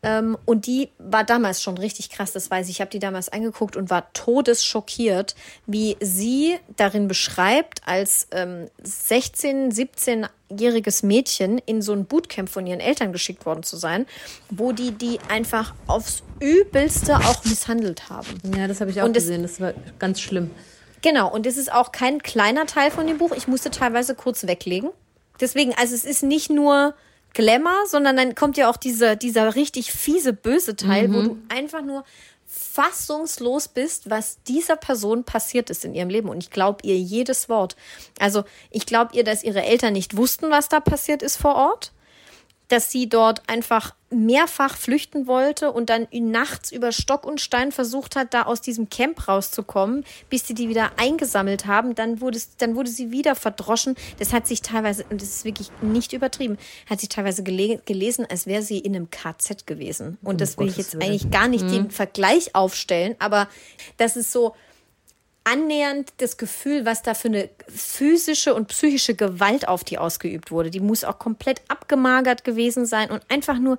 Ähm, 0.03 0.39
und 0.45 0.67
die 0.67 0.91
war 0.99 1.25
damals 1.25 1.63
schon 1.63 1.77
richtig 1.77 2.11
krass, 2.11 2.33
das 2.33 2.51
weiß 2.51 2.69
ich. 2.69 2.77
Ich 2.77 2.81
habe 2.81 2.91
die 2.91 3.01
damals 3.01 3.29
angeguckt 3.29 3.77
und 3.77 3.91
war 3.91 4.13
todesschockiert, 4.13 5.35
wie 5.67 5.97
sie 6.01 6.57
darin 6.77 7.09
beschreibt, 7.09 7.81
als 7.87 8.29
ähm, 8.31 8.69
16-, 8.85 9.73
17-jähriges 9.73 11.05
Mädchen 11.05 11.59
in 11.59 11.83
so 11.83 11.93
ein 11.93 12.05
Bootcamp 12.05 12.49
von 12.49 12.67
ihren 12.67 12.81
Eltern 12.81 13.13
geschickt 13.13 13.45
worden 13.45 13.65
zu 13.65 13.77
sein, 13.77 14.07
wo 14.51 14.73
die 14.73 14.93
die 14.93 15.19
einfach 15.29 15.75
aufs 15.89 16.23
Übelste 16.39 17.17
auch 17.17 17.45
misshandelt 17.45 18.09
haben. 18.09 18.41
Ja, 18.57 18.69
das 18.69 18.81
habe 18.81 18.93
ich 18.93 19.01
auch 19.01 19.07
Und 19.07 19.15
gesehen. 19.15 19.43
Das 19.43 19.61
war 19.61 19.75
ganz 19.99 20.21
schlimm. 20.21 20.51
Genau, 21.03 21.33
und 21.33 21.47
das 21.47 21.57
ist 21.57 21.73
auch 21.73 21.93
kein 21.93 22.23
kleiner 22.23 22.67
Teil 22.67 22.91
von 22.91 23.07
dem 23.07 23.19
Buch. 23.19 23.33
Ich 23.33 23.49
musste 23.49 23.71
teilweise 23.71 24.15
kurz 24.15 24.47
weglegen. 24.47 24.91
Deswegen, 25.41 25.75
also 25.75 25.95
es 25.95 26.05
ist 26.05 26.23
nicht 26.23 26.51
nur 26.51 26.95
Glamour, 27.35 27.87
sondern 27.87 28.17
dann 28.17 28.35
kommt 28.35 28.57
ja 28.57 28.71
auch 28.71 28.77
dieser, 28.77 29.17
dieser 29.17 29.55
richtig 29.55 29.93
fiese, 29.93 30.33
böse 30.33 30.77
Teil, 30.77 31.13
wo 31.13 31.23
du 31.23 31.39
einfach 31.49 31.83
nur 31.83 32.05
fassungslos 32.47 33.69
bist, 33.69 34.09
was 34.09 34.43
dieser 34.45 34.77
Person 34.77 35.25
passiert 35.25 35.69
ist 35.71 35.85
in 35.85 35.95
ihrem 35.95 36.09
Leben. 36.09 36.29
Und 36.29 36.43
ich 36.43 36.51
glaube 36.51 36.81
ihr 36.83 36.99
jedes 36.99 37.49
Wort. 37.49 37.77
Also 38.19 38.45
ich 38.71 38.87
glaube 38.87 39.15
ihr, 39.15 39.23
dass 39.23 39.45
ihre 39.45 39.63
Eltern 39.63 39.93
nicht 39.93 40.17
wussten, 40.17 40.51
was 40.51 40.69
da 40.69 40.81
passiert 40.81 41.23
ist 41.23 41.37
vor 41.37 41.55
Ort. 41.55 41.93
Dass 42.69 42.91
sie 42.91 43.09
dort 43.09 43.43
einfach 43.49 43.95
mehrfach 44.11 44.77
flüchten 44.77 45.27
wollte 45.27 45.71
und 45.71 45.91
dann 45.91 46.07
nachts 46.13 46.73
über 46.73 46.93
Stock 46.93 47.27
und 47.27 47.41
Stein 47.41 47.73
versucht 47.73 48.17
hat, 48.17 48.33
da 48.33 48.43
aus 48.43 48.61
diesem 48.61 48.89
Camp 48.89 49.29
rauszukommen, 49.29 50.05
bis 50.31 50.47
sie 50.47 50.55
die 50.55 50.69
wieder 50.69 50.93
eingesammelt 50.97 51.67
haben. 51.67 51.95
Dann 51.95 52.21
wurde, 52.21 52.41
dann 52.59 52.75
wurde 52.75 52.89
sie 52.89 53.11
wieder 53.11 53.35
verdroschen. 53.35 53.97
Das 54.19 54.33
hat 54.33 54.47
sich 54.47 54.63
teilweise, 54.63 55.05
und 55.11 55.21
das 55.21 55.29
ist 55.29 55.45
wirklich 55.45 55.71
nicht 55.83 56.13
übertrieben, 56.13 56.57
hat 56.89 57.01
sich 57.01 57.09
teilweise 57.11 57.43
gele 57.43 57.83
gelesen, 57.85 58.27
als 58.31 58.47
wäre 58.47 58.63
sie 58.63 58.79
in 58.79 58.97
einem 58.97 59.11
KZ 59.11 59.67
gewesen. 59.67 60.17
Und 60.23 60.41
das 60.41 60.57
will 60.59 60.69
ich 60.69 60.79
jetzt 60.79 60.95
eigentlich 60.95 61.31
gar 61.31 61.49
nicht 61.49 61.71
den 61.71 61.91
Vergleich 61.91 62.55
aufstellen, 62.55 63.15
aber 63.19 63.49
das 63.99 64.17
ist 64.17 64.33
so, 64.33 64.55
annähernd 65.51 66.13
das 66.19 66.37
Gefühl, 66.37 66.85
was 66.85 67.03
da 67.03 67.15
für 67.15 67.29
eine 67.29 67.49
physische 67.69 68.55
und 68.55 68.69
psychische 68.69 69.15
Gewalt 69.15 69.67
auf 69.67 69.85
die 69.85 69.99
ausgeübt 69.99 70.51
wurde. 70.51 70.71
Die 70.71 70.81
muss 70.81 71.05
auch 71.05 71.19
komplett 71.19 71.63
abgemagert 71.69 72.45
gewesen 72.45 72.87
sein 72.87 73.11
und 73.11 73.23
einfach 73.29 73.59
nur 73.59 73.79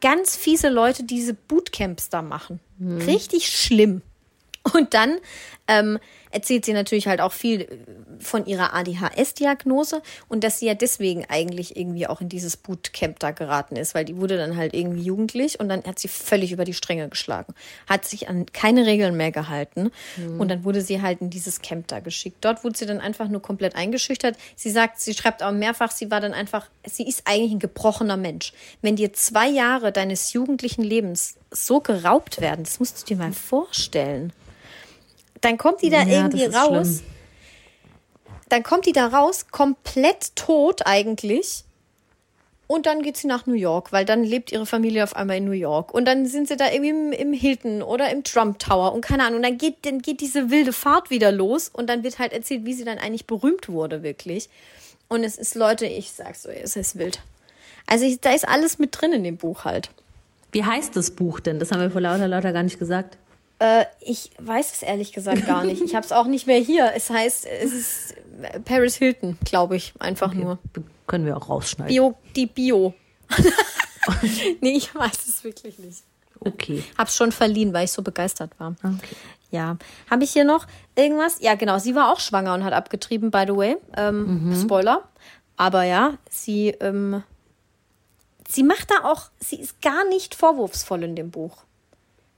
ganz 0.00 0.36
fiese 0.36 0.68
Leute 0.68 1.04
diese 1.04 1.34
Bootcamps 1.34 2.08
da 2.08 2.22
machen. 2.22 2.60
Mhm. 2.78 2.98
Richtig 3.02 3.48
schlimm. 3.48 4.02
Und 4.74 4.94
dann 4.94 5.16
ähm, 5.70 5.98
erzählt 6.32 6.64
sie 6.64 6.72
natürlich 6.72 7.06
halt 7.06 7.20
auch 7.20 7.32
viel 7.32 7.62
äh, 7.62 7.66
von 8.18 8.44
ihrer 8.44 8.74
ADHS-Diagnose 8.74 10.02
und 10.28 10.44
dass 10.44 10.58
sie 10.58 10.66
ja 10.66 10.74
deswegen 10.74 11.24
eigentlich 11.28 11.76
irgendwie 11.76 12.06
auch 12.06 12.20
in 12.20 12.28
dieses 12.28 12.56
Bootcamp 12.56 13.18
da 13.20 13.30
geraten 13.30 13.76
ist, 13.76 13.94
weil 13.94 14.04
die 14.04 14.16
wurde 14.16 14.36
dann 14.36 14.56
halt 14.56 14.74
irgendwie 14.74 15.02
jugendlich 15.02 15.60
und 15.60 15.68
dann 15.68 15.84
hat 15.84 15.98
sie 15.98 16.08
völlig 16.08 16.52
über 16.52 16.64
die 16.64 16.74
Stränge 16.74 17.08
geschlagen, 17.08 17.54
hat 17.88 18.04
sich 18.04 18.28
an 18.28 18.46
keine 18.46 18.84
Regeln 18.84 19.16
mehr 19.16 19.30
gehalten 19.30 19.90
mhm. 20.16 20.40
und 20.40 20.48
dann 20.48 20.64
wurde 20.64 20.82
sie 20.82 21.00
halt 21.00 21.20
in 21.20 21.30
dieses 21.30 21.62
Camp 21.62 21.86
da 21.86 22.00
geschickt. 22.00 22.38
Dort 22.40 22.64
wurde 22.64 22.76
sie 22.76 22.86
dann 22.86 23.00
einfach 23.00 23.28
nur 23.28 23.40
komplett 23.40 23.76
eingeschüchtert. 23.76 24.36
Sie 24.56 24.70
sagt, 24.70 25.00
sie 25.00 25.14
schreibt 25.14 25.42
auch 25.42 25.52
mehrfach, 25.52 25.92
sie 25.92 26.10
war 26.10 26.20
dann 26.20 26.34
einfach, 26.34 26.66
sie 26.84 27.06
ist 27.06 27.22
eigentlich 27.26 27.52
ein 27.52 27.58
gebrochener 27.60 28.16
Mensch. 28.16 28.52
Wenn 28.82 28.96
dir 28.96 29.12
zwei 29.12 29.48
Jahre 29.48 29.92
deines 29.92 30.32
jugendlichen 30.32 30.82
Lebens 30.82 31.36
so 31.50 31.80
geraubt 31.80 32.40
werden, 32.40 32.64
das 32.64 32.80
musst 32.80 33.02
du 33.02 33.06
dir 33.06 33.16
mal 33.16 33.32
vorstellen. 33.32 34.32
Dann 35.40 35.58
kommt 35.58 35.82
die 35.82 35.90
da 35.90 36.02
ja, 36.02 36.22
irgendwie 36.22 36.44
raus. 36.44 36.98
Schlimm. 36.98 37.00
Dann 38.48 38.62
kommt 38.62 38.86
die 38.86 38.92
da 38.92 39.06
raus, 39.06 39.46
komplett 39.50 40.34
tot 40.34 40.82
eigentlich. 40.84 41.64
Und 42.66 42.86
dann 42.86 43.02
geht 43.02 43.16
sie 43.16 43.26
nach 43.26 43.46
New 43.46 43.54
York, 43.54 43.90
weil 43.90 44.04
dann 44.04 44.22
lebt 44.22 44.52
ihre 44.52 44.64
Familie 44.64 45.02
auf 45.02 45.16
einmal 45.16 45.38
in 45.38 45.44
New 45.44 45.50
York. 45.50 45.92
Und 45.92 46.04
dann 46.04 46.26
sind 46.26 46.46
sie 46.46 46.56
da 46.56 46.70
irgendwie 46.70 46.90
im, 46.90 47.12
im 47.12 47.32
Hilton 47.32 47.82
oder 47.82 48.10
im 48.10 48.22
Trump 48.22 48.60
Tower 48.60 48.92
und 48.92 49.00
keine 49.00 49.24
Ahnung. 49.24 49.38
Und 49.38 49.42
dann 49.42 49.58
geht, 49.58 49.84
dann 49.84 50.00
geht 50.00 50.20
diese 50.20 50.50
wilde 50.50 50.72
Fahrt 50.72 51.10
wieder 51.10 51.32
los 51.32 51.68
und 51.68 51.88
dann 51.88 52.04
wird 52.04 52.20
halt 52.20 52.32
erzählt, 52.32 52.64
wie 52.64 52.74
sie 52.74 52.84
dann 52.84 52.98
eigentlich 52.98 53.26
berühmt 53.26 53.68
wurde, 53.68 54.04
wirklich. 54.04 54.48
Und 55.08 55.24
es 55.24 55.36
ist, 55.36 55.56
Leute, 55.56 55.86
ich 55.86 56.12
sag's 56.12 56.44
so, 56.44 56.48
es 56.48 56.76
ist 56.76 56.96
wild. 56.96 57.20
Also 57.88 58.04
ich, 58.04 58.20
da 58.20 58.32
ist 58.32 58.46
alles 58.46 58.78
mit 58.78 58.90
drin 58.92 59.12
in 59.12 59.24
dem 59.24 59.36
Buch 59.36 59.64
halt. 59.64 59.90
Wie 60.52 60.64
heißt 60.64 60.94
das 60.94 61.10
Buch 61.10 61.40
denn? 61.40 61.58
Das 61.58 61.72
haben 61.72 61.80
wir 61.80 61.90
vor 61.90 62.00
lauter, 62.00 62.28
lauter 62.28 62.52
gar 62.52 62.62
nicht 62.62 62.78
gesagt. 62.78 63.16
Äh, 63.60 63.84
ich 64.00 64.30
weiß 64.38 64.72
es 64.72 64.82
ehrlich 64.82 65.12
gesagt 65.12 65.46
gar 65.46 65.64
nicht. 65.64 65.82
Ich 65.82 65.94
habe 65.94 66.04
es 66.04 66.12
auch 66.12 66.26
nicht 66.26 66.46
mehr 66.46 66.58
hier. 66.58 66.92
Es 66.96 67.10
heißt, 67.10 67.46
es 67.46 67.72
ist 67.72 68.14
Paris 68.64 68.96
Hilton, 68.96 69.38
glaube 69.44 69.76
ich, 69.76 69.92
einfach 69.98 70.28
okay. 70.28 70.38
nur. 70.38 70.58
Können 71.06 71.26
wir 71.26 71.36
auch 71.36 71.48
rausschneiden. 71.48 71.92
Bio, 71.92 72.14
die 72.34 72.46
Bio. 72.46 72.94
nee, 74.62 74.72
ich 74.72 74.94
weiß 74.94 75.28
es 75.28 75.44
wirklich 75.44 75.78
nicht. 75.78 76.02
Okay. 76.40 76.82
Hab's 76.96 77.16
schon 77.16 77.32
verliehen, 77.32 77.74
weil 77.74 77.84
ich 77.84 77.92
so 77.92 78.00
begeistert 78.00 78.58
war. 78.58 78.74
Okay. 78.82 79.16
Ja. 79.50 79.76
Habe 80.10 80.24
ich 80.24 80.30
hier 80.30 80.44
noch 80.44 80.66
irgendwas? 80.96 81.36
Ja, 81.40 81.54
genau. 81.54 81.78
Sie 81.78 81.94
war 81.94 82.10
auch 82.10 82.20
schwanger 82.20 82.54
und 82.54 82.64
hat 82.64 82.72
abgetrieben, 82.72 83.30
by 83.30 83.44
the 83.46 83.54
way. 83.54 83.76
Ähm, 83.94 84.48
mhm. 84.48 84.58
Spoiler. 84.58 85.06
Aber 85.58 85.82
ja, 85.82 86.16
sie, 86.30 86.68
ähm, 86.80 87.22
sie 88.48 88.62
macht 88.62 88.90
da 88.90 89.04
auch, 89.06 89.30
sie 89.38 89.56
ist 89.56 89.82
gar 89.82 90.08
nicht 90.08 90.34
vorwurfsvoll 90.34 91.02
in 91.02 91.14
dem 91.14 91.30
Buch 91.30 91.64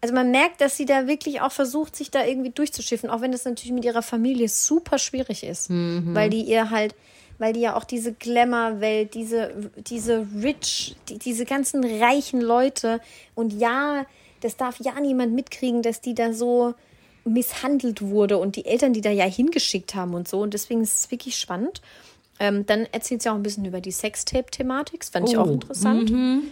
also 0.03 0.15
man 0.15 0.33
merkt, 0.33 0.61
dass 0.61 0.77
sie 0.77 0.85
da 0.85 1.07
wirklich 1.07 1.41
auch 1.41 1.53
versucht, 1.53 1.95
sich 1.95 2.11
da 2.11 2.25
irgendwie 2.25 2.51
durchzuschiffen, 2.51 3.09
auch 3.09 3.21
wenn 3.21 3.31
das 3.31 3.45
natürlich 3.45 3.73
mit 3.73 3.85
ihrer 3.85 4.03
Familie 4.03 4.49
super 4.49 4.99
schwierig 4.99 5.45
ist, 5.45 5.71
mhm. 5.71 6.13
weil 6.13 6.29
die 6.29 6.43
ihr 6.43 6.71
halt, 6.71 6.97
weil 7.39 7.53
die 7.53 7.61
ja 7.61 7.77
auch 7.77 7.85
diese 7.85 8.13
Glamour-Welt, 8.13 9.15
diese, 9.15 9.71
diese 9.77 10.27
rich, 10.43 10.97
die, 11.09 11.19
diese 11.19 11.45
ganzen 11.45 11.85
reichen 11.85 12.41
Leute 12.41 13.01
und 13.37 13.53
ja, 13.53 14.05
das 14.41 14.57
darf 14.57 14.81
ja 14.81 14.99
niemand 15.01 15.35
mitkriegen, 15.35 15.83
dass 15.83 16.01
die 16.01 16.17
da 16.17 16.33
so 16.33 16.75
misshandelt 17.25 18.03
wurde 18.03 18.39
und 18.39 18.57
die 18.57 18.65
Eltern, 18.65 18.93
die 18.93 19.03
da 19.03 19.11
ja 19.11 19.25
hingeschickt 19.25 19.95
haben 19.95 20.15
und 20.15 20.27
so 20.27 20.41
und 20.41 20.53
deswegen 20.53 20.83
ist 20.83 20.99
es 20.99 21.11
wirklich 21.13 21.37
spannend. 21.37 21.81
Ähm, 22.41 22.67
dann 22.67 22.89
erzählt 22.91 23.23
sie 23.23 23.29
auch 23.29 23.37
ein 23.37 23.45
bisschen 23.45 23.65
über 23.65 23.81
die 23.81 23.93
Sextape-Thematik, 23.93 24.99
das 24.99 25.11
fand 25.11 25.29
oh. 25.29 25.31
ich 25.31 25.39
auch 25.39 25.47
oh. 25.47 25.53
interessant. 25.53 26.11
Mhm. 26.11 26.43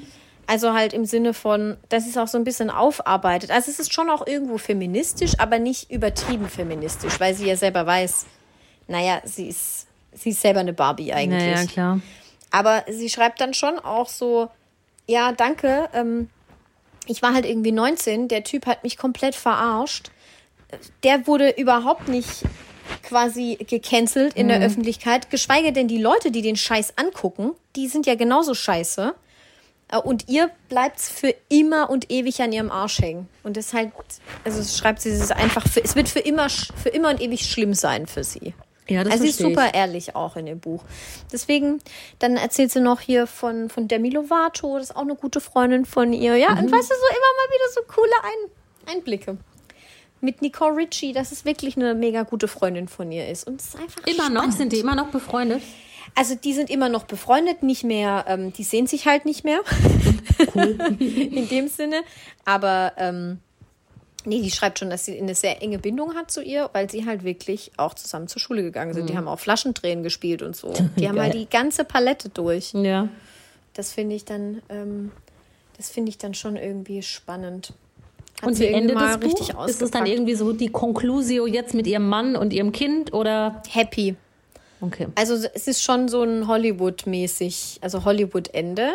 Also 0.51 0.73
halt 0.73 0.93
im 0.95 1.05
Sinne 1.05 1.33
von, 1.33 1.77
dass 1.91 2.09
es 2.09 2.17
auch 2.17 2.27
so 2.27 2.37
ein 2.37 2.43
bisschen 2.43 2.71
aufarbeitet. 2.71 3.53
Also 3.53 3.71
es 3.71 3.79
ist 3.79 3.95
schon 3.95 4.11
auch 4.11 4.27
irgendwo 4.27 4.59
feministisch, 4.59 5.35
aber 5.39 5.61
nicht 5.61 5.93
übertrieben 5.93 6.49
feministisch, 6.49 7.21
weil 7.21 7.35
sie 7.35 7.47
ja 7.47 7.55
selber 7.55 7.87
weiß, 7.87 8.27
naja, 8.89 9.21
sie 9.23 9.47
ist, 9.47 9.87
sie 10.13 10.31
ist 10.31 10.41
selber 10.41 10.59
eine 10.59 10.73
Barbie 10.73 11.13
eigentlich. 11.13 11.55
Naja, 11.55 11.67
klar. 11.67 12.01
Aber 12.51 12.83
sie 12.89 13.09
schreibt 13.09 13.41
dann 13.41 13.55
schon 13.55 13.79
auch 13.79 14.09
so, 14.09 14.49
ja, 15.07 15.31
danke, 15.31 15.89
ähm, 15.95 16.29
ich 17.07 17.23
war 17.23 17.33
halt 17.33 17.47
irgendwie 17.47 17.71
19, 17.71 18.27
der 18.27 18.43
Typ 18.43 18.67
hat 18.67 18.83
mich 18.83 18.97
komplett 18.97 19.37
verarscht. 19.37 20.11
Der 21.05 21.29
wurde 21.29 21.51
überhaupt 21.51 22.09
nicht 22.09 22.43
quasi 23.05 23.57
gecancelt 23.69 24.35
in 24.35 24.47
mhm. 24.47 24.49
der 24.49 24.63
Öffentlichkeit, 24.63 25.31
geschweige 25.31 25.73
denn 25.73 25.87
die 25.87 26.03
Leute, 26.03 26.33
die 26.33 26.43
den 26.43 26.57
Scheiß 26.57 26.95
angucken, 26.99 27.53
die 27.77 27.87
sind 27.87 28.05
ja 28.05 28.17
genauso 28.17 28.55
scheiße. 28.55 29.15
Äh, 29.91 29.99
und 29.99 30.29
ihr 30.29 30.51
bleibt 30.69 30.99
es 30.99 31.09
für 31.09 31.35
immer 31.49 31.91
und 31.91 32.11
ewig 32.11 32.41
an 32.43 32.53
ihrem 32.53 32.71
Arsch 32.71 33.01
hängen. 33.01 33.29
Und 33.43 33.57
das 33.57 33.73
halt, 33.73 33.93
also 34.45 34.63
schreibt 34.63 35.03
sie, 35.03 35.11
es 35.11 35.21
ist 35.21 35.33
einfach, 35.33 35.67
für, 35.67 35.83
es 35.83 35.97
wird 35.97 36.09
für 36.09 36.21
immer, 36.21 36.49
für 36.49 36.89
immer 36.91 37.11
und 37.11 37.21
ewig 37.21 37.47
schlimm 37.47 37.75
sein 37.75 38.07
für 38.07 38.25
sie. 38.25 38.55
Ja, 38.89 39.05
das 39.05 39.13
also 39.13 39.25
sie 39.25 39.31
ist 39.31 39.39
super 39.39 39.69
ich. 39.69 39.75
ehrlich 39.75 40.17
auch 40.17 40.35
in 40.35 40.47
dem 40.47 40.59
Buch. 40.59 40.83
Deswegen, 41.33 41.79
dann 42.19 42.37
erzählt 42.37 42.73
sie 42.73 42.81
noch 42.81 43.01
hier 43.01 43.29
von, 43.29 43.71
von 43.71 43.87
Demi 43.87 44.11
Lovato, 44.11 44.79
das 44.79 44.91
ist 44.91 44.97
auch 44.97 45.03
eine 45.03 45.15
gute 45.15 45.41
Freundin 45.41 45.87
von 45.87 46.13
ihr. 46.13 46.37
Ja, 46.37 46.51
mhm. 46.51 46.59
und 46.59 46.73
weißt 46.73 46.91
du, 46.91 46.95
so 46.95 47.09
immer 47.09 47.33
mal 47.37 47.55
wieder 47.55 47.73
so 47.75 47.81
coole 47.87 48.11
Ein 48.23 48.97
Einblicke. 48.97 49.37
Mit 50.21 50.43
Nicole 50.43 50.77
Ritchie, 50.77 51.13
dass 51.13 51.33
es 51.33 51.45
wirklich 51.45 51.77
eine 51.77 51.95
mega 51.95 52.25
gute 52.25 52.49
Freundin 52.49 52.89
von 52.89 53.11
ihr 53.11 53.29
ist. 53.29 53.47
Und 53.47 53.61
es 53.61 53.69
ist 53.69 53.77
einfach 53.77 54.03
Immer 54.05 54.25
spannend. 54.25 54.35
noch? 54.35 54.53
Sind 54.53 54.73
die 54.73 54.81
immer 54.81 54.95
noch 54.95 55.09
befreundet? 55.09 55.63
Also 56.15 56.35
die 56.35 56.53
sind 56.53 56.71
immer 56.71 56.89
noch 56.89 57.05
befreundet, 57.05 57.63
nicht 57.63 57.85
mehr, 57.85 58.25
ähm, 58.29 58.53
die 58.53 58.65
sehen 58.65 58.87
sich 58.87 59.07
halt 59.07 59.25
nicht 59.25 59.45
mehr. 59.45 59.61
Cool. 60.55 60.77
In 60.99 61.49
dem 61.49 61.69
Sinne. 61.69 62.03
Aber 62.45 62.93
ähm, 62.97 63.39
nee, 64.25 64.43
die 64.43 64.51
schreibt 64.51 64.79
schon, 64.79 64.91
dass 64.91 65.05
sie 65.05 65.19
eine 65.19 65.35
sehr 65.35 65.63
enge 65.63 65.79
Bindung 65.79 66.15
hat 66.15 66.31
zu 66.31 66.43
ihr, 66.43 66.69
weil 66.73 66.91
sie 66.91 67.07
halt 67.07 67.25
wirklich 67.25 67.73
auch 67.77 67.95
zusammen 67.95 68.29
zur 68.29 68.41
Schule 68.41 68.63
gegangen 68.63 68.95
sind. 68.95 69.05
Mhm. 69.05 69.07
Die 69.09 69.17
haben 69.17 69.29
auch 69.29 69.39
Flaschendrehen 69.39 70.03
gespielt 70.03 70.43
und 70.43 70.57
so. 70.57 70.73
Die 70.97 71.09
haben 71.09 71.21
halt 71.21 71.35
die 71.35 71.49
ganze 71.49 71.85
Palette 71.85 72.29
durch. 72.29 72.73
Ja. 72.75 73.09
Das 73.75 73.93
finde 73.93 74.17
ich 74.17 74.25
dann, 74.25 74.63
ähm, 74.69 75.13
das 75.77 75.91
finde 75.91 76.11
ich 76.11 76.19
dann 76.19 76.35
schon 76.35 76.57
irgendwie 76.57 77.03
spannend. 77.03 77.73
Hat 78.43 78.49
und 78.49 78.59
wie 78.59 78.67
Ende 78.67 78.95
des 78.95 79.19
Buch? 79.19 79.67
Ist 79.67 79.83
es 79.83 79.91
dann 79.91 80.07
irgendwie 80.07 80.35
so 80.35 80.53
die 80.53 80.69
Conclusio 80.69 81.47
jetzt 81.47 81.75
mit 81.75 81.87
ihrem 81.87 82.09
Mann 82.09 82.37
und 82.37 82.53
ihrem 82.53 82.73
Kind 82.73 83.13
oder? 83.13 83.63
Happy. 83.69 84.17
Okay. 84.81 85.09
Also 85.15 85.35
es 85.35 85.67
ist 85.67 85.83
schon 85.83 86.09
so 86.09 86.23
ein 86.23 86.47
Hollywood-mäßig, 86.47 87.79
also 87.83 88.05
Hollywood-Ende. 88.05 88.93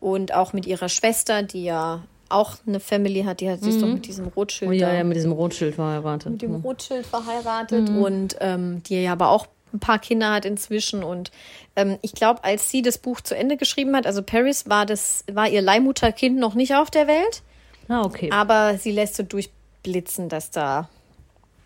Und 0.00 0.32
auch 0.34 0.52
mit 0.52 0.66
ihrer 0.66 0.88
Schwester, 0.88 1.42
die 1.42 1.64
ja 1.64 2.02
auch 2.30 2.56
eine 2.66 2.80
Family 2.80 3.24
hat, 3.24 3.40
die 3.40 3.50
hat 3.50 3.60
sich 3.60 3.74
mhm. 3.76 3.80
doch 3.80 3.88
mit 3.88 4.06
diesem 4.06 4.28
Rotschild. 4.28 4.70
Oh, 4.70 4.72
ja, 4.72 4.92
ja, 4.92 5.04
mit 5.04 5.16
diesem 5.16 5.32
Rotschild 5.32 5.74
verheiratet. 5.74 6.32
Mit 6.32 6.42
dem 6.42 6.52
mhm. 6.52 6.60
Rotschild 6.60 7.06
verheiratet 7.06 7.90
mhm. 7.90 8.02
und 8.02 8.36
ähm, 8.40 8.82
die 8.84 9.02
ja 9.02 9.12
aber 9.12 9.30
auch 9.30 9.46
ein 9.72 9.80
paar 9.80 9.98
Kinder 9.98 10.32
hat 10.32 10.44
inzwischen. 10.44 11.02
Und 11.02 11.30
ähm, 11.76 11.98
ich 12.02 12.12
glaube, 12.14 12.44
als 12.44 12.70
sie 12.70 12.82
das 12.82 12.98
Buch 12.98 13.20
zu 13.20 13.36
Ende 13.36 13.56
geschrieben 13.56 13.94
hat, 13.96 14.06
also 14.06 14.22
Paris 14.22 14.68
war 14.68 14.86
das, 14.86 15.24
war 15.30 15.48
ihr 15.48 15.62
Leihmutterkind 15.62 16.38
noch 16.38 16.54
nicht 16.54 16.74
auf 16.74 16.90
der 16.90 17.06
Welt. 17.06 17.42
Ah, 17.88 18.02
okay. 18.02 18.30
Aber 18.32 18.78
sie 18.78 18.92
lässt 18.92 19.16
so 19.16 19.22
durchblitzen, 19.22 20.28
dass 20.28 20.50
da 20.50 20.88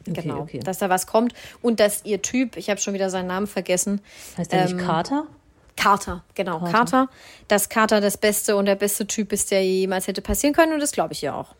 Okay, 0.08 0.22
genau, 0.22 0.40
okay. 0.40 0.60
dass 0.60 0.78
da 0.78 0.88
was 0.88 1.06
kommt 1.06 1.34
und 1.62 1.80
dass 1.80 2.04
ihr 2.04 2.22
Typ, 2.22 2.56
ich 2.56 2.70
habe 2.70 2.80
schon 2.80 2.94
wieder 2.94 3.10
seinen 3.10 3.28
Namen 3.28 3.46
vergessen. 3.46 4.00
Heißt 4.36 4.52
der 4.52 4.68
ähm, 4.68 4.76
nicht 4.76 4.86
Carter? 4.86 5.26
Carter, 5.76 6.24
genau, 6.34 6.60
Carter. 6.60 6.72
Carter. 6.72 7.08
Dass 7.48 7.68
Carter 7.68 8.00
das 8.00 8.16
Beste 8.16 8.56
und 8.56 8.66
der 8.66 8.76
beste 8.76 9.06
Typ 9.06 9.32
ist, 9.32 9.50
der 9.50 9.64
jemals 9.64 10.06
hätte 10.06 10.22
passieren 10.22 10.54
können 10.54 10.72
und 10.72 10.80
das 10.80 10.92
glaube 10.92 11.12
ich 11.12 11.22
ja 11.22 11.34
auch. 11.34 11.54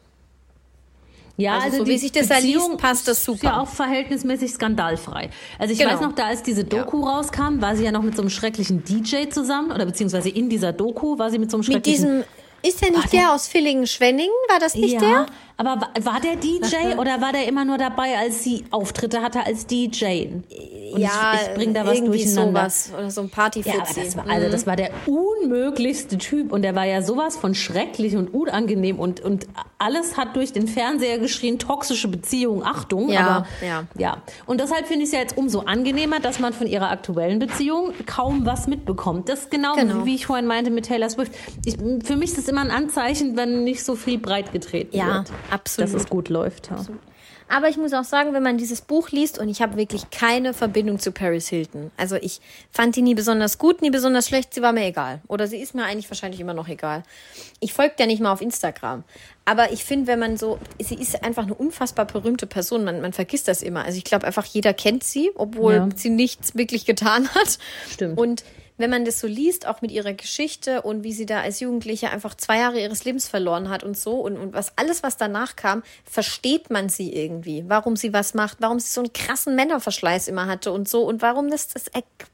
Ja, 1.37 1.55
also, 1.55 1.65
also 1.67 1.79
so 1.79 1.87
wie 1.89 1.99
sich 1.99 2.13
das 2.13 2.29
Beziehung 2.29 2.77
passt 2.77 3.09
das 3.09 3.25
super. 3.25 3.37
Ist 3.37 3.43
ja 3.43 3.61
auch 3.61 3.69
verhältnismäßig 3.69 4.53
skandalfrei. 4.53 5.31
Also 5.59 5.73
ich 5.73 5.81
genau. 5.81 5.93
weiß 5.93 6.01
noch, 6.01 6.13
da 6.13 6.27
als 6.27 6.45
diese 6.45 6.65
Doku 6.65 7.05
ja. 7.05 7.17
rauskam, 7.17 7.61
war 7.61 7.75
sie 7.75 7.85
ja 7.85 7.91
noch 7.91 8.03
mit 8.03 8.15
so 8.15 8.23
einem 8.23 8.31
schrecklichen 8.31 8.85
DJ 8.85 9.29
zusammen 9.31 9.73
oder 9.73 9.85
beziehungsweise 9.85 10.29
in 10.29 10.49
dieser 10.49 10.73
Doku 10.73 11.19
war 11.19 11.31
sie 11.31 11.39
mit 11.39 11.51
so 11.51 11.57
einem 11.57 11.65
schrecklichen. 11.65 12.19
Mit 12.19 12.27
diesem 12.27 12.45
ist 12.63 12.81
der 12.81 12.93
nicht 12.93 13.13
der, 13.13 13.21
der 13.21 13.33
aus 13.33 13.49
Villingen-Schwenningen? 13.49 14.33
War 14.49 14.59
das 14.59 14.75
nicht 14.75 14.95
ja, 14.95 15.01
der? 15.01 15.27
Aber 15.57 15.81
war 16.03 16.21
der 16.21 16.37
DJ 16.37 16.97
oder 16.99 17.21
war 17.21 17.33
der 17.33 17.47
immer 17.47 17.65
nur 17.65 17.79
dabei, 17.79 18.19
als 18.19 18.43
sie 18.43 18.65
Auftritte 18.71 19.23
hatte 19.23 19.45
als 19.47 19.67
DJ? 19.67 20.27
Und 20.93 21.01
ja, 21.01 21.35
ich, 21.35 21.49
ich 21.49 21.55
bring 21.55 21.75
da 21.75 21.87
was 21.87 22.03
durcheinander. 22.03 22.69
sowas 22.71 22.93
oder 22.97 23.11
so 23.11 23.21
ein 23.23 23.31
Partyfuzzi. 23.31 24.01
Ja, 24.01 24.05
das 24.05 24.17
war, 24.17 24.29
also 24.29 24.47
mhm. 24.47 24.53
das 24.53 24.67
war 24.67 24.77
der 24.77 24.91
unmöglichste 25.07 26.19
Typ 26.19 26.53
und 26.53 26.63
der 26.63 26.75
war 26.75 26.85
ja 26.85 27.03
sowas 27.03 27.37
von 27.37 27.55
schrecklich 27.55 28.17
und 28.17 28.35
unangenehm 28.35 28.99
und 28.99 29.21
und 29.21 29.47
alles 29.79 30.17
hat 30.17 30.35
durch 30.35 30.53
den 30.53 30.67
Fernseher 30.67 31.19
geschrien 31.19 31.59
toxische 31.59 32.09
Beziehung, 32.09 32.65
Achtung. 32.65 33.11
Ja, 33.11 33.21
aber, 33.21 33.47
ja. 33.67 33.85
ja. 33.99 34.23
Und 34.47 34.61
deshalb 34.61 34.87
finde 34.87 35.03
ich 35.03 35.11
es 35.11 35.13
ja 35.13 35.21
jetzt 35.21 35.37
umso 35.37 35.61
angenehmer, 35.61 36.21
dass 36.21 36.39
man 36.39 36.53
von 36.53 36.67
ihrer 36.67 36.91
aktuellen 36.91 37.39
Beziehung 37.39 37.93
kaum 38.07 38.47
was 38.47 38.67
mitbekommt. 38.67 39.29
Das 39.29 39.41
ist 39.41 39.51
genau, 39.51 39.75
genau. 39.75 40.07
wie 40.07 40.15
ich 40.15 40.27
vorhin 40.27 40.47
meinte 40.47 40.71
mit 40.71 40.87
Taylor 40.87 41.11
Swift. 41.11 41.33
Ich, 41.65 41.77
für 41.77 42.17
mich 42.17 42.33
ist 42.33 42.39
es 42.39 42.49
immer 42.49 42.63
ein 42.63 42.71
Anzeichen, 42.71 43.37
wenn 43.37 43.65
nicht 43.65 43.85
so 43.85 43.95
viel 43.95 44.19
breit 44.19 44.53
getreten 44.53 44.97
ja. 44.97 45.17
wird. 45.17 45.33
Absolut. 45.51 45.93
dass 45.95 46.01
es 46.03 46.09
gut 46.09 46.29
läuft. 46.29 46.71
Ja. 46.71 46.85
Aber 47.47 47.69
ich 47.69 47.77
muss 47.77 47.93
auch 47.93 48.05
sagen, 48.05 48.33
wenn 48.33 48.43
man 48.43 48.57
dieses 48.57 48.81
Buch 48.81 49.11
liest 49.11 49.39
und 49.39 49.51
ich 49.51 49.61
habe 49.61 49.77
wirklich 49.77 50.09
keine 50.11 50.55
Verbindung 50.55 50.99
zu 50.99 51.13
Paris 51.13 51.47
Hilton. 51.49 51.91
Also 51.99 52.17
ich 52.17 52.41
fand 52.71 52.97
die 52.97 53.03
nie 53.03 53.15
besonders 53.15 53.59
gut, 53.59 53.83
nie 53.83 53.91
besonders 53.91 54.27
schlecht, 54.27 54.55
sie 54.55 54.63
war 54.63 54.73
mir 54.73 54.87
egal. 54.87 55.21
Oder 55.29 55.47
sie 55.47 55.59
ist 55.59 55.75
mir 55.75 55.85
eigentlich 55.85 56.09
wahrscheinlich 56.11 56.41
immer 56.41 56.55
noch 56.55 56.69
egal. 56.69 57.03
Ich 57.61 57.75
folge 57.75 57.95
ja 57.99 58.07
nicht 58.07 58.21
mal 58.23 58.33
auf 58.33 58.41
Instagram. 58.41 59.05
Aber 59.45 59.73
ich 59.73 59.85
finde, 59.85 60.07
wenn 60.07 60.19
man 60.19 60.39
so, 60.39 60.59
sie 60.83 60.95
ist 60.95 61.23
einfach 61.23 61.43
eine 61.43 61.55
unfassbar 61.55 62.07
berühmte 62.07 62.47
Person, 62.47 62.83
man, 62.83 63.03
man 63.03 63.13
vergisst 63.13 63.47
das 63.47 63.63
immer. 63.63 63.85
Also 63.85 63.99
ich 63.99 64.05
glaube 64.05 64.27
einfach, 64.27 64.47
jeder 64.47 64.73
kennt 64.73 65.05
sie, 65.05 65.31
obwohl 65.35 65.75
Ja. 65.75 65.89
sie 65.95 66.09
nichts 66.11 66.55
wirklich 66.57 66.87
getan 66.87 67.29
hat. 67.35 67.59
Stimmt. 67.91 68.17
Und 68.19 68.43
wenn 68.77 68.91
man 68.91 69.05
das 69.05 69.21
so 69.21 69.27
liest, 69.29 69.67
auch 69.69 69.83
mit 69.83 69.93
ihrer 69.93 70.15
Geschichte 70.15 70.83
und 70.83 71.05
wie 71.05 71.13
sie 71.13 71.27
da 71.27 71.41
als 71.43 71.61
Jugendliche 71.61 72.11
einfach 72.11 72.35
zwei 72.35 72.59
Jahre 72.59 72.81
ihres 72.81 73.05
Lebens 73.05 73.29
verloren 73.29 73.69
hat 73.69 73.85
und 73.85 73.97
so 73.97 74.15
und, 74.21 74.37
und 74.37 74.53
was 74.53 74.77
alles, 74.77 75.03
was 75.05 75.17
danach 75.17 75.55
kam, 75.55 75.83
versteht 76.05 76.71
man 76.71 76.89
sie 76.89 77.15
irgendwie. 77.15 77.65
Warum 77.69 77.95
sie 77.95 78.13
was 78.13 78.35
macht, 78.35 78.59
warum 78.61 78.81
sie 78.81 78.89
so 78.89 79.01
einen 79.01 79.13
krassen 79.13 79.55
Männerverschleiß 79.55 80.27
immer 80.27 80.47
hatte 80.47 80.73
und 80.73 80.89
so 80.89 81.05
und 81.05 81.23
warum 81.23 81.51
das, 81.51 81.69
das 81.69 81.85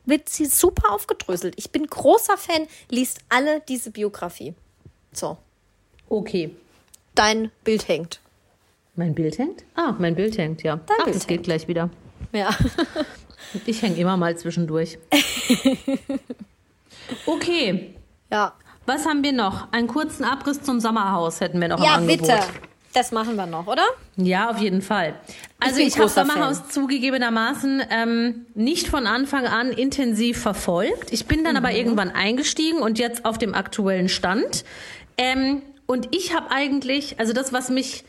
wird 0.07 0.29
sie 0.31 0.47
super 0.47 0.93
aufgedröselt. 0.95 1.55
Ich 1.59 1.71
bin 1.73 1.87
großer 1.87 2.39
Fan, 2.39 2.67
liest 2.89 3.19
alle 3.29 3.61
diese 3.69 3.91
Biografie. 3.91 4.55
So, 5.13 5.37
Okay. 6.09 6.51
dein 7.15 7.51
Bild 7.65 7.87
hängt. 7.89 8.21
Mein 8.97 9.15
Bild 9.15 9.39
hängt? 9.39 9.63
Ah, 9.75 9.95
mein 9.99 10.15
Bild 10.15 10.37
hängt, 10.39 10.63
ja. 10.63 10.77
Dein 10.87 10.97
Ach, 11.01 11.05
Bild 11.05 11.17
das 11.17 11.27
geht 11.27 11.37
hängt. 11.39 11.45
gleich 11.45 11.69
wieder. 11.69 11.91
Ja. 12.33 12.51
Ich 13.67 13.83
hänge 13.83 13.97
immer 13.97 14.17
mal 14.17 14.37
zwischendurch. 14.37 14.99
Okay, 17.27 17.95
Ja, 18.31 18.53
was 18.87 19.05
haben 19.07 19.23
wir 19.25 19.33
noch? 19.33 19.73
Einen 19.73 19.89
kurzen 19.89 20.25
Abriss 20.25 20.63
zum 20.63 20.81
Sommerhaus 20.81 21.41
hätten 21.41 21.61
wir 21.61 21.69
noch 21.69 21.83
ja 21.83 21.95
im 21.97 22.03
Angebot. 22.03 22.29
bitte. 22.29 22.39
Das 22.93 23.13
machen 23.13 23.37
wir 23.37 23.47
noch, 23.47 23.67
oder? 23.69 23.85
Ja, 24.17 24.51
auf 24.51 24.59
jeden 24.59 24.83
Fall. 24.83 25.15
Also 25.61 25.77
bin 25.77 25.87
ich, 25.87 25.97
habe 25.99 26.09
Sommerhaus 26.09 26.69
zugegebenermaßen 26.69 27.83
ähm, 27.91 28.47
nicht 28.55 28.89
von 28.89 29.07
Anfang 29.07 29.47
an 29.47 29.71
intensiv 29.71 30.41
verfolgt. 30.41 31.13
Ich 31.13 31.27
bin 31.27 31.45
dann 31.45 31.53
Mhm. 31.55 31.65
aber 31.65 31.73
irgendwann 31.73 32.11
eingestiegen 32.11 32.79
und 32.81 32.99
jetzt 32.99 33.25
auf 33.25 33.39
dem 33.39 33.55
aktuellen 33.55 34.09
Stand. 34.09 34.65
Ähm, 35.19 35.63
und 35.87 36.09
ich 36.15 36.35
habe 36.35 36.51
eigentlich, 36.51 37.19
also 37.21 37.33
das, 37.33 37.53
was 37.53 37.69
mich 37.71 38.05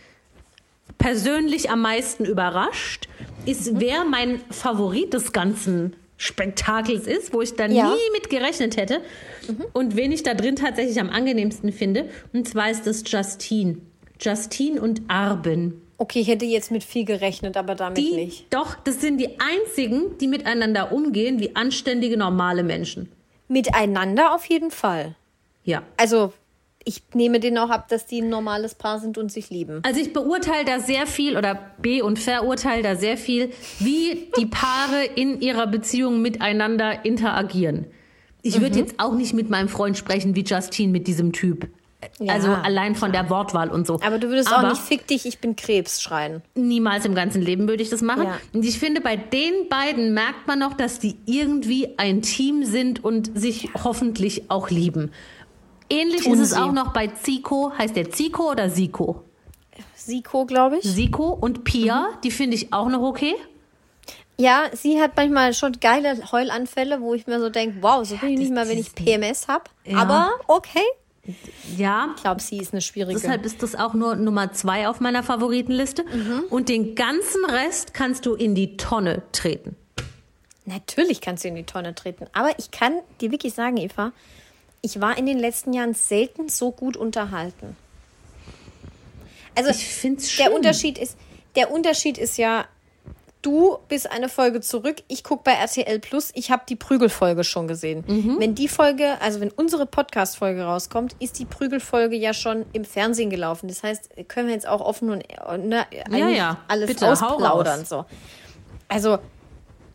persönlich 0.97 1.69
am 1.69 1.81
meisten 1.81 2.25
überrascht, 2.25 3.07
ist, 3.45 3.71
Mhm. 3.73 3.79
wer 3.81 4.05
mein 4.05 4.39
Favorit 4.49 5.13
des 5.13 5.31
ganzen 5.33 5.95
Spektakels 6.17 7.07
ist, 7.07 7.33
wo 7.33 7.41
ich 7.41 7.55
da 7.55 7.65
Ja. 7.65 7.89
nie 7.89 8.11
mit 8.13 8.29
gerechnet 8.29 8.77
hätte 8.77 9.01
und 9.73 9.95
wen 9.95 10.11
ich 10.11 10.23
da 10.23 10.33
drin 10.35 10.55
tatsächlich 10.55 10.99
am 10.99 11.09
angenehmsten 11.09 11.71
finde. 11.73 12.09
Und 12.31 12.47
zwar 12.47 12.69
ist 12.69 12.85
das 12.85 13.03
Justine. 13.05 13.77
Justine 14.19 14.79
und 14.81 15.01
Arben. 15.07 15.81
Okay, 15.97 16.19
ich 16.19 16.27
hätte 16.27 16.45
jetzt 16.45 16.71
mit 16.71 16.83
viel 16.83 17.05
gerechnet, 17.05 17.57
aber 17.57 17.75
damit 17.75 17.97
Die, 17.97 18.11
nicht. 18.13 18.51
doch, 18.53 18.75
das 18.75 19.01
sind 19.01 19.17
die 19.19 19.39
einzigen, 19.39 20.17
die 20.19 20.27
miteinander 20.27 20.91
umgehen 20.91 21.39
wie 21.39 21.55
anständige, 21.55 22.17
normale 22.17 22.63
Menschen. 22.63 23.11
Miteinander 23.47 24.33
auf 24.33 24.45
jeden 24.45 24.71
Fall. 24.71 25.15
Ja. 25.63 25.83
Also, 25.97 26.33
ich 26.83 27.03
nehme 27.13 27.39
denen 27.39 27.57
auch 27.57 27.69
ab, 27.69 27.87
dass 27.89 28.05
die 28.05 28.21
ein 28.21 28.29
normales 28.29 28.75
Paar 28.75 28.99
sind 28.99 29.17
und 29.17 29.31
sich 29.31 29.49
lieben. 29.49 29.81
Also 29.83 29.99
ich 29.99 30.13
beurteile 30.13 30.65
da 30.65 30.79
sehr 30.79 31.05
viel 31.07 31.37
oder 31.37 31.59
be- 31.81 32.03
und 32.03 32.17
verurteile 32.19 32.81
da 32.83 32.95
sehr 32.95 33.17
viel, 33.17 33.51
wie 33.79 34.29
die 34.37 34.45
Paare 34.47 35.03
in 35.15 35.41
ihrer 35.41 35.67
Beziehung 35.67 36.21
miteinander 36.21 37.05
interagieren. 37.05 37.85
Ich 38.41 38.57
Mhm. 38.57 38.61
würde 38.61 38.79
jetzt 38.79 38.95
auch 38.97 39.13
nicht 39.13 39.33
mit 39.33 39.49
meinem 39.49 39.69
Freund 39.69 39.97
sprechen 39.97 40.35
wie 40.35 40.41
Justine 40.43 40.91
mit 40.91 41.05
diesem 41.07 41.31
Typ. 41.33 41.67
Ja, 42.19 42.33
also 42.33 42.47
allein 42.51 42.95
von 42.95 43.11
der 43.11 43.29
Wortwahl 43.29 43.69
und 43.69 43.85
so. 43.85 43.99
Aber 44.03 44.17
du 44.17 44.29
würdest 44.29 44.51
Aber 44.51 44.65
auch 44.65 44.71
nicht 44.71 44.81
fick 44.81 45.05
dich, 45.05 45.27
ich 45.27 45.37
bin 45.37 45.55
Krebs 45.55 46.01
schreien. 46.01 46.41
niemals 46.55 47.05
im 47.05 47.13
ganzen 47.13 47.43
Leben 47.43 47.67
würde 47.67 47.83
ich 47.83 47.91
das 47.91 48.01
machen. 48.01 48.23
Ja. 48.23 48.39
Und 48.53 48.65
ich 48.65 48.79
finde, 48.79 49.01
bei 49.01 49.15
den 49.17 49.69
beiden 49.69 50.15
merkt 50.15 50.47
man 50.47 50.57
noch, 50.57 50.73
dass 50.73 50.97
die 50.97 51.15
irgendwie 51.27 51.89
ein 51.97 52.23
Team 52.23 52.65
sind 52.65 53.03
und 53.03 53.37
sich 53.39 53.69
hoffentlich 53.83 54.49
auch 54.49 54.71
lieben. 54.71 55.11
Ähnlich 55.91 56.23
Tun 56.23 56.33
ist 56.33 56.39
es 56.39 56.49
sie. 56.51 56.57
auch 56.57 56.71
noch 56.71 56.93
bei 56.93 57.07
Zico. 57.07 57.71
Heißt 57.77 57.95
der 57.95 58.09
Zico 58.11 58.51
oder 58.51 58.69
Siko? 58.69 59.23
Siko, 59.95 60.45
glaube 60.45 60.77
ich. 60.79 60.83
Siko 60.83 61.29
und 61.29 61.63
Pia, 61.63 62.01
Mhm. 62.11 62.21
die 62.23 62.31
finde 62.31 62.55
ich 62.55 62.73
auch 62.73 62.89
noch 62.89 63.01
okay. 63.01 63.35
Ja, 64.37 64.63
sie 64.73 64.99
hat 64.99 65.15
manchmal 65.15 65.53
schon 65.53 65.73
geile 65.79 66.17
Heulanfälle, 66.31 66.99
wo 67.01 67.13
ich 67.13 67.27
mir 67.27 67.39
so 67.39 67.49
denke, 67.49 67.77
wow, 67.81 68.03
so 68.07 68.15
bin 68.17 68.29
ich 68.29 68.39
nicht 68.39 68.53
mal, 68.53 68.67
wenn 68.67 68.79
ich 68.79 68.95
PMS 68.95 69.47
habe. 69.47 69.65
Ja. 69.85 69.97
Aber 69.99 70.31
okay. 70.47 70.79
Ja, 71.77 72.09
Ich 72.15 72.23
glaube, 72.23 72.41
sie 72.41 72.57
ist 72.57 72.73
eine 72.73 72.81
schwierige. 72.81 73.19
deshalb 73.19 73.45
ist 73.45 73.61
das 73.61 73.75
auch 73.75 73.93
nur 73.93 74.15
Nummer 74.15 74.51
zwei 74.53 74.87
auf 74.87 74.99
meiner 74.99 75.21
Favoritenliste. 75.21 76.03
Mhm. 76.03 76.43
Und 76.49 76.69
den 76.69 76.95
ganzen 76.95 77.45
Rest 77.45 77.93
kannst 77.93 78.25
du 78.25 78.33
in 78.33 78.55
die 78.55 78.75
Tonne 78.77 79.21
treten. 79.31 79.75
Natürlich 80.65 81.21
kannst 81.21 81.43
du 81.43 81.49
in 81.49 81.55
die 81.55 81.63
Tonne 81.63 81.93
treten. 81.93 82.25
Aber 82.33 82.49
ich 82.57 82.71
kann 82.71 82.93
dir 83.19 83.31
wirklich 83.31 83.53
sagen, 83.53 83.77
Eva, 83.77 84.11
ich 84.81 84.99
war 84.99 85.17
in 85.17 85.25
den 85.25 85.39
letzten 85.39 85.73
Jahren 85.73 85.93
selten 85.93 86.49
so 86.49 86.71
gut 86.71 86.97
unterhalten. 86.97 87.75
Also 89.55 89.69
Ich 89.71 89.85
finde 89.85 90.21
es 90.21 90.31
schön. 90.31 90.45
der 90.45 90.55
Unterschied 90.55 90.97
ist, 90.97 91.17
der 91.55 91.71
Unterschied 91.71 92.17
ist 92.17 92.37
ja, 92.37 92.65
du 93.41 93.79
bist 93.89 94.09
eine 94.09 94.29
Folge 94.29 94.61
zurück, 94.61 94.97
ich 95.07 95.23
gucke 95.23 95.43
bei 95.43 95.53
RTL 95.53 95.99
Plus, 95.99 96.31
ich 96.33 96.51
habe 96.51 96.63
die 96.67 96.75
Prügelfolge 96.75 97.43
schon 97.43 97.67
gesehen. 97.67 98.03
Mhm. 98.07 98.39
Wenn 98.39 98.55
die 98.55 98.67
Folge, 98.67 99.19
also 99.19 99.41
wenn 99.41 99.51
unsere 99.51 99.85
Podcast-Folge 99.85 100.63
rauskommt, 100.63 101.15
ist 101.19 101.39
die 101.39 101.45
Prügelfolge 101.45 102.15
ja 102.15 102.33
schon 102.33 102.65
im 102.73 102.85
Fernsehen 102.85 103.29
gelaufen. 103.29 103.67
Das 103.67 103.83
heißt, 103.83 104.11
können 104.29 104.47
wir 104.47 104.53
jetzt 104.53 104.67
auch 104.67 104.81
offen 104.81 105.09
und 105.11 105.67
ne, 105.67 105.85
eigentlich 106.05 106.37
ja. 106.37 106.57
alles 106.67 106.87
Bitte, 106.87 107.11
ausplaudern. 107.11 107.85
So. 107.85 108.05
Also, 108.87 109.19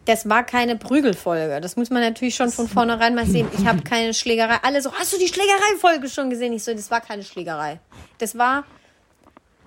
das 0.07 0.29
war 0.29 0.45
keine 0.45 0.77
Prügelfolge. 0.77 1.61
Das 1.61 1.77
muss 1.77 1.91
man 1.91 2.01
natürlich 2.01 2.37
schon 2.37 2.51
von 2.51 2.69
vornherein 2.69 3.15
mal 3.15 3.27
sehen. 3.27 3.49
Ich 3.59 3.67
habe 3.67 3.83
keine 3.83 4.15
Schlägerei. 4.15 4.59
Alle 4.63 4.81
so, 4.81 4.93
hast 4.93 5.13
du 5.13 5.19
die 5.19 5.29
Schlägerei-Folge 5.29 6.09
schon 6.09 6.31
gesehen? 6.31 6.53
Ich 6.53 6.65
so, 6.65 6.73
das 6.73 6.91
war 6.91 7.01
keine 7.01 7.25
Schlägerei. 7.25 7.81
Das 8.19 8.39
war 8.39 8.65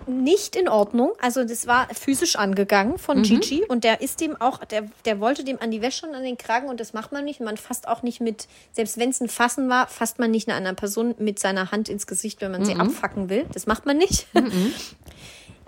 nicht 0.07 0.55
in 0.55 0.69
Ordnung. 0.69 1.11
Also 1.21 1.43
das 1.43 1.67
war 1.67 1.87
physisch 1.93 2.37
angegangen 2.37 2.97
von 2.97 3.21
Gigi 3.21 3.65
und 3.67 3.83
der 3.83 4.01
ist 4.01 4.21
dem 4.21 4.39
auch, 4.39 4.63
der, 4.65 4.85
der 5.05 5.19
wollte 5.19 5.43
dem 5.43 5.61
an 5.61 5.71
die 5.71 5.81
Wäsche 5.81 6.07
und 6.07 6.15
an 6.15 6.23
den 6.23 6.37
Kragen 6.37 6.69
und 6.69 6.79
das 6.79 6.93
macht 6.93 7.11
man 7.11 7.25
nicht. 7.25 7.41
Man 7.41 7.57
fasst 7.57 7.87
auch 7.87 8.01
nicht 8.01 8.21
mit, 8.21 8.47
selbst 8.71 8.97
wenn 8.97 9.09
es 9.09 9.19
ein 9.21 9.29
Fassen 9.29 9.69
war, 9.69 9.87
fasst 9.87 10.17
man 10.17 10.31
nicht 10.31 10.47
einer 10.47 10.57
anderen 10.57 10.77
Person 10.77 11.15
mit 11.19 11.37
seiner 11.37 11.71
Hand 11.71 11.89
ins 11.89 12.07
Gesicht, 12.07 12.41
wenn 12.41 12.51
man 12.51 12.65
sie 12.65 12.75
abfacken 12.75 13.29
will. 13.29 13.45
Das 13.53 13.67
macht 13.67 13.85
man 13.85 13.97
nicht. 13.97 14.25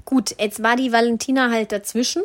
Gut, 0.05 0.36
jetzt 0.39 0.63
war 0.63 0.76
die 0.76 0.91
Valentina 0.91 1.51
halt 1.51 1.72
dazwischen. 1.72 2.24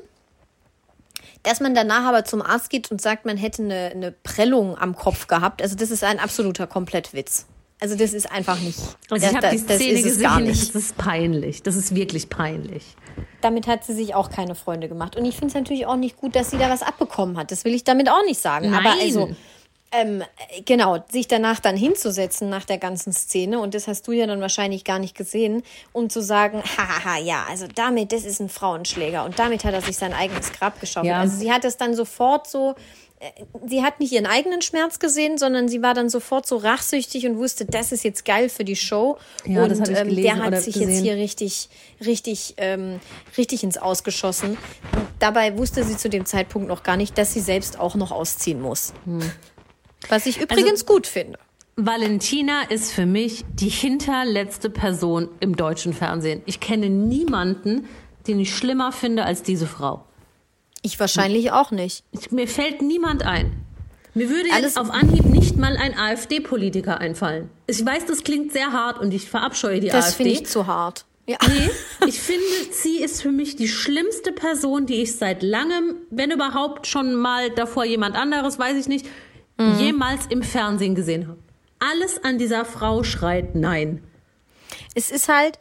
Dass 1.47 1.61
man 1.61 1.76
danach 1.76 2.07
aber 2.07 2.24
zum 2.24 2.42
Arzt 2.42 2.70
geht 2.70 2.90
und 2.90 3.01
sagt, 3.01 3.24
man 3.24 3.36
hätte 3.36 3.62
eine, 3.62 3.92
eine 3.94 4.11
Prellung 4.11 4.76
am 4.76 4.97
Kopf 4.97 5.28
gehabt, 5.28 5.62
also 5.62 5.76
das 5.76 5.92
ist 5.92 6.03
ein 6.03 6.18
absoluter 6.18 6.66
Komplettwitz. 6.66 7.47
Also 7.80 7.94
das 7.94 8.14
ist 8.14 8.32
einfach 8.32 8.59
nicht. 8.59 8.80
Also 9.11 9.24
das, 9.24 9.30
ich 9.30 9.36
habe 9.36 9.51
die 9.51 9.59
Szene 9.59 9.84
ist 10.01 10.07
es 10.07 10.20
gar 10.20 10.38
gesehen, 10.38 10.51
nicht. 10.51 10.74
das 10.74 10.82
ist 10.82 10.97
peinlich. 10.97 11.62
Das 11.62 11.76
ist 11.76 11.94
wirklich 11.94 12.30
peinlich. 12.30 12.97
Damit 13.42 13.68
hat 13.68 13.84
sie 13.84 13.92
sich 13.92 14.16
auch 14.16 14.28
keine 14.28 14.57
Freunde 14.57 14.88
gemacht. 14.88 15.14
Und 15.14 15.24
ich 15.24 15.36
finde 15.36 15.49
es 15.49 15.55
natürlich 15.55 15.86
auch 15.86 15.94
nicht 15.94 16.16
gut, 16.16 16.34
dass 16.34 16.51
sie 16.51 16.59
da 16.59 16.68
was 16.68 16.82
abbekommen 16.82 17.36
hat. 17.36 17.53
Das 17.53 17.64
will 17.64 17.74
ich 17.74 17.84
damit 17.84 18.11
auch 18.11 18.24
nicht 18.26 18.40
sagen. 18.40 18.74
Aber 18.74 18.82
Nein. 18.82 18.99
also, 19.03 19.30
ähm, 19.93 20.22
genau, 20.64 20.99
sich 21.11 21.28
danach 21.28 21.61
dann 21.61 21.76
hinzusetzen 21.76 22.49
nach 22.49 22.64
der 22.64 22.78
ganzen 22.78 23.12
Szene, 23.12 23.61
und 23.61 23.74
das 23.74 23.87
hast 23.87 24.07
du 24.09 24.12
ja 24.12 24.26
dann 24.26 24.41
wahrscheinlich 24.41 24.84
gar 24.84 24.99
nicht 24.99 25.16
gesehen, 25.16 25.62
um 25.93 26.11
zu 26.11 26.20
sagen, 26.20 26.62
hahaha, 26.76 27.18
ja, 27.18 27.47
also 27.49 27.66
damit, 27.72 28.12
das 28.12 28.24
ist 28.24 28.41
ein 28.41 28.49
Frauenschläger. 28.49 29.24
Und 29.24 29.39
damit 29.39 29.64
hat 29.64 29.74
er 29.74 29.82
sich 29.82 29.97
sein 29.97 30.12
eigenes 30.12 30.53
Grab 30.53 30.80
geschaufelt. 30.80 31.11
Ja. 31.11 31.20
Also 31.20 31.37
sie 31.37 31.53
hat 31.53 31.64
es 31.64 31.76
dann 31.76 31.95
sofort 31.95 32.49
so, 32.49 32.74
äh, 33.20 33.30
sie 33.66 33.82
hat 33.82 34.01
nicht 34.01 34.12
ihren 34.12 34.26
eigenen 34.26 34.61
Schmerz 34.61 34.99
gesehen, 34.99 35.39
sondern 35.39 35.68
sie 35.68 35.82
war 35.82 35.95
dann 35.95 36.09
sofort 36.09 36.47
so 36.47 36.57
rachsüchtig 36.57 37.26
und 37.26 37.39
wusste, 37.39 37.64
das 37.64 37.93
ist 37.93 38.03
jetzt 38.03 38.24
geil 38.24 38.49
für 38.49 38.64
die 38.64 38.76
Show. 38.76 39.18
Ja, 39.45 39.62
und 39.62 39.70
das 39.70 39.89
ähm, 39.89 40.14
der 40.16 40.37
hat 40.37 40.61
sich 40.61 40.74
jetzt 40.74 40.89
gesehen. 40.89 41.05
hier 41.05 41.16
richtig, 41.16 41.68
richtig, 42.05 42.55
ähm, 42.57 43.01
richtig 43.39 43.62
ins 43.62 43.78
Ausgeschossen. 43.78 44.59
Und 44.93 45.07
dabei 45.20 45.57
wusste 45.57 45.84
sie 45.84 45.97
zu 45.97 46.09
dem 46.09 46.26
Zeitpunkt 46.26 46.68
noch 46.68 46.82
gar 46.82 46.97
nicht, 46.97 47.16
dass 47.16 47.32
sie 47.32 47.41
selbst 47.41 47.78
auch 47.78 47.95
noch 47.95 48.11
ausziehen 48.11 48.61
muss. 48.61 48.93
Hm. 49.05 49.22
Was 50.09 50.26
ich 50.26 50.36
Also 50.40 50.44
übrigens 50.54 50.86
gut 50.86 51.07
finde. 51.07 51.38
Valentina 51.76 52.62
ist 52.70 52.92
für 52.92 53.04
mich 53.07 53.44
die 53.52 53.68
hinterletzte 53.68 54.70
Person 54.70 55.28
im 55.40 55.57
deutschen 55.57 55.92
Fernsehen. 55.92 56.42
Ich 56.46 56.61
kenne 56.61 56.88
niemanden, 56.88 57.86
den 58.26 58.40
ich 58.40 58.54
schlimmer 58.57 58.92
finde 58.92 59.24
als 59.24 59.42
diese 59.42 59.66
Frau. 59.66 60.04
Ich 60.82 60.98
wahrscheinlich 60.98 61.52
auch 61.52 61.70
nicht. 61.70 62.02
Ich, 62.12 62.30
mir 62.30 62.48
fällt 62.48 62.80
niemand 62.80 63.24
ein. 63.24 63.52
Mir 64.14 64.30
würde 64.30 64.48
Alles- 64.52 64.74
jetzt 64.74 64.78
auf 64.78 64.90
Anhieb 64.90 65.26
nicht 65.26 65.57
mal 65.59 65.76
ein 65.76 65.98
AfD-Politiker 65.98 66.98
einfallen. 66.98 67.50
Ich 67.66 67.84
weiß, 67.84 68.07
das 68.07 68.24
klingt 68.24 68.52
sehr 68.52 68.72
hart 68.72 68.98
und 68.98 69.12
ich 69.12 69.28
verabscheue 69.28 69.80
die 69.80 69.88
Das 69.88 70.07
AfD. 70.07 70.24
finde 70.24 70.32
ich 70.40 70.46
zu 70.46 70.66
hart. 70.66 71.04
Ja. 71.28 71.36
Nee, 71.46 71.70
ich 72.07 72.20
finde, 72.20 72.42
sie 72.70 72.98
ist 73.02 73.20
für 73.20 73.32
mich 73.32 73.57
die 73.57 73.68
schlimmste 73.68 74.32
Person, 74.32 74.86
die 74.86 75.02
ich 75.02 75.16
seit 75.16 75.42
langem, 75.42 75.96
wenn 76.11 76.30
überhaupt 76.30 76.86
schon 76.86 77.14
mal 77.16 77.50
davor 77.50 77.84
jemand 77.84 78.14
anderes, 78.16 78.59
weiß 78.59 78.76
ich 78.78 78.86
nicht, 78.88 79.07
Mhm. 79.59 79.78
jemals 79.78 80.26
im 80.26 80.42
Fernsehen 80.42 80.94
gesehen 80.94 81.28
habe. 81.28 81.38
Alles 81.78 82.22
an 82.24 82.38
dieser 82.38 82.64
Frau 82.64 83.02
schreit 83.02 83.54
Nein. 83.54 84.02
Es 84.94 85.11
ist 85.11 85.28
halt, 85.28 85.59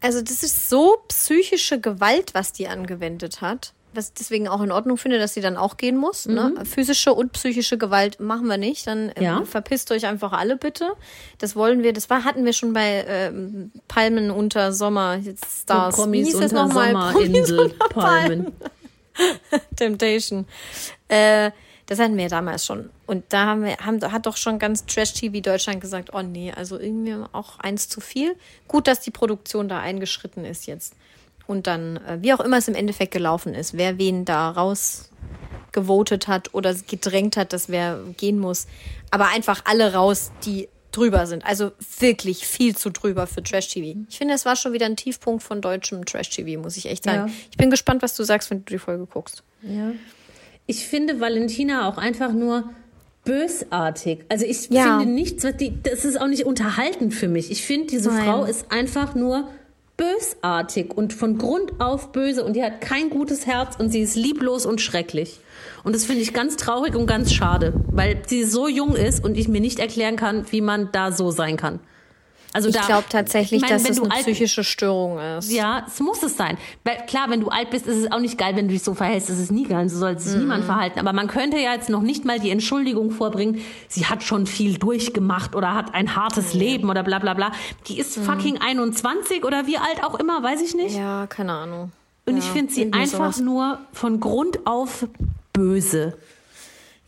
also 0.00 0.20
das 0.22 0.42
ist 0.42 0.68
so 0.70 0.98
psychische 1.08 1.80
Gewalt, 1.80 2.34
was 2.34 2.52
die 2.52 2.68
angewendet 2.68 3.40
hat. 3.40 3.72
Was 3.92 4.08
ich 4.08 4.14
deswegen 4.14 4.46
auch 4.46 4.60
in 4.62 4.70
Ordnung 4.70 4.96
finde, 4.98 5.18
dass 5.18 5.34
sie 5.34 5.40
dann 5.40 5.56
auch 5.56 5.76
gehen 5.76 5.96
muss. 5.96 6.26
Ne? 6.26 6.54
Physische 6.64 7.12
und 7.12 7.32
psychische 7.32 7.76
Gewalt 7.76 8.20
machen 8.20 8.46
wir 8.46 8.56
nicht. 8.56 8.86
Dann 8.86 9.08
äh, 9.10 9.24
Ja. 9.24 9.44
verpisst 9.44 9.90
euch 9.90 10.06
einfach 10.06 10.32
alle 10.32 10.56
bitte. 10.56 10.92
Das 11.38 11.56
wollen 11.56 11.82
wir, 11.82 11.92
das 11.92 12.08
war, 12.08 12.22
hatten 12.22 12.44
wir 12.44 12.52
schon 12.52 12.72
bei 12.72 13.04
ähm, 13.08 13.72
Palmen 13.88 14.30
unter 14.30 14.72
Sommer, 14.72 15.16
jetzt 15.16 15.62
Stars. 15.62 15.96
Wie 15.96 16.02
Promis 16.02 16.28
hieß 16.28 16.38
das 16.38 16.52
nochmal? 16.52 16.92
Promis 17.12 17.50
unter 17.50 17.88
Palmen. 17.88 18.52
Temptation. 19.76 20.46
Äh, 21.08 21.50
das 21.90 21.98
hatten 21.98 22.16
wir 22.16 22.28
damals 22.28 22.64
schon. 22.64 22.88
Und 23.04 23.24
da 23.30 23.46
haben 23.46 23.64
wir, 23.64 23.76
haben, 23.78 24.00
hat 24.12 24.26
doch 24.26 24.36
schon 24.36 24.60
ganz 24.60 24.86
Trash-TV 24.86 25.40
Deutschland 25.40 25.80
gesagt, 25.80 26.10
oh 26.12 26.22
nee, 26.22 26.52
also 26.54 26.78
irgendwie 26.78 27.16
auch 27.32 27.58
eins 27.58 27.88
zu 27.88 28.00
viel. 28.00 28.36
Gut, 28.68 28.86
dass 28.86 29.00
die 29.00 29.10
Produktion 29.10 29.68
da 29.68 29.80
eingeschritten 29.80 30.44
ist 30.44 30.68
jetzt. 30.68 30.94
Und 31.48 31.66
dann, 31.66 31.96
äh, 31.96 32.18
wie 32.20 32.32
auch 32.32 32.38
immer 32.38 32.58
es 32.58 32.68
im 32.68 32.76
Endeffekt 32.76 33.12
gelaufen 33.12 33.54
ist, 33.54 33.76
wer 33.76 33.98
wen 33.98 34.24
da 34.24 34.50
rausgevotet 34.50 36.28
hat 36.28 36.54
oder 36.54 36.72
gedrängt 36.74 37.36
hat, 37.36 37.52
dass 37.52 37.68
wer 37.68 37.98
gehen 38.16 38.38
muss. 38.38 38.68
Aber 39.10 39.26
einfach 39.26 39.62
alle 39.64 39.92
raus, 39.92 40.30
die 40.44 40.68
drüber 40.92 41.26
sind. 41.26 41.44
Also 41.44 41.72
wirklich 41.98 42.46
viel 42.46 42.76
zu 42.76 42.90
drüber 42.90 43.26
für 43.26 43.42
Trash-TV. 43.42 43.98
Ich 44.08 44.18
finde, 44.18 44.34
es 44.34 44.44
war 44.44 44.54
schon 44.54 44.72
wieder 44.72 44.86
ein 44.86 44.94
Tiefpunkt 44.94 45.42
von 45.42 45.60
deutschem 45.60 46.04
Trash-TV, 46.04 46.60
muss 46.60 46.76
ich 46.76 46.86
echt 46.86 47.02
sagen. 47.02 47.26
Ja. 47.26 47.34
Ich 47.50 47.56
bin 47.56 47.68
gespannt, 47.68 48.02
was 48.02 48.14
du 48.14 48.22
sagst, 48.22 48.48
wenn 48.52 48.64
du 48.64 48.74
die 48.74 48.78
Folge 48.78 49.06
guckst. 49.06 49.42
Ja. 49.62 49.90
Ich 50.70 50.86
finde 50.86 51.18
Valentina 51.20 51.88
auch 51.88 51.98
einfach 51.98 52.32
nur 52.32 52.70
bösartig. 53.24 54.20
Also 54.28 54.46
ich 54.46 54.68
Ja. 54.70 54.98
finde 54.98 55.12
nichts, 55.12 55.42
was 55.42 55.56
die, 55.56 55.72
das 55.82 56.04
ist 56.04 56.20
auch 56.20 56.28
nicht 56.28 56.44
unterhaltend 56.46 57.12
für 57.12 57.26
mich. 57.26 57.50
Ich 57.50 57.64
finde, 57.64 57.88
diese 57.88 58.10
Nein. 58.10 58.24
Frau 58.24 58.44
ist 58.44 58.70
einfach 58.70 59.16
nur 59.16 59.48
bösartig 59.96 60.96
und 60.96 61.12
von 61.12 61.38
Grund 61.38 61.72
auf 61.80 62.12
böse 62.12 62.44
und 62.44 62.54
die 62.54 62.62
hat 62.62 62.80
kein 62.80 63.10
gutes 63.10 63.46
Herz 63.46 63.74
und 63.78 63.90
sie 63.90 64.00
ist 64.00 64.14
lieblos 64.14 64.64
und 64.64 64.80
schrecklich. 64.80 65.40
Und 65.84 65.94
das 65.94 66.04
finde 66.04 66.22
ich 66.22 66.32
ganz 66.32 66.56
traurig 66.56 66.94
und 66.94 67.06
ganz 67.06 67.32
schade, 67.32 67.72
weil 67.90 68.22
sie 68.26 68.44
so 68.44 68.68
jung 68.68 68.94
ist 68.94 69.22
und 69.24 69.36
ich 69.36 69.48
mir 69.48 69.60
nicht 69.60 69.78
erklären 69.80 70.16
kann, 70.16 70.46
wie 70.52 70.60
man 70.60 70.88
da 70.92 71.12
so 71.12 71.30
sein 71.32 71.56
kann. 71.56 71.80
Also 72.52 72.68
Ich 72.68 72.80
glaube 72.80 73.04
tatsächlich, 73.08 73.62
ich 73.62 73.68
meine, 73.68 73.82
dass 73.82 73.96
du 73.96 74.02
eine 74.04 74.22
psychische 74.22 74.64
Störung 74.64 75.18
ist. 75.18 75.52
ja, 75.52 75.84
es 75.86 76.00
muss 76.00 76.22
es 76.22 76.36
sein. 76.36 76.58
Weil 76.84 76.96
klar, 77.06 77.30
wenn 77.30 77.40
du 77.40 77.48
alt 77.48 77.70
bist, 77.70 77.86
ist 77.86 77.96
es 77.96 78.10
auch 78.10 78.18
nicht 78.18 78.38
geil, 78.38 78.56
wenn 78.56 78.66
du 78.66 78.72
dich 78.74 78.82
so 78.82 78.94
verhältst. 78.94 79.30
Das 79.30 79.38
ist 79.38 79.52
nie 79.52 79.64
geil. 79.66 79.88
So 79.88 79.98
soll 79.98 80.18
sich 80.18 80.36
niemand 80.36 80.64
verhalten. 80.64 80.98
Aber 80.98 81.12
man 81.12 81.28
könnte 81.28 81.58
ja 81.58 81.72
jetzt 81.74 81.88
noch 81.88 82.02
nicht 82.02 82.24
mal 82.24 82.40
die 82.40 82.50
Entschuldigung 82.50 83.12
vorbringen, 83.12 83.60
sie 83.88 84.06
hat 84.06 84.24
schon 84.24 84.46
viel 84.48 84.78
durchgemacht 84.78 85.54
oder 85.54 85.74
hat 85.74 85.94
ein 85.94 86.16
hartes 86.16 86.52
Leben 86.52 86.90
oder 86.90 87.04
bla 87.04 87.20
bla 87.20 87.34
bla. 87.34 87.52
Die 87.86 87.98
ist 87.98 88.18
fucking 88.18 88.58
21 88.60 89.44
oder 89.44 89.66
wie 89.68 89.76
alt 89.78 90.02
auch 90.02 90.18
immer, 90.18 90.42
weiß 90.42 90.60
ich 90.62 90.74
nicht. 90.74 90.96
Ja, 90.96 91.26
keine 91.28 91.52
Ahnung. 91.52 91.92
Und 92.26 92.36
Ja, 92.36 92.42
ich 92.42 92.50
finde 92.50 92.72
sie 92.72 92.92
einfach 92.92 93.32
sowas. 93.32 93.40
nur 93.40 93.78
von 93.92 94.18
Grund 94.20 94.66
auf 94.66 95.06
böse. 95.52 96.16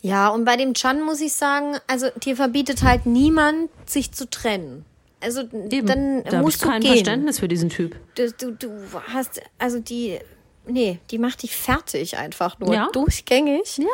Ja, 0.03 0.28
und 0.28 0.45
bei 0.45 0.57
dem 0.57 0.74
Chan 0.74 1.01
muss 1.03 1.20
ich 1.20 1.32
sagen, 1.32 1.76
also 1.86 2.07
dir 2.24 2.34
verbietet 2.36 2.82
halt 2.82 3.07
niemand, 3.07 3.70
sich 3.86 4.12
zu 4.12 4.28
trennen. 4.28 4.84
Also 5.23 5.43
Eben. 5.43 5.87
dann 5.87 6.25
da 6.25 6.31
habe 6.31 6.37
ich 6.37 6.43
musst 6.43 6.62
du 6.62 6.68
kein 6.68 6.81
gehen. 6.81 6.93
Verständnis 6.93 7.39
für 7.39 7.49
diesen 7.49 7.68
Typ. 7.68 7.97
Du, 8.16 8.31
du, 8.33 8.53
du 8.53 8.70
hast, 9.12 9.41
also 9.59 9.79
die, 9.79 10.18
nee, 10.66 10.99
die 11.11 11.18
macht 11.18 11.43
dich 11.43 11.57
fertig 11.57 12.16
einfach 12.16 12.59
nur. 12.59 12.75
Ja. 12.75 12.89
Durchgängig. 12.93 13.79
Ja. 13.79 13.87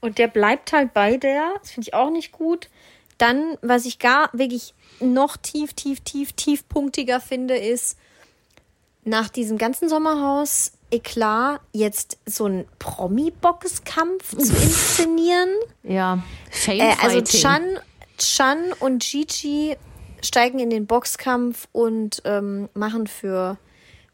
Und 0.00 0.18
der 0.18 0.28
bleibt 0.28 0.72
halt 0.72 0.92
bei 0.92 1.16
der. 1.16 1.54
Das 1.60 1.70
finde 1.70 1.88
ich 1.88 1.94
auch 1.94 2.10
nicht 2.10 2.32
gut. 2.32 2.68
Dann, 3.18 3.56
was 3.62 3.86
ich 3.86 3.98
gar 3.98 4.28
wirklich 4.32 4.74
noch 5.00 5.36
tief, 5.36 5.72
tief, 5.72 6.00
tief, 6.00 6.32
tiefpunktiger 6.32 7.20
finde, 7.20 7.56
ist, 7.56 7.96
nach 9.04 9.28
diesem 9.28 9.56
ganzen 9.56 9.88
Sommerhaus 9.88 10.72
Eklat 10.90 11.60
jetzt 11.72 12.18
so 12.26 12.46
ein 12.46 12.66
Promi-Boxkampf 12.78 14.36
zu 14.36 14.52
inszenieren. 14.54 15.48
Ja, 15.82 16.22
Fame 16.50 16.80
Äh, 16.80 16.94
also. 17.00 17.20
Chan, 17.22 17.78
Chan 18.18 18.72
und 18.80 19.02
Gigi 19.02 19.76
steigen 20.22 20.58
in 20.58 20.70
den 20.70 20.86
Boxkampf 20.86 21.68
und 21.72 22.22
ähm, 22.24 22.68
machen 22.74 23.06
für 23.06 23.56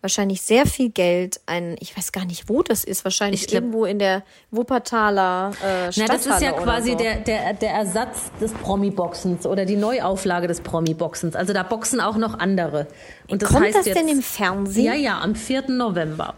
wahrscheinlich 0.00 0.42
sehr 0.42 0.66
viel 0.66 0.90
Geld 0.90 1.40
ein, 1.46 1.76
ich 1.78 1.96
weiß 1.96 2.10
gar 2.10 2.24
nicht, 2.24 2.48
wo 2.48 2.62
das 2.64 2.82
ist, 2.82 3.04
wahrscheinlich 3.04 3.42
Ich 3.42 3.46
glaub- 3.46 3.62
irgendwo 3.62 3.84
in 3.84 4.00
der 4.00 4.24
Wuppertaler 4.50 5.52
äh, 5.64 5.84
Na, 5.86 5.92
Stadthalle 5.92 6.18
das 6.18 6.26
ist 6.26 6.42
ja 6.42 6.52
quasi 6.52 6.90
so. 6.92 6.96
der, 6.98 7.16
der, 7.20 7.52
der 7.54 7.70
Ersatz 7.70 8.32
des 8.40 8.52
Promi-Boxens 8.52 9.46
oder 9.46 9.64
die 9.64 9.76
Neuauflage 9.76 10.48
des 10.48 10.60
Promi-Boxens. 10.60 11.36
Also 11.36 11.52
da 11.52 11.62
boxen 11.62 12.00
auch 12.00 12.16
noch 12.16 12.38
andere. 12.38 12.88
Und 13.28 13.42
das 13.42 13.48
Kommt 13.50 13.64
heißt 13.66 13.78
das 13.78 13.86
jetzt, 13.86 13.96
denn 13.98 14.08
im 14.08 14.22
Fernsehen? 14.22 14.84
Ja, 14.86 14.94
ja, 14.94 15.20
am 15.20 15.36
4. 15.36 15.68
November. 15.70 16.34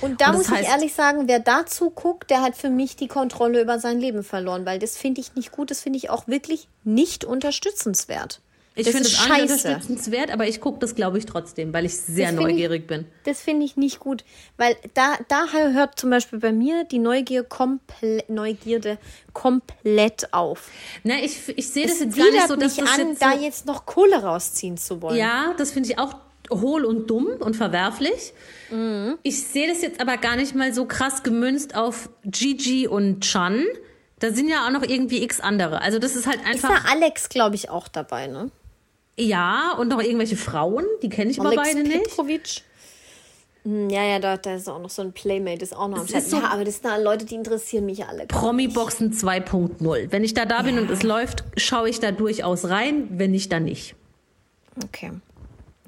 Und 0.00 0.20
da 0.22 0.30
Und 0.30 0.36
muss 0.38 0.48
ich 0.48 0.54
heißt- 0.54 0.70
ehrlich 0.72 0.94
sagen, 0.94 1.24
wer 1.26 1.40
dazu 1.40 1.90
guckt, 1.90 2.30
der 2.30 2.40
hat 2.42 2.56
für 2.56 2.70
mich 2.70 2.96
die 2.96 3.08
Kontrolle 3.08 3.60
über 3.60 3.78
sein 3.78 3.98
Leben 4.00 4.22
verloren, 4.22 4.64
weil 4.64 4.78
das 4.78 4.96
finde 4.96 5.20
ich 5.20 5.34
nicht 5.34 5.52
gut, 5.52 5.70
das 5.70 5.80
finde 5.82 5.98
ich 5.98 6.08
auch 6.10 6.26
wirklich 6.26 6.68
nicht 6.84 7.24
unterstützenswert. 7.24 8.40
Ich 8.76 8.86
finde 8.88 9.06
ist 9.08 9.12
es 9.18 9.24
unterstützenswert, 9.64 10.32
aber 10.32 10.48
ich 10.48 10.60
gucke 10.60 10.80
das, 10.80 10.96
glaube 10.96 11.18
ich, 11.18 11.26
trotzdem, 11.26 11.72
weil 11.72 11.84
ich 11.84 11.96
sehr 11.96 12.28
find 12.28 12.40
ich- 12.40 12.46
neugierig 12.46 12.86
bin. 12.88 13.06
Das 13.24 13.40
finde 13.40 13.64
ich 13.64 13.76
nicht 13.76 14.00
gut, 14.00 14.24
weil 14.56 14.76
da, 14.94 15.16
da 15.28 15.46
hört 15.52 15.98
zum 15.98 16.10
Beispiel 16.10 16.40
bei 16.40 16.50
mir 16.50 16.82
die 16.84 16.98
Neugier 16.98 17.44
komple 17.44 18.24
Neugierde 18.28 18.98
komplett 19.32 20.32
auf. 20.32 20.70
Na, 21.04 21.14
ich, 21.22 21.56
ich 21.56 21.68
sehe 21.70 21.86
das 21.86 22.00
jetzt 22.00 22.16
gar 22.16 22.30
nicht 22.30 22.48
so, 22.48 22.56
dass 22.56 22.76
mich 22.76 22.84
das 22.84 22.98
an, 22.98 23.08
jetzt 23.10 23.22
da 23.22 23.32
so, 23.36 23.42
jetzt 23.44 23.66
noch 23.66 23.86
Kohle 23.86 24.22
rausziehen 24.22 24.76
zu 24.76 25.00
wollen. 25.02 25.16
Ja, 25.16 25.54
das 25.56 25.70
finde 25.70 25.90
ich 25.90 25.98
auch 25.98 26.16
hohl 26.50 26.84
und 26.84 27.08
dumm 27.08 27.28
und 27.40 27.54
verwerflich. 27.56 28.32
Mhm. 28.70 29.18
Ich 29.22 29.42
sehe 29.46 29.68
das 29.68 29.82
jetzt 29.82 30.00
aber 30.00 30.16
gar 30.16 30.36
nicht 30.36 30.54
mal 30.54 30.74
so 30.74 30.84
krass 30.86 31.22
gemünzt 31.22 31.74
auf 31.76 32.08
Gigi 32.24 32.88
und 32.88 33.20
Chan. 33.22 33.64
Da 34.18 34.32
sind 34.32 34.48
ja 34.48 34.66
auch 34.66 34.70
noch 34.70 34.82
irgendwie 34.82 35.22
x 35.22 35.40
andere. 35.40 35.80
Also 35.82 35.98
das 35.98 36.16
ist 36.16 36.26
halt 36.26 36.40
Ist 36.40 36.46
einfach. 36.64 36.82
da 36.84 36.90
Alex, 36.90 37.28
glaube 37.28 37.54
ich, 37.54 37.70
auch 37.70 37.88
dabei, 37.88 38.26
ne? 38.26 38.50
Ja, 39.16 39.74
und 39.78 39.88
noch 39.88 40.00
irgendwelche 40.02 40.36
Frauen, 40.36 40.84
die 41.02 41.08
kenne 41.08 41.30
ich 41.30 41.38
aber 41.40 41.50
Alex 41.50 41.62
beide 41.68 41.82
nicht. 41.88 42.02
Petrovic. 42.04 42.62
Hm, 43.64 43.88
Ja, 43.88 44.02
ja, 44.04 44.18
da, 44.18 44.36
da 44.36 44.56
ist 44.56 44.68
auch 44.68 44.80
noch 44.80 44.90
so 44.90 45.02
ein 45.02 45.12
Playmate, 45.12 45.62
ist 45.62 45.74
auch 45.74 45.88
noch 45.88 45.98
am 45.98 46.04
Es 46.04 46.10
Start. 46.10 46.24
ist 46.24 46.30
so- 46.30 46.36
Ja, 46.38 46.48
aber 46.50 46.64
das 46.64 46.80
sind 46.82 47.02
Leute, 47.02 47.24
die 47.24 47.34
interessieren 47.36 47.86
mich 47.86 48.04
alle. 48.06 48.26
Promi-Boxen 48.26 49.12
2.0. 49.12 50.10
Wenn 50.10 50.24
ich 50.24 50.34
da 50.34 50.44
da 50.44 50.62
bin 50.62 50.78
und 50.78 50.90
es 50.90 51.02
läuft, 51.02 51.44
schaue 51.56 51.88
ich 51.88 52.00
da 52.00 52.10
durchaus 52.12 52.68
rein, 52.68 53.06
wenn 53.12 53.30
nicht, 53.30 53.52
dann 53.52 53.64
nicht. 53.64 53.94
Okay. 54.84 55.12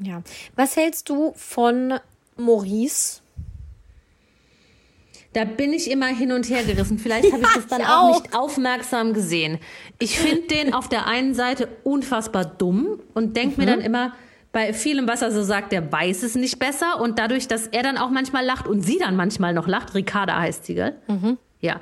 Ja. 0.01 0.23
Was 0.55 0.77
hältst 0.77 1.09
du 1.09 1.33
von 1.37 1.95
Maurice? 2.37 3.21
Da 5.37 5.45
bin 5.45 5.75
ich 5.75 5.91
immer 5.91 6.07
hin 6.07 6.33
und 6.33 6.49
her 6.49 6.63
gerissen. 6.63 6.99
Vielleicht 6.99 7.31
habe 7.31 7.43
ich 7.43 7.49
das 7.55 7.67
dann 7.67 7.83
ich 7.83 7.87
auch 7.87 7.91
auch. 7.91 8.23
nicht 8.23 8.35
aufmerksam 8.35 9.13
gesehen. 9.13 9.59
Ich 9.99 10.19
finde 10.19 10.47
den 10.51 10.73
auf 10.73 10.89
der 10.89 11.07
einen 11.07 11.35
Seite 11.35 11.69
unfassbar 11.85 12.47
dumm 12.47 13.01
und 13.13 13.37
denke 13.37 13.61
mir 13.61 13.67
dann 13.67 13.83
immer, 13.83 14.15
bei 14.53 14.73
vielem, 14.73 15.07
was 15.07 15.21
er 15.21 15.33
so 15.33 15.43
sagt, 15.43 15.73
der 15.73 15.93
weiß 15.93 16.23
es 16.23 16.37
nicht 16.37 16.59
besser. 16.59 17.03
Und 17.03 17.19
dadurch, 17.19 17.49
dass 17.49 17.67
er 17.67 17.83
dann 17.83 17.99
auch 17.99 18.09
manchmal 18.09 18.47
lacht 18.47 18.67
und 18.67 18.81
sie 18.81 18.97
dann 18.97 19.15
manchmal 19.15 19.53
noch 19.53 19.69
lacht, 19.69 19.95
Ricarda 19.95 20.41
heißt 20.41 20.65
sie, 20.65 20.75
gell? 20.77 20.97
Ja. 21.61 21.81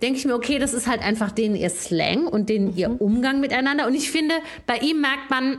Denke 0.00 0.18
ich 0.18 0.24
mir, 0.24 0.34
okay, 0.34 0.58
das 0.58 0.72
ist 0.72 0.86
halt 0.86 1.02
einfach 1.02 1.30
denen 1.30 1.56
ihr 1.56 1.68
Slang 1.68 2.26
und 2.26 2.48
denen 2.48 2.74
ihr 2.74 2.98
Umgang 3.02 3.40
miteinander. 3.40 3.86
Und 3.86 3.94
ich 3.94 4.10
finde, 4.10 4.34
bei 4.66 4.78
ihm 4.78 5.02
merkt 5.02 5.28
man, 5.28 5.58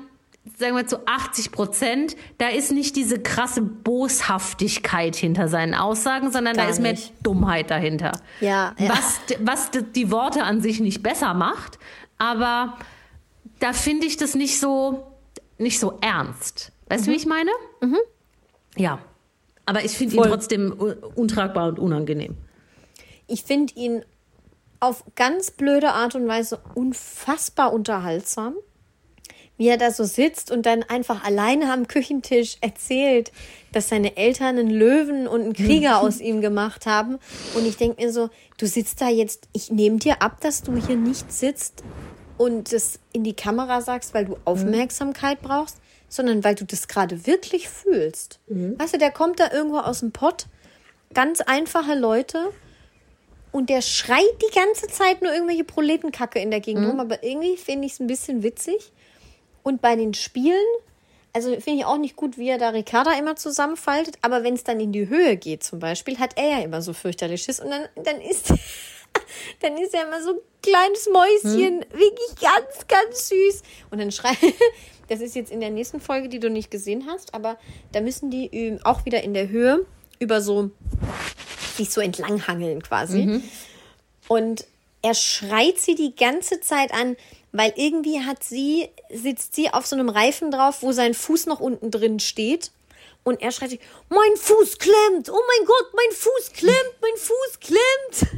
sagen 0.57 0.75
wir 0.75 0.87
zu 0.87 1.07
80 1.07 1.51
Prozent, 1.51 2.15
da 2.37 2.49
ist 2.49 2.71
nicht 2.71 2.95
diese 2.95 3.19
krasse 3.19 3.61
Boshaftigkeit 3.61 5.15
hinter 5.15 5.47
seinen 5.47 5.73
Aussagen, 5.73 6.31
sondern 6.31 6.55
da 6.55 6.63
Gar 6.63 6.71
ist 6.71 6.81
mehr 6.81 6.91
nicht. 6.91 7.13
Dummheit 7.23 7.71
dahinter. 7.71 8.11
Ja, 8.41 8.75
ja. 8.77 8.89
Was, 8.89 9.19
was 9.39 9.71
die 9.95 10.11
Worte 10.11 10.43
an 10.43 10.61
sich 10.61 10.79
nicht 10.79 11.03
besser 11.03 11.33
macht, 11.33 11.79
aber 12.17 12.77
da 13.59 13.73
finde 13.73 14.05
ich 14.05 14.17
das 14.17 14.35
nicht 14.35 14.59
so, 14.59 15.07
nicht 15.57 15.79
so 15.79 15.97
ernst. 16.01 16.71
Weißt 16.87 17.07
du, 17.07 17.11
wie 17.11 17.15
ich 17.15 17.25
meine? 17.25 17.51
Ja. 18.77 18.99
Aber 19.65 19.83
ich 19.83 19.91
finde 19.91 20.17
ihn 20.17 20.23
trotzdem 20.23 20.71
untragbar 21.15 21.69
und 21.69 21.79
unangenehm. 21.79 22.37
Ich 23.27 23.43
finde 23.43 23.73
ihn 23.73 24.05
auf 24.79 25.03
ganz 25.15 25.49
blöde 25.49 25.93
Art 25.93 26.13
und 26.13 26.27
Weise 26.27 26.59
unfassbar 26.75 27.73
unterhaltsam. 27.73 28.53
Wie 29.58 29.68
er 29.70 29.78
da 29.78 29.91
so 29.91 30.03
sitzt 30.03 30.51
und 30.51 30.66
dann 30.66 30.84
einfach 30.84 31.24
alleine 31.24 31.72
am 31.72 31.88
Küchentisch 31.88 32.58
erzählt, 32.60 33.32
dass 33.72 33.89
seine 33.89 34.18
Eltern 34.18 34.58
einen 34.58 34.70
Löwen 34.70 35.28
und 35.28 35.41
einen 35.41 35.53
Krieger 35.53 36.01
aus 36.01 36.20
ihm 36.20 36.41
gemacht 36.41 36.86
haben. 36.86 37.20
Und 37.56 37.66
ich 37.66 37.78
denke 37.78 38.03
mir 38.03 38.12
so, 38.12 38.30
du 38.58 38.68
sitzt 38.68 38.99
da 38.99 39.08
jetzt, 39.10 39.47
ich 39.53 39.72
nehme 39.72 39.97
dir 39.97 40.22
ab, 40.22 40.41
dass 40.41 40.62
du 40.62 40.76
hier 40.76 40.97
nicht 40.97 41.32
sitzt 41.32 41.84
und 42.38 42.74
das 42.74 42.99
in 43.14 43.24
die 43.24 43.36
Kamera 43.36 43.82
sagst, 43.82 44.14
weil 44.14 44.26
du 44.26 44.38
Aufmerksamkeit 44.43 45.41
brauchst, 45.41 45.78
sondern 46.10 46.43
weil 46.43 46.56
du 46.56 46.66
das 46.66 46.88
gerade 46.88 47.26
wirklich 47.26 47.70
fühlst. 47.70 48.39
Weißt 48.78 48.93
du, 48.93 48.97
der 48.97 49.12
kommt 49.12 49.39
da 49.39 49.51
irgendwo 49.51 49.78
aus 49.80 50.01
dem 50.01 50.12
Pott, 50.12 50.47
ganz 51.14 51.39
einfache 51.41 51.95
Leute 51.95 52.51
und 53.51 53.70
der 53.70 53.82
schreit 53.82 54.20
die 54.41 54.53
ganze 54.53 54.88
Zeit 54.88 55.22
nur 55.22 55.34
irgendwelche 55.34 55.64
Proletenkacke 55.64 56.39
in 56.39 56.51
der 56.51 56.60
Gegend 56.60 56.86
rum, 56.89 56.99
aber 56.99 57.24
irgendwie 57.24 57.56
finde 57.56 57.88
ich 57.88 57.93
es 57.93 57.99
ein 58.01 58.08
bisschen 58.08 58.43
witzig. 58.43 58.91
Und 59.66 59.82
bei 59.82 59.95
den 59.95 60.13
Spielen, 60.13 60.63
also 61.34 61.49
finde 61.59 61.80
ich 61.80 61.86
auch 61.86 61.97
nicht 61.97 62.16
gut, 62.16 62.38
wie 62.38 62.49
er 62.49 62.59
da 62.59 62.70
Ricarda 62.70 63.18
immer 63.18 63.36
zusammenfaltet, 63.36 64.16
aber 64.22 64.43
wenn 64.43 64.53
es 64.53 64.63
dann 64.63 64.80
in 64.80 64.91
die 64.91 65.09
Höhe 65.09 65.38
geht 65.38 65.63
zum 65.63 65.80
Beispiel, 65.80 66.20
hat 66.20 66.38
er 66.38 66.59
ja 66.59 66.59
immer 66.59 66.84
so 66.84 66.93
fürchterlich 66.93 67.41
Schiss 67.41 67.59
und 67.59 67.72
dann, 67.72 67.88
dann 67.95 68.22
ist, 68.22 68.53
dann 69.61 69.76
ist 69.78 69.95
er 69.95 70.07
immer 70.07 70.22
so 70.22 70.34
ein 70.34 70.39
kleines 70.61 71.09
Mäuschen, 71.11 71.82
hm. 71.82 71.99
wirklich 71.99 72.36
ganz, 72.39 72.88
ganz 72.88 73.30
süß. 73.30 73.63
Und 73.89 73.97
dann 73.97 74.11
schreit, 74.11 74.38
das 75.07 75.20
ist 75.20 75.36
jetzt 75.36 75.51
in 75.51 75.61
der 75.61 75.72
nächsten 75.72 75.99
Folge, 75.99 76.30
die 76.30 76.39
du 76.39 76.51
nicht 76.51 76.70
gesehen 76.70 77.07
hast, 77.07 77.34
aber 77.34 77.57
da 77.91 78.01
müssen 78.01 78.30
die 78.30 78.80
auch 78.84 79.03
wieder 79.05 79.24
in 79.24 79.34
der 79.34 79.49
Höhe 79.49 79.84
über 80.20 80.41
so, 80.41 80.70
sich 81.76 81.89
so 81.89 82.01
entlanghangeln 82.01 82.84
quasi. 82.84 83.26
Mhm. 83.26 83.43
Und 84.28 84.66
er 85.01 85.16
schreit 85.16 85.80
sie 85.80 85.95
die 85.95 86.16
ganze 86.16 86.61
Zeit 86.61 86.93
an, 86.93 87.16
weil 87.58 87.74
irgendwie 87.78 88.20
hat 88.20 88.43
sie, 88.43 88.89
sitzt 89.10 89.56
sie 89.56 89.70
auf 89.70 89.86
so 89.86 89.95
einem 89.95 90.10
Reifen 90.10 90.51
drauf, 90.51 90.82
wo 90.82 90.91
sein 90.91 91.14
Fuß 91.14 91.45
noch 91.45 91.62
unten 91.62 91.89
drin 91.89 92.20
steht. 92.20 92.72
Und 93.24 93.41
er 93.41 93.51
schreit, 93.51 93.80
mein 94.10 94.36
Fuß 94.36 94.78
klemmt, 94.78 95.30
oh 95.30 95.41
mein 95.47 95.66
Gott, 95.66 95.93
mein 95.93 96.16
Fuß 96.16 96.51
klemmt, 96.51 96.95
mein 97.01 97.16
Fuß 97.16 97.60
klemmt. 97.60 98.34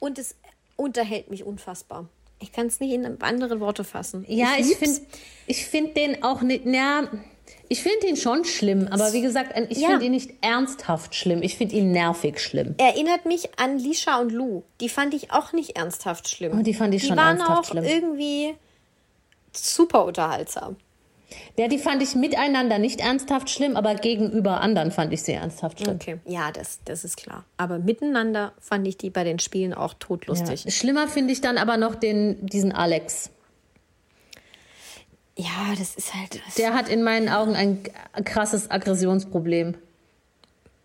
Und 0.00 0.18
es 0.18 0.34
unterhält 0.74 1.30
mich 1.30 1.44
unfassbar. 1.44 2.08
Ich 2.40 2.52
kann 2.52 2.66
es 2.66 2.80
nicht 2.80 2.92
in 2.92 3.22
andere 3.22 3.60
Worte 3.60 3.84
fassen. 3.84 4.24
Ja, 4.28 4.54
ich, 4.58 4.76
finde 4.76 5.00
ich 5.46 5.64
find 5.64 5.96
den 5.96 6.22
auch 6.22 6.42
nicht, 6.42 6.66
ja, 6.66 7.08
ich 7.68 7.82
finde 7.82 8.06
ihn 8.06 8.16
schon 8.16 8.44
schlimm, 8.44 8.88
aber 8.90 9.12
wie 9.12 9.22
gesagt, 9.22 9.52
ich 9.70 9.78
ja. 9.78 9.88
finde 9.88 10.06
ihn 10.06 10.12
nicht 10.12 10.30
ernsthaft 10.40 11.14
schlimm. 11.14 11.42
Ich 11.42 11.56
finde 11.56 11.74
ihn 11.74 11.90
nervig 11.90 12.40
schlimm. 12.40 12.74
Erinnert 12.78 13.26
mich 13.26 13.58
an 13.58 13.78
Lisha 13.78 14.20
und 14.20 14.30
Lou. 14.30 14.62
Die 14.80 14.88
fand 14.88 15.14
ich 15.14 15.32
auch 15.32 15.52
nicht 15.52 15.76
ernsthaft 15.76 16.28
schlimm. 16.28 16.58
Oh, 16.58 16.62
die 16.62 16.74
fand 16.74 16.94
ich 16.94 17.02
die 17.02 17.08
schon 17.08 17.18
ernsthaft 17.18 17.70
schlimm. 17.70 17.84
Die 17.84 17.90
waren 17.90 18.02
auch 18.02 18.18
irgendwie 18.18 18.54
super 19.52 20.04
unterhaltsam. 20.04 20.76
Ja, 21.58 21.68
die 21.68 21.78
fand 21.78 22.02
ich 22.02 22.14
miteinander 22.14 22.78
nicht 22.78 23.00
ernsthaft 23.00 23.50
schlimm, 23.50 23.76
aber 23.76 23.94
gegenüber 23.96 24.60
anderen 24.60 24.92
fand 24.92 25.12
ich 25.12 25.22
sie 25.22 25.32
ernsthaft 25.32 25.80
schlimm. 25.80 25.96
Okay, 25.96 26.18
ja, 26.24 26.52
das, 26.52 26.80
das 26.84 27.04
ist 27.04 27.16
klar. 27.16 27.44
Aber 27.56 27.78
miteinander 27.78 28.52
fand 28.60 28.86
ich 28.86 28.96
die 28.96 29.10
bei 29.10 29.24
den 29.24 29.38
Spielen 29.38 29.74
auch 29.74 29.94
totlustig. 29.94 30.64
Ja. 30.64 30.70
Schlimmer 30.70 31.08
finde 31.08 31.32
ich 31.32 31.40
dann 31.40 31.58
aber 31.58 31.78
noch 31.78 31.94
den, 31.94 32.44
diesen 32.46 32.72
Alex. 32.72 33.30
Ja, 35.36 35.74
das 35.78 35.94
ist 35.96 36.14
halt. 36.14 36.40
Das 36.46 36.54
der 36.54 36.74
hat 36.74 36.88
in 36.88 37.02
meinen 37.02 37.28
Augen 37.28 37.54
ein 37.54 37.82
krasses 38.24 38.70
Aggressionsproblem. 38.70 39.74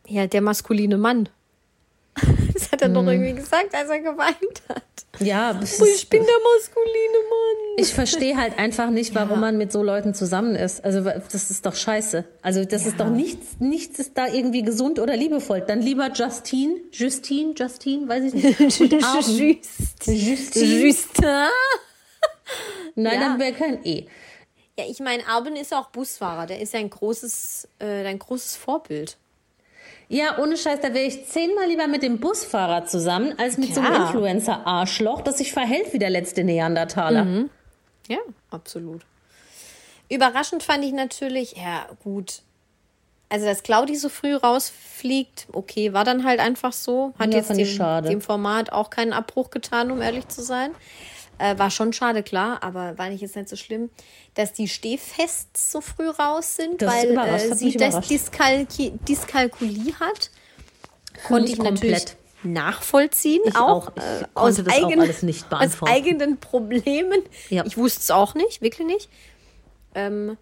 Ja, 0.07 0.27
der 0.27 0.41
maskuline 0.41 0.97
Mann. 0.97 1.29
Das 2.53 2.69
hat 2.69 2.81
er 2.81 2.89
hm. 2.89 2.93
doch 2.95 3.07
irgendwie 3.07 3.33
gesagt, 3.33 3.73
als 3.73 3.89
er 3.89 3.99
geweint 3.99 4.61
hat. 4.67 4.83
Ja, 5.19 5.57
oh, 5.57 5.63
ich 5.63 6.09
bin 6.09 6.21
der 6.21 6.35
maskuline 6.43 7.17
Mann. 7.29 7.77
Ich 7.77 7.93
verstehe 7.93 8.35
halt 8.35 8.59
einfach 8.59 8.89
nicht, 8.89 9.15
warum 9.15 9.35
ja. 9.35 9.37
man 9.37 9.57
mit 9.57 9.71
so 9.71 9.81
Leuten 9.81 10.13
zusammen 10.13 10.55
ist. 10.55 10.83
Also 10.83 11.01
das 11.01 11.49
ist 11.49 11.65
doch 11.65 11.75
scheiße. 11.75 12.25
Also 12.41 12.65
das 12.65 12.83
ja. 12.83 12.89
ist 12.89 12.99
doch 12.99 13.09
nichts, 13.09 13.59
nichts 13.59 13.99
ist 13.99 14.17
da 14.17 14.27
irgendwie 14.27 14.63
gesund 14.63 14.99
oder 14.99 15.15
liebevoll. 15.15 15.61
Dann 15.61 15.81
lieber 15.81 16.11
Justine, 16.11 16.75
Justine, 16.91 17.53
Justine, 17.55 18.07
weiß 18.09 18.25
ich 18.25 18.33
nicht. 18.33 18.59
Und 18.81 18.91
Justine. 20.07 20.87
Justin. 20.87 21.25
Nein, 22.95 23.13
ja. 23.13 23.19
dann 23.21 23.39
wäre 23.39 23.53
kein 23.53 23.85
E. 23.85 24.07
Ja, 24.77 24.85
ich 24.87 24.99
meine, 24.99 25.27
Arben 25.27 25.55
ist 25.55 25.73
auch 25.73 25.89
Busfahrer. 25.89 26.45
Der 26.45 26.59
ist 26.59 26.73
ja 26.73 26.79
ein 26.79 26.89
großes, 26.89 27.67
äh, 27.79 28.05
ein 28.05 28.19
großes 28.19 28.55
Vorbild. 28.55 29.17
Ja, 30.07 30.39
ohne 30.39 30.57
Scheiß, 30.57 30.81
da 30.81 30.93
wäre 30.93 31.05
ich 31.05 31.27
zehnmal 31.27 31.67
lieber 31.67 31.87
mit 31.87 32.03
dem 32.03 32.19
Busfahrer 32.19 32.85
zusammen, 32.85 33.33
als 33.37 33.57
mit 33.57 33.71
Klar. 33.71 33.85
so 33.85 33.91
einem 33.93 34.01
Influencer-Arschloch, 34.03 35.21
das 35.21 35.37
sich 35.37 35.53
verhält 35.53 35.93
wie 35.93 35.99
der 35.99 36.09
letzte 36.09 36.43
Neandertaler. 36.43 37.23
Mhm. 37.23 37.49
Ja, 38.07 38.17
absolut. 38.49 39.01
Überraschend 40.09 40.63
fand 40.63 40.83
ich 40.83 40.91
natürlich, 40.91 41.55
ja, 41.55 41.85
gut. 42.03 42.41
Also, 43.29 43.45
dass 43.45 43.63
Claudi 43.63 43.95
so 43.95 44.09
früh 44.09 44.35
rausfliegt, 44.35 45.47
okay, 45.53 45.93
war 45.93 46.03
dann 46.03 46.25
halt 46.25 46.41
einfach 46.41 46.73
so. 46.73 47.13
Hat 47.17 47.31
ja, 47.33 47.39
jetzt 47.39 47.49
dem, 47.49 48.03
dem 48.03 48.19
Format 48.19 48.73
auch 48.73 48.89
keinen 48.89 49.13
Abbruch 49.13 49.49
getan, 49.51 49.89
um 49.89 50.01
ehrlich 50.01 50.27
zu 50.27 50.41
sein. 50.41 50.71
Äh, 51.41 51.57
war 51.57 51.71
schon 51.71 51.91
schade, 51.91 52.21
klar, 52.21 52.61
aber 52.61 52.99
war 52.99 53.09
nicht 53.09 53.21
jetzt 53.21 53.35
nicht 53.35 53.49
so 53.49 53.55
schlimm, 53.55 53.89
dass 54.35 54.53
die 54.53 54.67
Stehfests 54.67 55.71
so 55.71 55.81
früh 55.81 56.07
raus 56.07 56.55
sind, 56.55 56.81
das 56.81 56.89
weil 56.89 57.17
äh, 57.17 57.55
sie 57.55 57.71
das 57.71 58.07
Diskalki 58.07 58.93
Diskalkulie 59.07 59.95
hat. 59.99 60.29
Konnte 61.27 61.51
ich 61.51 61.57
komplett. 61.57 61.83
natürlich 61.83 62.15
nachvollziehen, 62.43 63.41
ich 63.45 63.55
auch, 63.55 63.87
auch. 63.87 63.97
Äh, 63.97 64.25
aus, 64.35 64.59
eigen, 64.59 65.01
aus, 65.49 65.83
eigenen 65.83 66.37
Problemen. 66.37 67.21
Ja. 67.49 67.65
Ich 67.65 67.75
wusste 67.75 68.01
es 68.01 68.11
auch 68.11 68.35
nicht, 68.35 68.61
wirklich 68.61 68.85
nicht. 68.85 69.09
Ähm, 69.95 70.37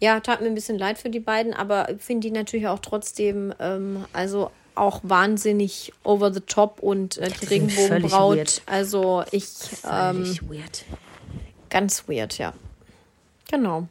ja, 0.00 0.18
tat 0.20 0.40
mir 0.40 0.46
ein 0.46 0.54
bisschen 0.54 0.78
leid 0.78 0.98
für 0.98 1.10
die 1.10 1.20
beiden, 1.20 1.52
aber 1.52 1.88
finde 1.98 2.26
die 2.28 2.32
natürlich 2.32 2.68
auch 2.68 2.80
trotzdem, 2.80 3.52
ähm, 3.60 4.06
also 4.14 4.50
auch 4.74 5.00
wahnsinnig 5.02 5.92
over 6.04 6.32
the 6.32 6.40
top 6.40 6.80
und 6.80 7.18
äh, 7.18 7.30
die 7.40 7.46
Regenbogenbraut. 7.46 8.62
Also 8.66 9.24
ich. 9.30 9.46
Ähm, 9.90 10.38
weird. 10.48 10.84
Ganz 11.70 12.08
weird, 12.08 12.38
ja. 12.38 12.52
Genau. 13.50 13.88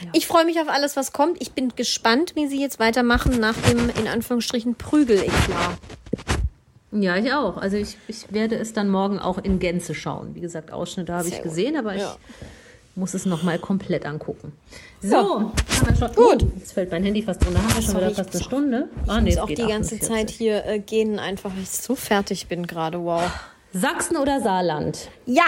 Ja. 0.00 0.10
Ich 0.12 0.26
freue 0.26 0.44
mich 0.44 0.60
auf 0.60 0.68
alles, 0.68 0.96
was 0.96 1.12
kommt. 1.12 1.40
Ich 1.40 1.52
bin 1.52 1.72
gespannt, 1.76 2.34
wie 2.34 2.46
sie 2.46 2.60
jetzt 2.60 2.78
weitermachen 2.78 3.38
nach 3.38 3.56
dem 3.56 3.90
in 3.90 4.08
Anführungsstrichen 4.08 4.74
Prügel-Eklat. 4.74 5.78
Ja, 6.92 7.16
ich 7.16 7.32
auch. 7.32 7.56
Also 7.56 7.76
ich, 7.76 7.96
ich 8.06 8.32
werde 8.32 8.56
es 8.56 8.72
dann 8.72 8.88
morgen 8.88 9.18
auch 9.18 9.38
in 9.38 9.58
Gänze 9.58 9.94
schauen. 9.94 10.34
Wie 10.34 10.40
gesagt, 10.40 10.72
Ausschnitte 10.72 11.12
habe 11.12 11.28
ich 11.28 11.42
gesehen, 11.42 11.76
aber 11.76 11.94
ja. 11.94 12.16
ich 12.16 12.46
muss 12.96 13.14
es 13.14 13.26
nochmal 13.26 13.58
komplett 13.58 14.06
angucken. 14.06 14.52
So, 15.02 15.52
wir 15.84 15.96
schon. 15.96 16.12
Gut. 16.14 16.42
Oh, 16.42 16.58
jetzt 16.58 16.72
fällt 16.72 16.90
mein 16.90 17.04
Handy 17.04 17.22
fast 17.22 17.44
runter. 17.44 17.62
Haben 17.62 17.74
wir 17.74 17.82
schon 17.82 17.96
wieder 17.96 18.10
fast 18.14 18.34
eine 18.34 18.44
Stunde. 18.44 18.88
Ah, 19.06 19.20
nee, 19.20 19.30
ich 19.30 19.36
muss 19.36 19.44
auch 19.44 19.48
die 19.48 19.56
ganze 19.56 19.98
Zeit 20.00 20.30
hier 20.30 20.64
äh, 20.64 20.78
gehen, 20.78 21.18
einfach 21.18 21.50
weil 21.50 21.62
ich 21.62 21.70
so 21.70 21.94
fertig 21.94 22.46
bin 22.46 22.66
gerade. 22.66 23.02
Wow. 23.02 23.22
Sachsen 23.72 24.16
oder 24.16 24.40
Saarland? 24.40 25.08
Ja. 25.26 25.46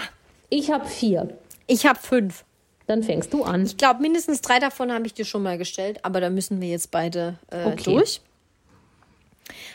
Ich 0.48 0.70
habe 0.70 0.86
vier. 0.86 1.36
Ich 1.66 1.86
habe 1.86 1.98
fünf. 1.98 2.44
Dann 2.86 3.02
fängst 3.02 3.32
du 3.32 3.42
an. 3.42 3.64
Ich 3.64 3.76
glaube, 3.76 4.00
mindestens 4.00 4.40
drei 4.40 4.60
davon 4.60 4.92
habe 4.92 5.06
ich 5.06 5.14
dir 5.14 5.24
schon 5.24 5.42
mal 5.42 5.58
gestellt, 5.58 6.04
aber 6.04 6.20
da 6.20 6.30
müssen 6.30 6.60
wir 6.60 6.68
jetzt 6.68 6.92
beide 6.92 7.38
äh, 7.50 7.66
okay. 7.66 7.82
durch. 7.82 8.20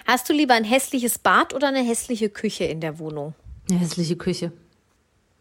Hast 0.06 0.30
du 0.30 0.34
lieber 0.34 0.54
ein 0.54 0.64
hässliches 0.64 1.20
Bad 1.20 1.54
oder 1.54 1.68
eine 1.68 1.84
hässliche 1.84 2.30
Küche 2.30 2.64
in 2.64 2.80
der 2.80 3.00
Wohnung? 3.00 3.34
Eine 3.70 3.80
hässliche 3.80 4.16
Küche. 4.16 4.52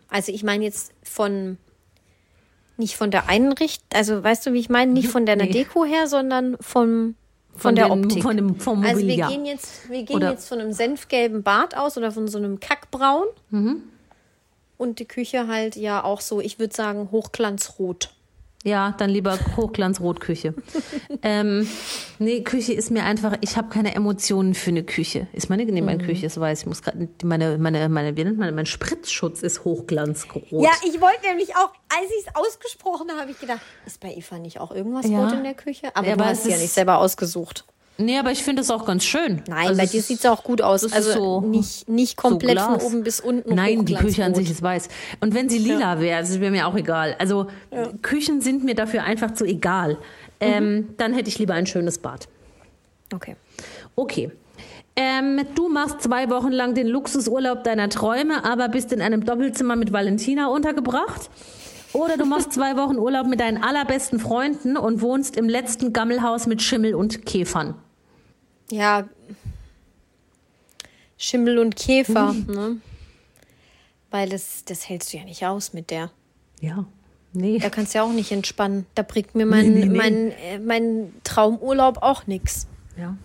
Also 0.08 0.32
ich 0.32 0.42
meine 0.42 0.64
jetzt 0.64 0.92
von 1.04 1.58
nicht 2.80 2.96
von 2.96 3.12
der 3.12 3.28
Einrichtung, 3.28 3.86
also 3.94 4.24
weißt 4.24 4.46
du, 4.46 4.52
wie 4.52 4.58
ich 4.58 4.68
meine, 4.68 4.92
nicht 4.92 5.08
von 5.08 5.24
deiner 5.24 5.44
nee. 5.44 5.52
Deko 5.52 5.84
her, 5.84 6.08
sondern 6.08 6.56
vom 6.60 7.14
von, 7.52 7.60
von 7.60 7.74
der 7.76 7.88
den, 7.88 8.04
Optik. 8.04 8.22
Von 8.22 8.36
dem, 8.36 8.58
vom 8.58 8.82
also 8.82 9.06
wir 9.06 9.26
gehen 9.28 9.44
jetzt, 9.44 9.88
wir 9.90 10.02
gehen 10.02 10.22
jetzt 10.22 10.48
von 10.48 10.60
einem 10.60 10.72
senfgelben 10.72 11.42
Bad 11.42 11.76
aus 11.76 11.96
oder 11.96 12.10
von 12.10 12.26
so 12.26 12.38
einem 12.38 12.58
Kackbraun. 12.58 13.26
Mhm. 13.50 13.82
Und 14.76 14.98
die 14.98 15.04
Küche 15.04 15.46
halt 15.46 15.76
ja 15.76 16.02
auch 16.02 16.20
so, 16.20 16.40
ich 16.40 16.58
würde 16.58 16.74
sagen, 16.74 17.10
hochglanzrot. 17.10 18.14
Ja, 18.62 18.94
dann 18.98 19.08
lieber 19.08 19.38
Hochglanzrotküche. 19.56 20.54
ähm, 21.22 21.66
nee, 22.18 22.42
Küche 22.42 22.74
ist 22.74 22.90
mir 22.90 23.04
einfach, 23.04 23.38
ich 23.40 23.56
habe 23.56 23.70
keine 23.70 23.94
Emotionen 23.94 24.54
für 24.54 24.68
eine 24.68 24.84
Küche. 24.84 25.28
Ist 25.32 25.48
meine, 25.48 25.64
nee, 25.64 25.80
meine 25.80 26.02
mhm. 26.02 26.06
Küche 26.06 26.26
ist 26.26 26.38
weiß. 26.38 26.60
Ich 26.60 26.66
muss 26.66 26.82
gerade, 26.82 27.08
meine, 27.24 27.56
meine, 27.56 27.88
meine, 27.88 28.16
wie 28.18 28.24
nennt 28.24 28.38
man, 28.38 28.54
mein 28.54 28.66
Spritzschutz 28.66 29.40
ist 29.40 29.64
Hochglanzrot. 29.64 30.44
Ja, 30.50 30.72
ich 30.86 31.00
wollte 31.00 31.26
nämlich 31.26 31.56
auch, 31.56 31.70
als 31.88 32.10
ich 32.10 32.26
es 32.26 32.34
ausgesprochen 32.34 33.10
habe, 33.10 33.22
habe 33.22 33.30
ich 33.30 33.40
gedacht, 33.40 33.60
ist 33.86 33.98
bei 33.98 34.14
Eva 34.14 34.38
nicht 34.38 34.60
auch 34.60 34.72
irgendwas 34.72 35.08
ja. 35.08 35.22
rot 35.22 35.32
in 35.32 35.42
der 35.42 35.54
Küche? 35.54 35.88
Aber 35.94 36.06
ja, 36.06 36.16
du 36.16 36.22
aber 36.22 36.30
hast 36.30 36.44
es 36.44 36.52
ja 36.52 36.58
nicht 36.58 36.72
selber 36.72 36.98
ausgesucht. 36.98 37.64
Nee, 38.00 38.18
aber 38.18 38.32
ich 38.32 38.42
finde 38.42 38.62
es 38.62 38.70
auch 38.70 38.86
ganz 38.86 39.04
schön. 39.04 39.42
Nein, 39.46 39.68
also 39.68 39.80
bei 39.80 39.86
dir 39.86 40.00
sieht 40.00 40.20
es 40.20 40.26
auch 40.26 40.42
gut 40.42 40.62
aus. 40.62 40.90
Also 40.90 41.12
so 41.12 41.40
nicht, 41.42 41.88
nicht 41.88 42.16
komplett 42.16 42.58
so 42.58 42.64
von 42.64 42.80
oben 42.80 43.02
bis 43.02 43.20
unten. 43.20 43.54
Nein, 43.54 43.84
die 43.84 43.94
Küche 43.94 44.24
an 44.24 44.34
sich 44.34 44.50
ist 44.50 44.62
weiß. 44.62 44.88
Und 45.20 45.34
wenn 45.34 45.48
sie 45.48 45.58
lila 45.58 45.94
ja. 45.94 46.00
wäre, 46.00 46.20
das 46.20 46.40
wäre 46.40 46.50
mir 46.50 46.66
auch 46.66 46.76
egal. 46.76 47.14
Also 47.18 47.48
ja. 47.70 47.88
Küchen 48.00 48.40
sind 48.40 48.64
mir 48.64 48.74
dafür 48.74 49.04
einfach 49.04 49.32
zu 49.34 49.44
egal. 49.44 49.98
Ähm, 50.40 50.74
mhm. 50.74 50.94
Dann 50.96 51.12
hätte 51.12 51.28
ich 51.28 51.38
lieber 51.38 51.54
ein 51.54 51.66
schönes 51.66 51.98
Bad. 51.98 52.28
Okay. 53.14 53.36
Okay. 53.96 54.30
Ähm, 54.96 55.42
du 55.54 55.68
machst 55.68 56.02
zwei 56.02 56.30
Wochen 56.30 56.50
lang 56.50 56.74
den 56.74 56.86
Luxusurlaub 56.86 57.64
deiner 57.64 57.90
Träume, 57.90 58.44
aber 58.44 58.68
bist 58.68 58.92
in 58.92 59.02
einem 59.02 59.24
Doppelzimmer 59.24 59.76
mit 59.76 59.92
Valentina 59.92 60.48
untergebracht. 60.48 61.28
Oder 61.92 62.16
du 62.16 62.24
machst 62.24 62.52
zwei 62.54 62.76
Wochen 62.76 62.96
Urlaub 62.96 63.26
mit 63.26 63.40
deinen 63.40 63.62
allerbesten 63.62 64.18
Freunden 64.18 64.78
und 64.78 65.02
wohnst 65.02 65.36
im 65.36 65.48
letzten 65.48 65.92
Gammelhaus 65.92 66.46
mit 66.46 66.62
Schimmel 66.62 66.94
und 66.94 67.26
Käfern 67.26 67.74
ja, 68.70 69.08
Schimmel 71.16 71.58
und 71.58 71.76
Käfer, 71.76 72.32
mhm. 72.32 72.54
ne? 72.54 72.76
Weil 74.10 74.28
das, 74.28 74.64
das 74.64 74.88
hältst 74.88 75.12
du 75.12 75.18
ja 75.18 75.24
nicht 75.24 75.44
aus 75.44 75.72
mit 75.72 75.90
der. 75.90 76.10
Ja. 76.60 76.86
Nee. 77.32 77.58
Da 77.58 77.68
kannst 77.68 77.94
du 77.94 77.98
ja 77.98 78.04
auch 78.04 78.12
nicht 78.12 78.32
entspannen. 78.32 78.86
Da 78.94 79.02
bringt 79.02 79.34
mir 79.34 79.46
mein, 79.46 79.72
nee, 79.72 79.80
nee, 79.80 79.86
nee. 79.86 79.96
mein, 79.96 80.30
äh, 80.32 80.58
mein 80.58 81.12
Traumurlaub 81.22 82.02
auch 82.02 82.26
nichts. 82.26 82.66
Ja. 82.98 83.16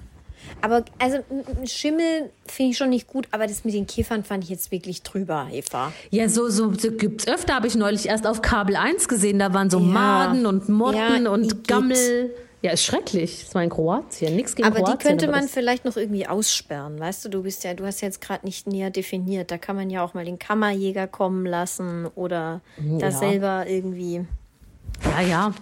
Aber 0.61 0.85
also 0.99 1.19
Schimmel 1.65 2.29
finde 2.45 2.71
ich 2.71 2.77
schon 2.77 2.89
nicht 2.89 3.07
gut, 3.07 3.27
aber 3.31 3.47
das 3.47 3.65
mit 3.65 3.73
den 3.73 3.87
Kiefern 3.87 4.23
fand 4.23 4.43
ich 4.43 4.49
jetzt 4.51 4.71
wirklich 4.71 5.01
drüber, 5.01 5.47
Eva. 5.51 5.91
Ja, 6.11 6.29
so, 6.29 6.49
so, 6.49 6.71
so 6.73 6.91
gibt's 6.91 7.27
öfter, 7.27 7.55
habe 7.55 7.65
ich 7.65 7.75
neulich 7.75 8.07
erst 8.07 8.27
auf 8.27 8.43
Kabel 8.43 8.75
1 8.75 9.07
gesehen. 9.07 9.39
Da 9.39 9.53
waren 9.53 9.71
so 9.71 9.79
Maden 9.79 10.45
und 10.45 10.69
Motten 10.69 11.25
Ja, 11.25 11.31
und. 11.31 11.67
Gammel. 11.67 12.31
Ja, 12.65 12.71
ist 12.71 12.83
schrecklich. 12.83 13.43
Das 13.45 13.53
war 13.53 13.63
in 13.63 13.69
Kroatien. 13.69 14.35
Nichts 14.35 14.55
gegen 14.55 14.67
Aber 14.67 14.77
Kroatien. 14.77 14.97
die 14.97 15.03
könnte 15.07 15.27
aber 15.27 15.37
man 15.37 15.47
vielleicht 15.47 15.85
noch 15.85 15.97
irgendwie 15.97 16.25
aussperren, 16.27 16.99
weißt 16.99 17.23
du? 17.25 17.29
Du 17.29 17.43
bist 17.43 17.63
ja, 17.63 17.75
du 17.75 17.85
hast 17.85 18.01
jetzt 18.01 18.21
gerade 18.21 18.43
nicht 18.43 18.65
näher 18.65 18.89
definiert. 18.89 19.51
Da 19.51 19.57
kann 19.59 19.75
man 19.75 19.91
ja 19.91 20.03
auch 20.03 20.15
mal 20.15 20.25
den 20.25 20.39
Kammerjäger 20.39 21.05
kommen 21.05 21.45
lassen 21.45 22.07
oder 22.15 22.61
da 22.77 23.05
Ja. 23.07 23.11
selber 23.11 23.67
irgendwie 23.67 24.25
Ja, 25.03 25.21
ja. 25.21 25.53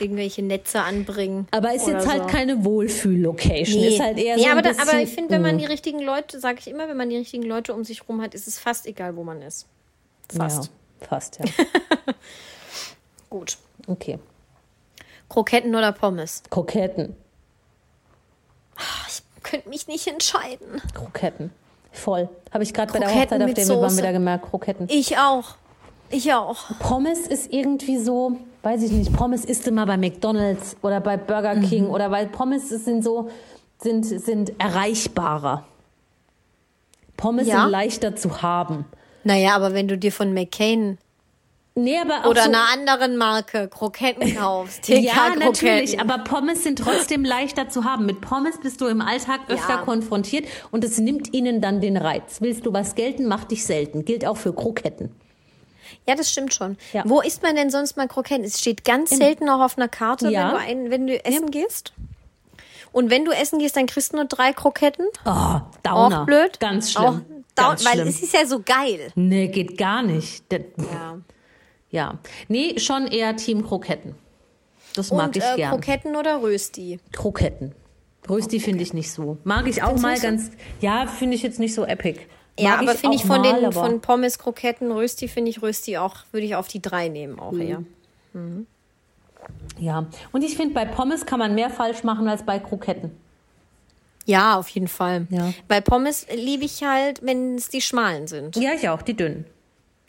irgendwelche 0.00 0.42
Netze 0.42 0.80
anbringen. 0.82 1.46
Aber 1.50 1.72
ist 1.74 1.86
jetzt 1.86 2.06
halt 2.06 2.22
so. 2.24 2.26
keine 2.28 2.62
Wohlfühl-Location. 2.64 3.80
Nee. 3.80 3.88
Ist 3.94 4.00
halt 4.00 4.18
eher 4.18 4.36
nee, 4.36 4.42
so 4.42 4.48
aber, 4.50 4.60
da, 4.62 4.70
bisschen, 4.70 4.88
aber 4.88 5.00
ich 5.00 5.10
finde, 5.10 5.30
wenn 5.30 5.42
man 5.42 5.56
Mm. 5.56 5.58
die 5.60 5.64
richtigen 5.66 6.00
Leute, 6.00 6.40
sage 6.40 6.58
ich 6.60 6.68
immer, 6.68 6.88
wenn 6.88 6.96
man 6.98 7.08
die 7.08 7.16
richtigen 7.16 7.44
Leute 7.44 7.72
um 7.72 7.84
sich 7.84 8.06
rum 8.08 8.20
hat, 8.20 8.34
ist 8.34 8.46
es 8.48 8.58
fast 8.58 8.86
egal, 8.86 9.16
wo 9.16 9.24
man 9.24 9.40
ist. 9.40 9.66
Fast. 10.34 10.70
Ja, 11.00 11.06
fast, 11.08 11.38
ja. 11.38 11.44
Gut. 13.30 13.56
Okay. 13.86 14.18
Kroketten 15.30 15.74
oder 15.74 15.92
Pommes? 15.92 16.42
Kroketten. 16.50 17.16
Ich 19.08 19.22
könnte 19.42 19.68
mich 19.70 19.88
nicht 19.88 20.06
entscheiden. 20.06 20.82
Kroketten. 20.94 21.50
Voll. 21.92 22.28
Habe 22.52 22.62
ich 22.64 22.74
gerade 22.74 22.92
bei 22.92 22.98
der 22.98 23.08
Hochzeit, 23.08 23.40
auf 23.42 23.48
wir 23.56 23.68
waren, 23.80 23.96
wieder 23.96 24.12
gemerkt, 24.12 24.50
Kroketten. 24.50 24.86
Ich 24.90 25.16
auch. 25.18 25.54
Ich 26.10 26.32
auch. 26.34 26.56
Pommes 26.80 27.26
ist 27.26 27.52
irgendwie 27.52 27.98
so, 27.98 28.36
weiß 28.62 28.82
ich 28.82 28.90
nicht, 28.90 29.12
Pommes 29.12 29.44
isst 29.44 29.66
immer 29.68 29.86
bei 29.86 29.96
McDonalds 29.96 30.76
oder 30.82 31.00
bei 31.00 31.16
Burger 31.16 31.54
Mhm. 31.54 31.62
King 31.68 31.86
oder 31.88 32.10
weil 32.10 32.26
Pommes 32.26 32.68
sind 32.68 33.02
so, 33.04 33.30
sind, 33.78 34.04
sind 34.04 34.52
erreichbarer. 34.60 35.64
Pommes 37.16 37.46
Ja. 37.46 37.62
sind 37.62 37.70
leichter 37.70 38.16
zu 38.16 38.42
haben. 38.42 38.84
Naja, 39.24 39.54
aber 39.54 39.74
wenn 39.74 39.86
du 39.86 39.96
dir 39.98 40.10
von 40.10 40.32
McCain 40.34 40.98
Nee, 41.82 41.98
aber 41.98 42.28
oder 42.28 42.42
so, 42.42 42.48
einer 42.48 42.64
anderen 42.72 43.16
Marke 43.16 43.68
Kroketten 43.68 44.36
kaufst, 44.36 44.88
Ja, 44.88 45.34
natürlich, 45.38 46.00
aber 46.00 46.18
Pommes 46.18 46.62
sind 46.62 46.78
trotzdem 46.78 47.24
leichter 47.24 47.68
zu 47.68 47.84
haben. 47.84 48.06
Mit 48.06 48.20
Pommes 48.20 48.58
bist 48.60 48.80
du 48.80 48.86
im 48.86 49.00
Alltag 49.00 49.40
öfter 49.48 49.74
Ja. 49.76 49.82
konfrontiert 49.82 50.46
und 50.70 50.84
es 50.84 50.98
nimmt 50.98 51.32
ihnen 51.34 51.60
dann 51.60 51.80
den 51.80 51.96
Reiz. 51.96 52.38
Willst 52.40 52.66
du 52.66 52.72
was 52.72 52.94
gelten, 52.94 53.26
mach 53.26 53.44
dich 53.44 53.64
selten. 53.64 54.04
Gilt 54.04 54.26
auch 54.26 54.36
für 54.36 54.52
Kroketten. 54.54 55.10
Ja, 56.06 56.14
das 56.14 56.30
stimmt 56.30 56.54
schon. 56.54 56.76
Ja. 56.92 57.02
Wo 57.06 57.20
isst 57.20 57.42
man 57.42 57.56
denn 57.56 57.70
sonst 57.70 57.96
mal 57.96 58.08
Kroketten? 58.08 58.44
Es 58.44 58.60
steht 58.60 58.84
ganz 58.84 59.10
selten 59.10 59.48
auch 59.48 59.60
auf 59.60 59.76
einer 59.76 59.88
Karte, 59.88 60.28
Ja. 60.30 60.46
wenn, 60.46 60.50
du 60.50 60.56
ein, 60.86 60.90
wenn 60.90 61.06
du 61.06 61.24
essen 61.24 61.50
gehst. 61.50 61.92
Und 62.92 63.10
wenn 63.10 63.24
du 63.24 63.30
essen 63.32 63.58
gehst, 63.60 63.76
dann 63.76 63.86
kriegst 63.86 64.12
du 64.12 64.16
nur 64.16 64.24
drei 64.24 64.52
Kroketten. 64.52 65.06
Oh, 65.24 65.60
Downer. 65.82 66.22
Auch 66.22 66.26
blöd. 66.26 66.58
Ganz 66.58 66.92
schlimm. 66.92 67.04
Auch 67.04 67.20
Ganz 67.54 67.84
weil 67.84 67.92
schlimm. 67.94 68.08
es 68.08 68.22
ist 68.22 68.32
ja 68.34 68.46
so 68.46 68.60
geil. 68.64 69.12
Nee, 69.14 69.48
geht 69.48 69.76
gar 69.76 70.02
nicht. 70.02 70.44
Das- 70.50 70.62
Ja. 70.78 71.18
Ja. 71.90 72.18
Nee, 72.48 72.78
schon 72.78 73.06
eher 73.06 73.36
Team 73.36 73.66
Kroketten. 73.66 74.14
Das 74.94 75.10
mag 75.10 75.28
Und 75.28 75.36
ich 75.36 75.44
äh, 75.44 75.56
gern. 75.56 75.70
Kroketten 75.70 76.16
oder 76.16 76.42
Rösti? 76.42 76.98
Kroketten. 77.12 77.72
Rösti 78.28 78.60
finde 78.60 78.82
ich 78.82 78.92
nicht 78.92 79.10
so. 79.10 79.38
Mag 79.44 79.66
ich 79.66 79.82
auch 79.82 79.96
Findest 79.96 80.02
du 80.04 80.06
mal 80.06 80.12
nicht 80.12 80.22
so? 80.22 80.26
ganz. 80.26 80.50
Ja, 80.80 81.06
finde 81.06 81.36
ich 81.36 81.42
jetzt 81.42 81.58
nicht 81.58 81.74
so 81.74 81.84
epic. 81.84 82.20
Ja, 82.58 82.70
Mag 82.70 82.80
aber 82.82 82.94
finde 82.94 83.16
ich 83.16 83.24
von 83.24 83.40
mal, 83.40 83.60
den 83.60 83.72
von 83.72 84.00
Pommes, 84.00 84.38
Kroketten, 84.38 84.92
Rösti 84.92 85.28
finde 85.28 85.50
ich 85.50 85.62
Rösti 85.62 85.96
auch, 85.96 86.16
würde 86.32 86.46
ich 86.46 86.54
auf 86.54 86.68
die 86.68 86.82
drei 86.82 87.08
nehmen 87.08 87.38
auch 87.38 87.54
eher. 87.54 87.82
Ja. 89.78 90.06
Und 90.32 90.42
ich 90.42 90.56
finde, 90.56 90.74
bei 90.74 90.84
Pommes 90.84 91.24
kann 91.24 91.38
man 91.38 91.54
mehr 91.54 91.70
falsch 91.70 92.04
machen 92.04 92.28
als 92.28 92.44
bei 92.44 92.58
Kroketten. 92.58 93.12
Ja, 94.26 94.58
auf 94.58 94.68
jeden 94.68 94.88
Fall. 94.88 95.26
Ja. 95.30 95.52
Bei 95.66 95.80
Pommes 95.80 96.26
liebe 96.34 96.64
ich 96.64 96.82
halt, 96.82 97.24
wenn 97.24 97.56
es 97.56 97.68
die 97.68 97.80
schmalen 97.80 98.26
sind. 98.26 98.56
Ja, 98.56 98.72
ich 98.74 98.88
auch, 98.88 99.02
die 99.02 99.16
dünnen. 99.16 99.46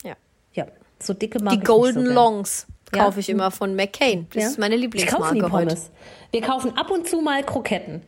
Ja. 0.04 0.14
Ja. 0.52 0.66
So 1.02 1.14
dicke 1.14 1.42
mag 1.42 1.54
Die 1.54 1.60
Golden 1.60 2.06
so. 2.06 2.12
Longs 2.12 2.66
Ja. 2.94 3.04
kaufe 3.04 3.20
ich 3.20 3.28
immer 3.30 3.50
von 3.50 3.74
McCain. 3.74 4.26
Das 4.32 4.42
Ja. 4.42 4.48
ist 4.50 4.58
meine 4.58 4.74
Ich 4.76 4.80
kaufe 4.82 4.96
Lieblingsmarke 4.96 5.34
nie 5.34 5.42
heute. 5.42 5.66
Pommes. 5.74 5.90
Wir 6.30 6.40
kaufen 6.42 6.76
ab 6.76 6.90
und 6.90 7.08
zu 7.08 7.20
mal 7.20 7.42
Kroketten. 7.42 8.02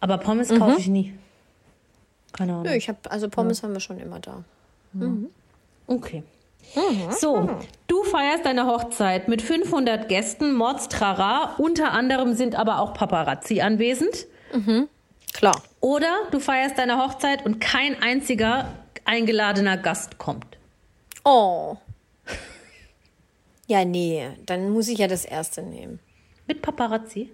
Aber 0.00 0.18
Pommes 0.18 0.50
Mhm. 0.50 0.58
kaufe 0.58 0.78
ich 0.78 0.86
nie. 0.88 1.14
Keine 2.32 2.52
Ahnung. 2.52 2.64
Nö, 2.64 2.72
ich 2.74 2.88
habe 2.88 2.98
also 3.10 3.28
Pommes 3.28 3.62
haben 3.62 3.72
wir 3.72 3.80
schon 3.80 3.98
immer 3.98 4.20
da. 4.20 4.42
Okay. 5.86 6.22
Mhm. 6.74 7.12
So, 7.18 7.50
du 7.88 8.04
feierst 8.04 8.44
deine 8.46 8.66
Hochzeit 8.66 9.26
mit 9.28 9.42
500 9.42 10.08
Gästen, 10.08 10.54
Mordstrara. 10.54 11.54
Unter 11.58 11.92
anderem 11.92 12.34
sind 12.34 12.54
aber 12.54 12.78
auch 12.80 12.94
Paparazzi 12.94 13.60
anwesend. 13.60 14.26
Klar. 15.32 15.60
Oder 15.80 16.12
du 16.30 16.38
feierst 16.38 16.78
deine 16.78 16.98
Hochzeit 16.98 17.44
und 17.44 17.60
kein 17.60 18.00
einziger 18.02 18.68
eingeladener 19.04 19.76
Gast 19.76 20.18
kommt. 20.18 20.46
Oh. 21.24 21.76
Ja, 23.70 23.84
nee, 23.84 24.26
dann 24.46 24.70
muss 24.70 24.88
ich 24.88 24.98
ja 24.98 25.06
das 25.06 25.24
erste 25.24 25.62
nehmen. 25.62 26.00
Mit 26.48 26.60
Paparazzi? 26.60 27.30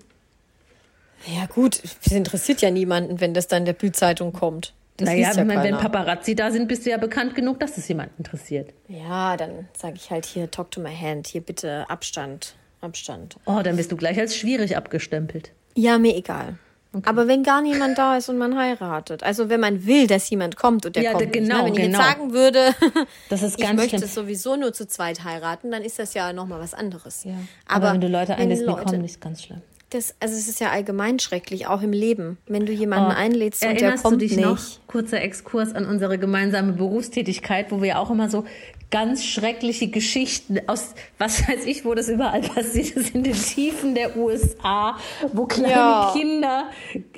Ja, 1.34 1.46
gut, 1.46 1.80
es 1.82 2.12
interessiert 2.12 2.60
ja 2.60 2.70
niemanden, 2.70 3.22
wenn 3.22 3.32
das 3.32 3.48
dann 3.48 3.64
der 3.64 3.72
Bildzeitung 3.72 4.34
kommt. 4.34 4.74
Das 4.98 5.06
naja, 5.06 5.30
ja 5.30 5.36
wenn, 5.38 5.48
wenn. 5.48 5.78
Paparazzi 5.78 6.34
da 6.34 6.50
sind, 6.50 6.68
bist 6.68 6.84
du 6.84 6.90
ja 6.90 6.98
bekannt 6.98 7.36
genug, 7.36 7.58
dass 7.58 7.78
es 7.78 7.88
jemanden 7.88 8.16
interessiert. 8.18 8.74
Ja, 8.86 9.38
dann 9.38 9.66
sage 9.74 9.94
ich 9.96 10.10
halt 10.10 10.26
hier, 10.26 10.50
talk 10.50 10.70
to 10.70 10.78
my 10.78 10.94
hand, 10.94 11.26
hier 11.26 11.40
bitte 11.40 11.88
Abstand, 11.88 12.54
Abstand. 12.82 13.38
Oh, 13.46 13.62
dann 13.64 13.76
bist 13.76 13.90
du 13.90 13.96
gleich 13.96 14.18
als 14.18 14.36
schwierig 14.36 14.76
abgestempelt. 14.76 15.52
Ja, 15.74 15.96
mir 15.96 16.14
egal. 16.14 16.58
Aber 17.04 17.28
wenn 17.28 17.42
gar 17.42 17.60
niemand 17.60 17.98
da 17.98 18.16
ist 18.16 18.28
und 18.28 18.38
man 18.38 18.56
heiratet, 18.56 19.22
also 19.22 19.48
wenn 19.48 19.60
man 19.60 19.84
will, 19.86 20.06
dass 20.06 20.30
jemand 20.30 20.56
kommt 20.56 20.86
und 20.86 20.96
der 20.96 21.02
Ja, 21.02 21.10
kommt, 21.12 21.22
d- 21.22 21.26
nicht, 21.26 21.34
genau, 21.50 21.58
ne? 21.58 21.64
wenn 21.66 21.72
ich 21.74 21.80
genau. 21.80 21.98
jetzt 21.98 22.06
sagen 22.08 22.32
würde, 22.32 22.74
Das 23.28 23.42
ist 23.42 23.58
ich 23.58 23.64
ganz 23.64 23.76
möchte 23.80 23.98
schlimm. 23.98 24.08
sowieso 24.10 24.56
nur 24.56 24.72
zu 24.72 24.86
zweit 24.88 25.24
heiraten, 25.24 25.70
dann 25.70 25.82
ist 25.82 25.98
das 25.98 26.14
ja 26.14 26.32
nochmal 26.32 26.60
was 26.60 26.72
anderes. 26.74 27.24
Ja. 27.24 27.34
Aber, 27.68 27.92
wenn 27.92 28.00
du 28.00 28.08
Leute 28.08 28.28
wenn 28.30 28.38
einlädst, 28.42 28.62
die 28.62 28.66
kommen, 28.72 29.04
ist 29.04 29.20
ganz 29.20 29.42
schlimm. 29.42 29.60
Das, 29.90 30.16
also 30.18 30.34
es 30.34 30.48
ist 30.48 30.58
ja 30.60 30.70
allgemein 30.70 31.20
schrecklich, 31.20 31.68
auch 31.68 31.80
im 31.80 31.92
Leben. 31.92 32.38
Wenn 32.48 32.66
du 32.66 32.72
jemanden 32.72 33.12
einlädst 33.12 33.64
und 33.64 33.80
der 33.80 33.94
Oh, 33.96 34.02
kommt 34.02 34.14
du 34.14 34.18
dich 34.18 34.32
nicht. 34.34 34.44
noch? 34.44 34.58
Kurzer 34.88 35.20
Exkurs 35.22 35.72
an 35.76 35.86
unsere 35.86 36.18
gemeinsame 36.18 36.72
Berufstätigkeit, 36.72 37.70
wo 37.70 37.80
wir 37.80 38.00
auch 38.00 38.10
immer 38.10 38.28
so 38.28 38.44
ganz 38.90 39.24
schreckliche 39.24 39.86
Geschichten 39.88 40.58
aus, 40.66 40.94
was 41.18 41.48
weiß 41.48 41.66
ich, 41.66 41.84
wo 41.84 41.94
das 41.94 42.08
überall 42.08 42.40
passiert 42.54 42.96
ist, 42.96 43.14
in 43.14 43.22
den 43.22 43.34
Tiefen 43.34 43.94
der 43.94 44.16
USA, 44.16 44.96
wo 45.32 45.46
kleine 45.46 45.70
Ja. 45.72 46.10
Kinder 46.12 46.64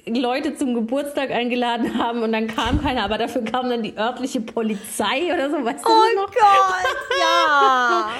Leute 0.06 0.54
zum 0.54 0.74
Geburtstag 0.74 1.30
eingeladen 1.30 1.96
haben 1.98 2.22
und 2.22 2.32
dann 2.32 2.48
kam 2.48 2.82
keiner, 2.82 3.02
aber 3.04 3.16
dafür 3.16 3.44
kam 3.44 3.70
dann 3.70 3.82
die 3.82 3.96
örtliche 3.96 4.42
Polizei 4.42 5.32
oder 5.32 5.50
so, 5.50 5.64
weißt 5.64 5.84
du 5.84 5.88
Oh 5.90 6.02
das 6.04 6.14
noch? 6.16 6.34
Gott, 6.34 8.18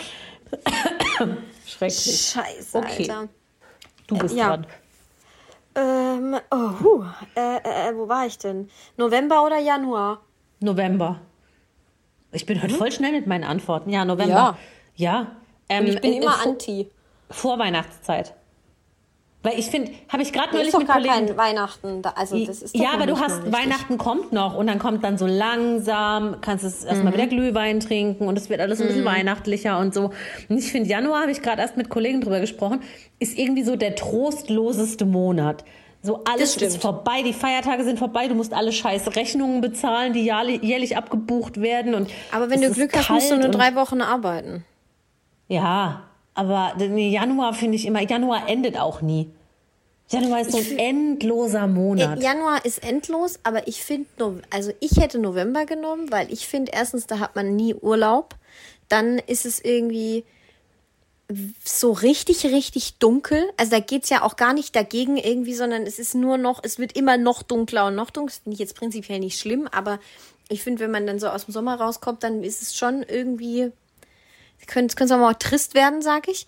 ja. 1.21 1.27
Schrecklich. 1.67 2.33
Scheiße, 2.35 2.79
Okay. 2.79 3.11
Alter. 3.11 3.29
Du 4.09 4.19
bist 4.19 4.35
ja. 4.35 4.49
dran. 4.49 4.67
Ähm, 5.75 6.37
oh, 6.51 6.71
huh. 6.83 7.05
äh, 7.37 7.59
äh, 7.59 7.95
wo 7.95 8.09
war 8.09 8.27
ich 8.27 8.39
denn? 8.39 8.69
November 8.97 9.45
oder 9.45 9.59
Januar? 9.59 10.23
November. 10.61 11.21
Ich 12.33 12.45
bin 12.47 12.61
heute 12.61 12.75
voll 12.75 12.91
schnell 12.91 13.13
mit 13.13 13.27
meinen 13.27 13.45
Antworten. 13.45 13.91
Ja, 13.91 14.05
November. 14.05 14.53
Mhm. 14.53 14.59
Ja. 14.97 15.13
Ja. 15.13 15.27
Ähm, 15.69 15.87
ich 15.87 16.01
bin 16.01 16.15
äh, 16.15 16.17
immer 16.17 16.43
anti. 16.45 16.91
Vor 17.31 17.59
Weihnachtszeit. 17.59 18.35
Weil 19.45 19.57
ich 19.57 19.67
finde, 19.67 19.93
habe 20.09 20.23
ich 20.23 20.33
gerade 20.33 20.53
neulich 20.53 20.77
mit 20.77 20.87
gar 20.89 20.97
Kollegen. 20.97 21.27
kein 21.27 21.37
Weihnachten. 21.37 22.03
Da, 22.03 22.11
also 22.17 22.45
das 22.45 22.61
ist 22.61 22.75
ja, 22.77 22.91
aber 22.93 23.07
du 23.07 23.19
hast. 23.21 23.53
Weihnachten 23.53 23.97
kommt 23.97 24.33
noch 24.33 24.57
und 24.57 24.67
dann 24.67 24.81
kommt 24.81 25.05
dann 25.05 25.17
so 25.17 25.27
langsam, 25.27 26.41
kannst 26.41 26.65
es 26.65 26.83
Mhm. 26.83 26.89
erstmal 26.89 27.13
wieder 27.15 27.27
Glühwein 27.29 27.79
trinken 27.79 28.27
und 28.27 28.37
es 28.37 28.51
wird 28.51 28.61
alles 28.61 28.81
ein 28.81 28.89
bisschen 28.89 29.05
weihnachtlicher 29.05 29.79
und 29.79 29.95
so. 29.95 30.11
Und 30.49 30.59
ich 30.59 30.73
finde, 30.73 30.89
Januar, 30.91 31.21
habe 31.23 31.31
ich 31.31 31.41
gerade 31.41 31.63
erst 31.63 31.77
mit 31.77 31.89
Kollegen 31.89 32.21
drüber 32.21 32.41
gesprochen, 32.41 32.81
ist 33.21 33.39
irgendwie 33.39 33.63
so 33.63 33.77
der 33.77 33.95
trostloseste 33.95 35.05
Monat. 35.07 35.65
So 36.03 36.23
alles 36.31 36.57
ist 36.57 36.81
vorbei, 36.83 37.23
die 37.25 37.33
Feiertage 37.33 37.85
sind 37.85 37.99
vorbei, 37.99 38.29
du 38.29 38.35
musst 38.35 38.53
alle 38.55 38.73
scheiß 38.73 39.15
Rechnungen 39.17 39.61
bezahlen, 39.61 40.13
die 40.13 40.25
jährlich, 40.25 40.97
abgebucht 40.97 41.61
werden. 41.61 41.95
Und 41.95 42.11
Aber 42.33 42.51
wenn 42.51 42.61
du 42.61 42.71
Glück 42.73 42.97
hast, 42.97 43.11
musst 43.11 43.31
du 43.31 43.37
nur 43.37 43.49
drei 43.51 43.75
Wochen 43.77 44.01
arbeiten. 44.01 44.65
Ja, 45.49 46.03
aber 46.39 46.81
Januar 46.81 47.53
finde 47.53 47.75
ich 47.75 47.85
immer, 47.85 48.01
Januar 48.01 48.49
endet 48.49 48.79
auch 48.79 49.03
nie. 49.03 49.29
Januar 50.09 50.41
ist 50.41 50.53
so 50.53 50.59
ein 50.59 50.79
endloser 50.79 51.67
Monat. 51.67 52.21
Äh, 52.21 52.23
Januar 52.23 52.65
ist 52.65 52.85
endlos, 52.85 53.41
aber 53.43 53.67
ich 53.67 53.83
finde, 53.83 54.07
also 54.51 54.71
ich 54.79 54.99
hätte 54.99 55.19
November 55.19 55.67
genommen, 55.67 56.13
weil 56.13 56.33
ich 56.33 56.47
finde, 56.47 56.71
erstens, 56.73 57.09
da 57.09 57.19
hat 57.19 57.35
man 57.35 57.57
nie 57.57 57.75
Urlaub. 57.75 58.37
Dann 58.89 59.19
ist 59.19 59.47
es 59.47 59.59
irgendwie 59.59 60.25
so 61.65 61.91
richtig, 61.91 62.47
richtig 62.47 62.99
dunkel. 62.99 63.43
Also 63.57 63.73
da 63.73 63.81
geht's 63.81 64.09
ja 64.09 64.23
auch 64.23 64.37
gar 64.37 64.53
nicht 64.53 64.77
dagegen 64.77 65.17
irgendwie, 65.17 65.55
sondern 65.55 65.83
es 65.83 65.99
ist 65.99 66.15
nur 66.15 66.39
noch, 66.39 66.61
es 66.63 66.79
wird 66.79 66.97
immer 66.97 67.19
noch 67.19 67.43
dunkler 67.43 67.87
und 67.89 67.97
noch 67.97 68.11
dunkler. 68.11 68.33
Das 68.33 68.43
finde 68.45 68.55
ich 68.55 68.61
jetzt 68.61 68.77
prinzipiell 68.77 69.19
nicht 69.19 69.41
schlimm, 69.41 69.67
aber 69.73 69.99
ich 70.49 70.63
finde, 70.63 70.85
wenn 70.85 70.93
man 70.93 71.05
dann 71.05 71.19
so 71.19 71.27
aus 71.27 71.47
dem 71.47 71.53
Sommer 71.53 71.81
rauskommt, 71.81 72.23
dann 72.23 72.45
ist 72.45 72.63
es 72.63 72.77
schon 72.77 73.03
irgendwie, 73.03 73.73
könnte 74.67 74.95
es 75.05 75.11
auch 75.13 75.19
mal 75.19 75.35
trist 75.35 75.75
werden, 75.75 76.03
sag 76.03 76.29
ich. 76.29 76.47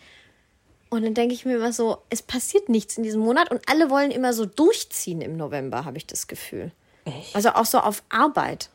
Und 0.91 1.05
dann 1.05 1.15
denke 1.15 1.35
ich 1.35 1.45
mir 1.45 1.57
immer 1.57 1.73
so, 1.73 1.99
es 2.11 2.21
passiert 2.23 2.69
nichts 2.69 2.97
in 2.97 3.05
diesem 3.05 3.21
Monat 3.21 3.51
und 3.51 3.61
alle 3.71 3.91
wollen 3.91 4.11
immer 4.11 4.33
so 4.33 4.45
durchziehen 4.45 5.21
im 5.21 5.37
November, 5.37 5.85
habe 5.85 5.97
ich 5.99 6.07
das 6.07 6.27
Gefühl. 6.27 6.73
Echt? 7.05 7.35
Also 7.37 7.51
auch 7.51 7.65
so 7.65 7.79
auf 7.79 8.03
Arbeit. 8.09 8.71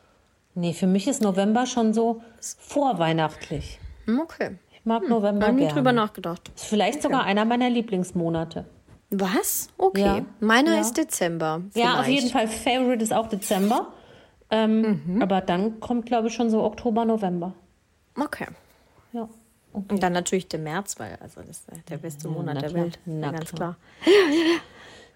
Nee, 0.54 0.72
für 0.72 0.86
mich 0.86 1.06
ist 1.06 1.20
November 1.20 1.66
schon 1.66 1.92
so 1.92 2.22
vorweihnachtlich. 2.40 3.78
Hm, 4.06 4.20
Okay. 4.20 4.58
Ich 4.72 4.84
mag 4.88 5.08
November 5.08 5.48
Hab 5.48 5.54
nie 5.56 5.66
drüber 5.66 5.92
nachgedacht. 5.92 6.50
Ist 6.54 6.66
vielleicht 6.66 7.02
sogar 7.02 7.24
einer 7.24 7.44
meiner 7.44 7.68
Lieblingsmonate. 7.68 8.64
Was? 9.10 9.68
Okay. 9.78 10.00
Ja. 10.00 10.24
Meiner 10.40 10.74
Ja. 10.76 10.80
ist 10.80 10.96
Dezember. 10.96 11.62
Ja, 11.74 11.98
auf 11.98 12.04
vielleicht. 12.04 12.10
jeden 12.22 12.30
Fall. 12.30 12.46
Favorite 12.48 13.02
ist 13.02 13.12
auch 13.12 13.26
Dezember. 13.28 13.92
Ähm, 14.50 15.18
Aber 15.20 15.40
dann 15.40 15.80
kommt, 15.80 16.06
glaube 16.06 16.28
ich, 16.28 16.34
schon 16.34 16.50
so 16.50 16.62
Oktober, 16.62 17.04
November. 17.04 17.52
Okay. 18.16 18.46
Ja. 19.16 19.28
Und 19.72 20.02
dann 20.02 20.12
natürlich 20.12 20.48
der 20.48 20.58
März, 20.60 20.98
weil 20.98 21.18
also 21.20 21.40
das 21.40 21.58
ist 21.58 21.68
der 21.88 21.98
beste 21.98 22.28
Monat 22.28 22.54
na 22.56 22.60
der. 22.60 22.74
Welt. 22.74 22.98
Na 23.04 23.30
ganz 23.30 23.52
klar. 23.52 23.76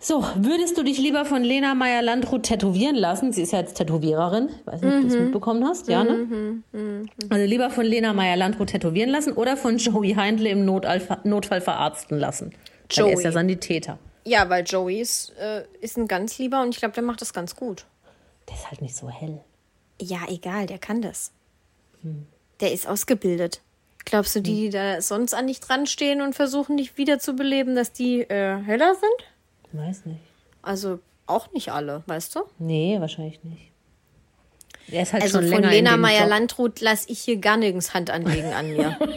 So, 0.02 0.24
würdest 0.36 0.78
du 0.78 0.82
dich 0.82 0.96
lieber 0.98 1.26
von 1.26 1.44
Lena 1.44 1.74
Meyer-Landrut 1.74 2.44
tätowieren 2.44 2.96
lassen? 2.96 3.34
Sie 3.34 3.42
ist 3.42 3.52
ja 3.52 3.58
jetzt 3.58 3.74
Tätowiererin. 3.74 4.48
Ich 4.48 4.66
weiß 4.66 4.80
nicht, 4.80 4.94
ob 4.94 5.00
du 5.02 5.06
es 5.08 5.14
mitbekommen 5.14 5.62
hast. 5.66 5.88
Ja, 5.88 6.04
ne? 6.04 6.62
Also 7.28 7.44
lieber 7.44 7.68
von 7.68 7.84
Lena 7.84 8.14
Meyer-Landrut 8.14 8.70
tätowieren 8.70 9.10
lassen 9.10 9.34
oder 9.34 9.58
von 9.58 9.76
Joey 9.76 10.14
Heindle 10.14 10.48
im 10.48 10.64
Notfall, 10.64 11.60
verarzten 11.60 12.18
lassen? 12.18 12.54
Weil 12.96 13.08
er 13.08 13.12
ist 13.12 13.18
ja 13.18 13.24
Joey. 13.24 13.32
Sanitäter. 13.32 13.98
Ja, 14.24 14.48
weil 14.48 14.64
Joey 14.64 15.00
ist, 15.00 15.34
äh, 15.38 15.64
ist 15.80 15.98
ein 15.98 16.08
ganz 16.08 16.38
lieber 16.38 16.62
und 16.62 16.70
ich 16.70 16.78
glaube, 16.78 16.94
der 16.94 17.02
macht 17.02 17.20
das 17.20 17.34
ganz 17.34 17.54
gut. 17.54 17.84
Der 18.48 18.56
ist 18.56 18.70
halt 18.70 18.80
nicht 18.80 18.96
so 18.96 19.10
hell. 19.10 19.40
Ja, 20.00 20.20
egal, 20.28 20.66
der 20.66 20.78
kann 20.78 21.02
das. 21.02 21.32
Der 22.60 22.72
ist 22.72 22.88
ausgebildet. 22.88 23.60
Glaubst 24.04 24.34
du, 24.34 24.40
die, 24.40 24.54
die 24.54 24.70
da 24.70 25.00
sonst 25.02 25.34
an 25.34 25.46
dich 25.46 25.60
dran 25.60 25.86
stehen 25.86 26.20
und 26.22 26.34
versuchen, 26.34 26.76
dich 26.76 26.96
wiederzubeleben, 26.96 27.74
dass 27.76 27.92
die 27.92 28.22
äh, 28.22 28.56
heller 28.62 28.94
sind? 28.94 29.80
Weiß 29.80 30.04
nicht. 30.06 30.20
Also 30.62 30.98
auch 31.26 31.52
nicht 31.52 31.70
alle, 31.70 32.02
weißt 32.06 32.34
du? 32.34 32.40
Nee, 32.58 32.98
wahrscheinlich 33.00 33.42
nicht. 33.44 33.70
Er 34.88 35.02
ist 35.02 35.12
halt 35.12 35.22
Also 35.22 35.38
schon 35.38 35.48
von 35.48 35.60
länger 35.60 35.70
Lena 35.70 35.90
dem 35.90 36.00
Job. 36.00 36.02
Meyer-Landrut 36.02 36.80
lasse 36.80 37.08
ich 37.10 37.20
hier 37.20 37.36
gar 37.36 37.56
nirgends 37.56 37.94
Hand 37.94 38.10
anlegen 38.10 38.52
an 38.52 38.72
mir. 38.72 38.98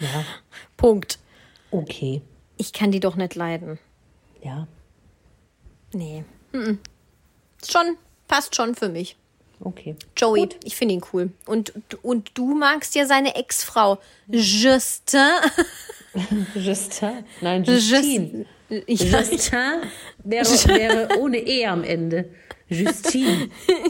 Ja, 0.00 0.24
Punkt. 0.76 1.20
okay. 1.70 2.22
Ich 2.56 2.72
kann 2.72 2.90
die 2.90 2.98
doch 2.98 3.14
nicht 3.14 3.36
leiden. 3.36 3.78
Ja, 4.42 4.66
Nee. 5.92 6.24
Mhm. 6.52 6.78
Schon, 7.64 7.96
passt 8.26 8.56
schon 8.56 8.74
für 8.74 8.88
mich. 8.88 9.16
Okay. 9.64 9.96
Joey, 10.16 10.48
ich 10.64 10.76
finde 10.76 10.94
ihn 10.94 11.02
cool. 11.12 11.30
Und, 11.46 11.72
und 12.02 12.30
du 12.34 12.54
magst 12.54 12.94
ja 12.94 13.06
seine 13.06 13.34
Ex-Frau, 13.34 13.98
Justin. 14.28 15.20
Justin? 16.54 17.24
Nein, 17.40 17.64
Justine. 17.64 18.46
Ja, 18.68 19.20
Justin 19.20 19.52
wäre, 20.24 20.46
wäre 20.66 21.18
ohne 21.18 21.38
E 21.38 21.66
am 21.66 21.84
Ende. 21.84 22.30
Justine. 22.68 23.48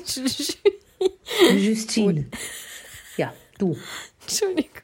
Justine. 1.57 2.27
Ja, 3.17 3.33
du. 3.59 3.77
Entschuldigung. 4.23 4.83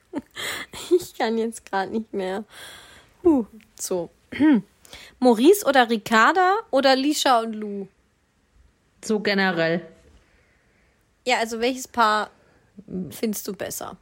Ich 0.91 1.17
kann 1.17 1.39
jetzt 1.39 1.65
gerade 1.71 1.93
nicht 1.93 2.13
mehr. 2.13 2.45
Huh. 3.25 3.47
So. 3.79 4.11
Maurice 5.19 5.65
oder 5.67 5.91
Ricarda 5.91 6.57
oder 6.71 6.95
Lisha 6.97 7.41
und 7.41 7.55
Lou? 7.55 7.89
So 9.05 9.21
generell. 9.21 9.87
Ja, 11.29 11.37
also 11.41 11.61
welches 11.61 11.87
Paar 11.87 12.31
findest 13.11 13.47
du 13.47 13.53
besser? 13.53 13.99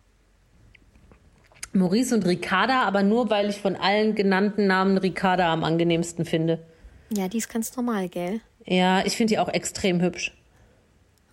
Maurice 1.73 2.15
und 2.15 2.25
Ricarda, 2.25 2.85
aber 2.85 3.03
nur, 3.03 3.31
weil 3.31 3.51
ich 3.51 3.57
von 3.57 3.75
allen 3.75 4.15
genannten 4.15 4.69
Namen 4.69 4.97
Ricarda 4.97 5.53
am 5.53 5.65
angenehmsten 5.65 6.25
finde. 6.25 6.65
Ja, 7.11 7.27
die 7.27 7.39
ist 7.39 7.49
ganz 7.49 7.75
normal, 7.75 8.09
gell? 8.09 8.41
Ja, 8.65 9.05
ich 9.05 9.17
finde 9.17 9.35
die 9.35 9.39
auch 9.41 9.49
extrem 9.49 10.01
hübsch. 10.01 10.39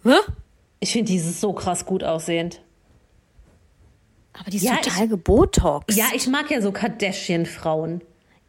Hä? 0.03 0.15
Ich 0.79 0.93
finde 0.93 1.11
die 1.11 1.17
ist 1.17 1.39
so 1.39 1.53
krass 1.53 1.85
gut 1.85 2.03
aussehend. 2.03 2.63
Aber 4.33 4.49
die 4.49 4.57
ist 4.57 4.63
Ja, 4.63 4.77
total 4.77 5.09
gebotox. 5.09 5.95
Ja, 5.95 6.05
ich 6.15 6.25
mag 6.25 6.49
ja 6.49 6.59
so 6.59 6.71
Kardashian-Frauen. 6.71 8.01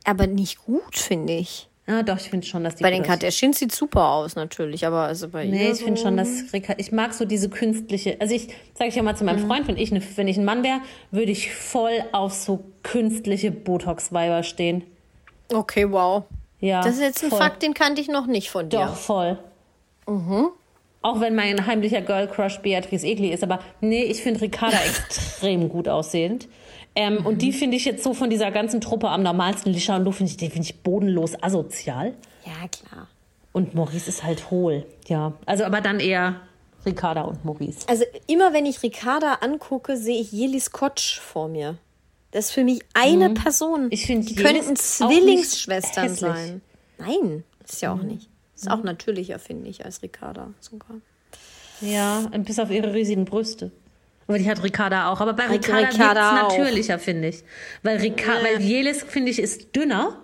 Aber 0.05 0.27
nicht 0.27 0.65
gut, 0.65 0.97
finde 0.97 1.35
ich. 1.35 1.69
Ja, 1.87 2.03
doch, 2.03 2.17
ich 2.17 2.31
finde 2.31 2.47
schon, 2.47 2.65
dass 2.65 2.77
die 2.77 2.83
Bei 2.83 2.91
den. 2.91 3.03
Kardashians 3.03 3.59
sieht 3.59 3.71
super 3.73 4.09
aus, 4.09 4.37
natürlich. 4.37 4.87
Aber 4.87 5.03
also 5.03 5.29
bei 5.29 5.45
Nee, 5.45 5.71
ich 5.73 5.83
finde 5.85 6.01
schon, 6.01 6.17
dass 6.17 6.53
Rica- 6.55 6.75
ich 6.79 6.93
mag 6.93 7.13
so 7.13 7.27
diese 7.27 7.51
künstliche. 7.51 8.17
Also 8.21 8.35
ich 8.35 8.49
sage 8.75 8.89
ich 8.89 8.95
ja 8.95 9.03
mal 9.03 9.15
zu 9.17 9.25
meinem 9.25 9.47
Freund, 9.47 9.69
wenn 9.69 9.77
ich, 9.77 9.91
ne, 9.93 10.01
wenn 10.17 10.27
ich 10.27 10.39
ein 10.39 10.47
Mann 10.47 10.63
wäre, 10.63 10.81
würde 11.11 11.31
ich 11.31 11.53
voll 11.55 12.03
auf 12.13 12.33
so 12.33 12.65
künstliche 12.83 13.51
Botox-Weiber 13.51 14.43
stehen. 14.45 14.83
Okay, 15.53 15.91
wow. 15.91 16.25
Ja. 16.61 16.81
Das 16.81 16.95
ist 16.95 17.03
jetzt 17.03 17.23
ein 17.25 17.29
voll. 17.29 17.39
Fakt, 17.39 17.63
den 17.63 17.75
kannte 17.75 18.01
ich 18.01 18.09
noch 18.09 18.27
nicht 18.27 18.49
von 18.51 18.71
dir. 18.71 18.79
Doch, 18.87 18.97
voll. 18.97 19.39
Auch 21.03 21.21
wenn 21.21 21.35
mein 21.35 21.67
heimlicher 21.67 22.01
Girl 22.01 22.27
Crush 22.29 22.61
Beatrice 22.61 23.05
Egli 23.07 23.29
ist, 23.29 23.43
aber 23.43 23.59
nee, 23.83 24.05
ich 24.05 24.23
finde 24.23 24.41
Ricarda 24.41 24.79
extrem 24.87 25.69
gut 25.69 25.87
aussehend. 25.89 26.49
Ähm, 26.97 27.27
Und 27.27 27.43
die 27.43 27.53
finde 27.53 27.77
ich 27.77 27.85
jetzt 27.85 28.05
so 28.05 28.15
von 28.15 28.31
dieser 28.31 28.51
ganzen 28.51 28.81
Truppe 28.81 29.09
am 29.09 29.23
normalsten. 29.23 29.73
Lisha 29.73 29.97
und 29.97 30.05
Lou 30.05 30.13
finde 30.13 30.31
ich, 30.31 30.37
die 30.37 30.49
finde 30.49 30.69
ich 30.69 30.83
bodenlos 30.83 31.41
asozial. 31.43 32.15
Ja, 32.45 32.69
klar. 32.69 33.09
Und 33.53 33.75
Maurice 33.75 34.09
ist 34.09 34.23
halt 34.25 34.51
hohl. 34.51 34.85
Ja. 35.07 35.33
Also, 35.47 35.65
aber 35.65 35.81
dann 35.81 36.01
eher 36.01 36.41
Ricarda 36.87 37.23
und 37.23 37.45
Maurice. 37.45 37.89
Also 37.89 38.05
immer 38.27 38.53
wenn 38.53 38.67
ich 38.67 38.83
Ricarda 38.83 39.39
angucke, 39.41 39.97
sehe 39.97 40.21
ich 40.21 40.33
Jelis 40.33 40.71
Kotsch 40.71 41.19
vor 41.19 41.49
mir. 41.49 41.79
Das 42.31 42.47
ist 42.47 42.51
für 42.53 42.65
mich 42.65 42.81
eine 42.95 43.31
Person. 43.31 43.85
Mhm. 43.85 43.93
Ich 43.93 44.07
finde 44.07 44.27
die 44.27 44.35
könnten 44.35 44.75
Zwillingsschwestern. 44.77 46.11
Mhm. 46.11 46.17
sein. 46.17 46.61
Nein, 46.99 47.45
ist 47.65 47.81
ja 47.81 47.93
auch 47.93 48.03
nicht. 48.03 48.29
Ist 48.57 48.71
auch 48.71 48.83
natürlicher, 48.83 49.39
finde 49.39 49.69
ich, 49.69 49.85
als 49.85 50.03
Ricarda 50.03 50.53
sogar. 50.61 50.97
Ja, 51.81 52.29
und 52.33 52.45
bis 52.45 52.59
auf 52.59 52.71
ihre 52.71 52.93
riesigen 52.95 53.25
Brüste. 53.25 53.73
Aber 54.27 54.39
die 54.39 54.49
hat 54.49 54.63
Ricarda 54.63 55.11
auch. 55.13 55.21
Aber 55.21 55.35
bei 55.35 55.47
Ricarda, 55.47 55.89
Ricarda 55.89 56.43
auch. 56.47 56.57
natürlicher, 56.59 56.99
finde 56.99 57.29
ich. 57.29 57.43
Weil, 57.83 57.99
Rica 57.99 58.33
weil 58.43 58.61
Jelis, 58.63 59.03
finde 59.03 59.31
ich, 59.31 59.39
ist 59.39 59.75
dünner. 59.77 60.19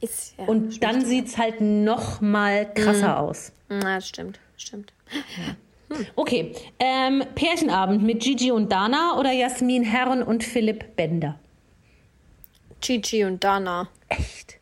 Ist 0.00 0.34
ja. 0.38 0.44
Und 0.46 0.82
dann 0.82 1.04
sieht's 1.04 1.38
halt 1.38 1.60
noch 1.60 2.20
mal 2.20 2.72
krasser 2.74 3.18
aus. 3.20 3.52
Na, 3.68 3.96
das 3.96 4.08
stimmt, 4.08 4.38
stimmt. 4.56 4.92
Okay, 6.16 6.54
ähm, 6.80 7.22
Pärchenabend 7.36 8.02
mit 8.02 8.20
Gigi 8.22 8.50
und 8.50 8.72
Dana 8.72 9.16
oder 9.18 9.30
Jasmin 9.32 9.84
Herren 9.84 10.22
und 10.22 10.42
Philipp 10.42 10.96
Bender? 10.96 11.38
Gigi 12.80 13.24
und 13.24 13.42
Dana. 13.44 13.88
Echt? 14.08 14.58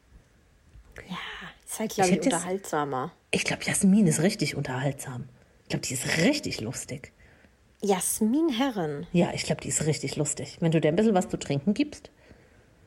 Ist 1.66 1.80
halt, 1.80 1.95
glaube 1.95 2.11
Ich 2.11 2.16
ich, 2.18 2.26
es- 2.26 2.32
unterhaltsamer. 2.34 3.12
Ich 3.30 3.45
glaube, 3.45 3.62
Jasmin 3.64 4.07
ist 4.07 4.20
richtig 4.20 4.55
unterhaltsam. 4.57 5.24
Ich 5.62 5.68
glaube, 5.70 5.86
die 5.86 5.95
ist 5.95 6.18
richtig 6.18 6.61
lustig. 6.61 7.12
Jasmin 7.83 8.49
Herren. 8.49 9.07
Ja, 9.12 9.30
ich 9.35 9.43
glaube, 9.45 9.61
die 9.61 9.68
ist 9.68 9.85
richtig 9.87 10.16
lustig. 10.16 10.59
Wenn 10.61 10.70
du 10.72 10.80
dir 10.80 10.89
ein 10.89 10.97
bisschen 10.97 11.14
was 11.14 11.28
zu 11.28 11.39
trinken 11.39 11.74
gibst. 11.74 12.11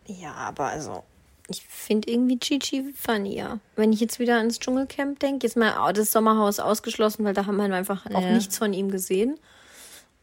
Ja, 0.07 0.33
aber 0.33 0.65
also, 0.67 1.03
ich 1.49 1.61
finde 1.63 2.09
irgendwie 2.11 2.37
Gigi 2.37 2.93
funnier. 2.95 3.59
Wenn 3.75 3.91
ich 3.91 3.99
jetzt 3.99 4.19
wieder 4.19 4.37
ans 4.37 4.59
Dschungelcamp 4.59 5.19
denke, 5.19 5.45
jetzt 5.45 5.57
mal 5.57 5.91
das 5.93 6.11
Sommerhaus 6.11 6.59
ausgeschlossen, 6.59 7.25
weil 7.25 7.33
da 7.33 7.45
haben 7.45 7.57
wir 7.57 7.65
einfach 7.73 8.05
auch 8.07 8.21
Ja. 8.21 8.31
nichts 8.33 8.57
von 8.57 8.71
ihm 8.73 8.89
gesehen. 8.89 9.37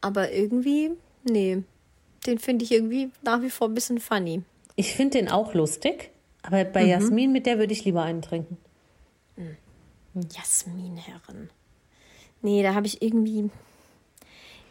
Aber 0.01 0.31
irgendwie, 0.31 0.91
nee. 1.23 1.63
Den 2.25 2.39
finde 2.39 2.65
ich 2.65 2.71
irgendwie 2.71 3.11
nach 3.21 3.41
wie 3.41 3.49
vor 3.49 3.67
ein 3.67 3.73
bisschen 3.75 3.99
funny. 3.99 4.41
Ich 4.75 4.93
finde 4.95 5.17
den 5.19 5.29
auch 5.29 5.53
lustig. 5.53 6.09
Aber 6.41 6.63
bei 6.65 6.83
Jasmin, 6.85 7.31
mit 7.31 7.45
der 7.45 7.57
würde 7.59 7.73
ich 7.73 7.85
lieber 7.85 8.01
einen 8.03 8.21
trinken. 8.21 8.57
Jasmin 10.13 10.97
Herren. 10.97 11.49
Nee, 12.41 12.63
da 12.63 12.73
habe 12.73 12.85
ich 12.87 13.01
irgendwie. 13.01 13.49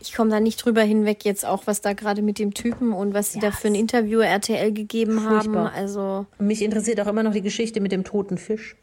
Ich 0.03 0.15
komme 0.15 0.31
da 0.31 0.41
nicht 0.41 0.57
drüber 0.57 0.83
hinweg, 0.83 1.25
jetzt 1.25 1.45
auch, 1.45 1.69
was 1.69 1.81
da 1.81 1.93
gerade 1.93 2.23
mit 2.23 2.41
dem 2.41 2.55
Typen 2.55 2.93
und 2.93 3.15
was 3.15 3.33
sie 3.33 3.39
da 3.39 3.53
für 3.53 3.69
ein 3.69 3.77
Interview 3.77 4.19
RTL 4.19 4.73
gegeben 4.73 5.21
Furchtbar. 5.21 5.67
haben. 5.67 5.77
Also, 5.77 6.27
mich 6.39 6.61
interessiert 6.61 7.01
auch 7.01 7.07
immer 7.07 7.23
noch 7.23 7.33
die 7.33 7.41
Geschichte 7.41 7.81
mit 7.81 7.93
dem 7.93 8.03
toten 8.03 8.37
Fisch. 8.37 8.75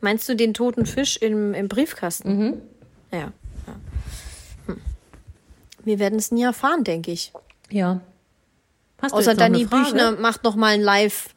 meinst 0.00 0.28
du 0.28 0.34
den 0.34 0.52
toten 0.52 0.84
Fisch 0.84 1.16
im, 1.16 1.54
im 1.54 1.68
Briefkasten? 1.68 2.60
Ja. 3.12 3.18
ja. 3.18 3.32
Hm. 4.66 4.80
Wir 5.84 6.00
werden 6.00 6.18
es 6.18 6.32
nie 6.32 6.42
erfahren, 6.42 6.82
denke 6.82 7.12
ich. 7.12 7.32
Ja. 7.70 8.00
Hast 9.00 9.14
Außer 9.14 9.34
Dani? 9.34 9.64
Büchner 9.64 10.10
macht 10.12 10.42
noch 10.42 10.56
mal 10.56 10.74
ein 10.74 10.80
Live 10.80 11.28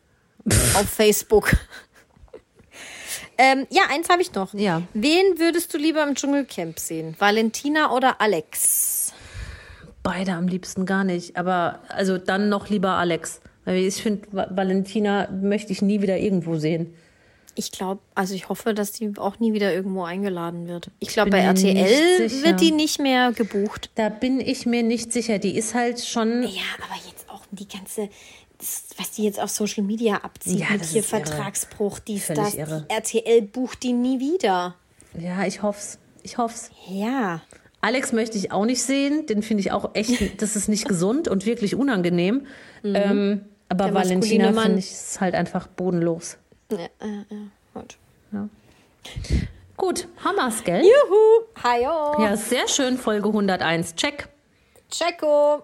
auf 0.73 0.89
Facebook. 0.89 1.55
Ähm, 3.37 3.67
ja, 3.69 3.83
eins 3.89 4.09
habe 4.09 4.21
ich 4.21 4.33
noch. 4.33 4.53
Ja. 4.53 4.81
Wen 4.93 5.37
würdest 5.39 5.73
du 5.73 5.77
lieber 5.77 6.03
im 6.03 6.15
Dschungelcamp 6.15 6.79
sehen? 6.79 7.15
Valentina 7.19 7.91
oder 7.91 8.19
Alex? 8.21 9.13
Beide 10.03 10.33
am 10.33 10.47
liebsten 10.47 10.85
gar 10.85 11.03
nicht. 11.03 11.35
Aber 11.37 11.79
also 11.89 12.17
dann 12.17 12.49
noch 12.49 12.69
lieber 12.69 12.91
Alex. 12.91 13.41
Ich 13.65 14.01
finde, 14.01 14.27
Va- 14.31 14.47
Valentina 14.51 15.27
möchte 15.29 15.73
ich 15.73 15.81
nie 15.81 16.01
wieder 16.01 16.17
irgendwo 16.17 16.55
sehen. 16.57 16.93
Ich 17.55 17.71
glaube, 17.71 18.01
also 18.13 18.35
ich 18.35 18.49
hoffe, 18.49 18.73
dass 18.75 18.91
die 18.91 19.13
auch 19.17 19.39
nie 19.39 19.51
wieder 19.51 19.73
irgendwo 19.73 20.03
eingeladen 20.03 20.67
wird. 20.67 20.91
Ich 20.99 21.09
glaube, 21.09 21.31
bei 21.31 21.39
RTL 21.39 22.29
wird 22.43 22.61
die 22.61 22.71
nicht 22.71 22.99
mehr 22.99 23.31
gebucht. 23.31 23.89
Da 23.95 24.09
bin 24.09 24.39
ich 24.39 24.65
mir 24.67 24.83
nicht 24.83 25.11
sicher. 25.11 25.39
Die 25.39 25.57
ist 25.57 25.73
halt 25.73 25.99
schon. 25.99 26.43
Ja, 26.43 26.61
aber 26.77 26.95
jetzt 27.07 27.27
auch 27.29 27.41
die 27.51 27.67
ganze, 27.67 28.09
was 28.97 29.11
die 29.11 29.23
jetzt 29.23 29.39
auf 29.39 29.49
Social 29.49 29.83
Media 29.83 30.17
abziehen, 30.17 30.59
Ja, 30.59 30.67
hier 30.69 30.97
irre. 30.97 31.03
Vertragsbruch, 31.03 31.99
dies, 31.99 32.25
Völlig 32.25 32.43
das. 32.43 32.53
irre. 32.55 32.85
RTL 32.89 33.41
bucht 33.43 33.83
die 33.83 33.93
nie 33.93 34.19
wieder. 34.19 34.75
Ja, 35.17 35.45
ich 35.45 35.61
hoff's. 35.61 35.99
Ich 36.23 36.37
hoff's. 36.37 36.71
Ja. 36.89 37.41
Alex 37.81 38.11
möchte 38.11 38.37
ich 38.37 38.51
auch 38.51 38.65
nicht 38.65 38.81
sehen. 38.83 39.25
Den 39.27 39.43
finde 39.43 39.61
ich 39.61 39.71
auch 39.71 39.91
echt, 39.93 40.41
das 40.41 40.55
ist 40.55 40.67
nicht 40.67 40.87
gesund 40.87 41.27
und 41.27 41.45
wirklich 41.45 41.75
unangenehm. 41.75 42.47
Ähm, 42.83 43.45
aber 43.69 43.85
Der 43.85 43.93
Valentina 43.93 44.53
finde 44.53 44.79
ich 44.79 44.91
ist 44.91 45.21
halt 45.21 45.35
einfach 45.35 45.67
bodenlos. 45.67 46.37
Ja, 46.71 46.77
ja, 46.79 47.25
ja. 47.29 47.37
Gut. 47.73 47.97
Gut, 49.77 50.07
Hammers, 50.23 50.63
gell? 50.63 50.81
Juhu. 50.81 51.45
Hajo. 51.63 52.23
Ja, 52.23 52.35
sehr 52.35 52.67
schön, 52.67 52.97
Folge 52.97 53.27
101. 53.27 53.95
Check. 53.95 54.27
Checo. 54.89 55.63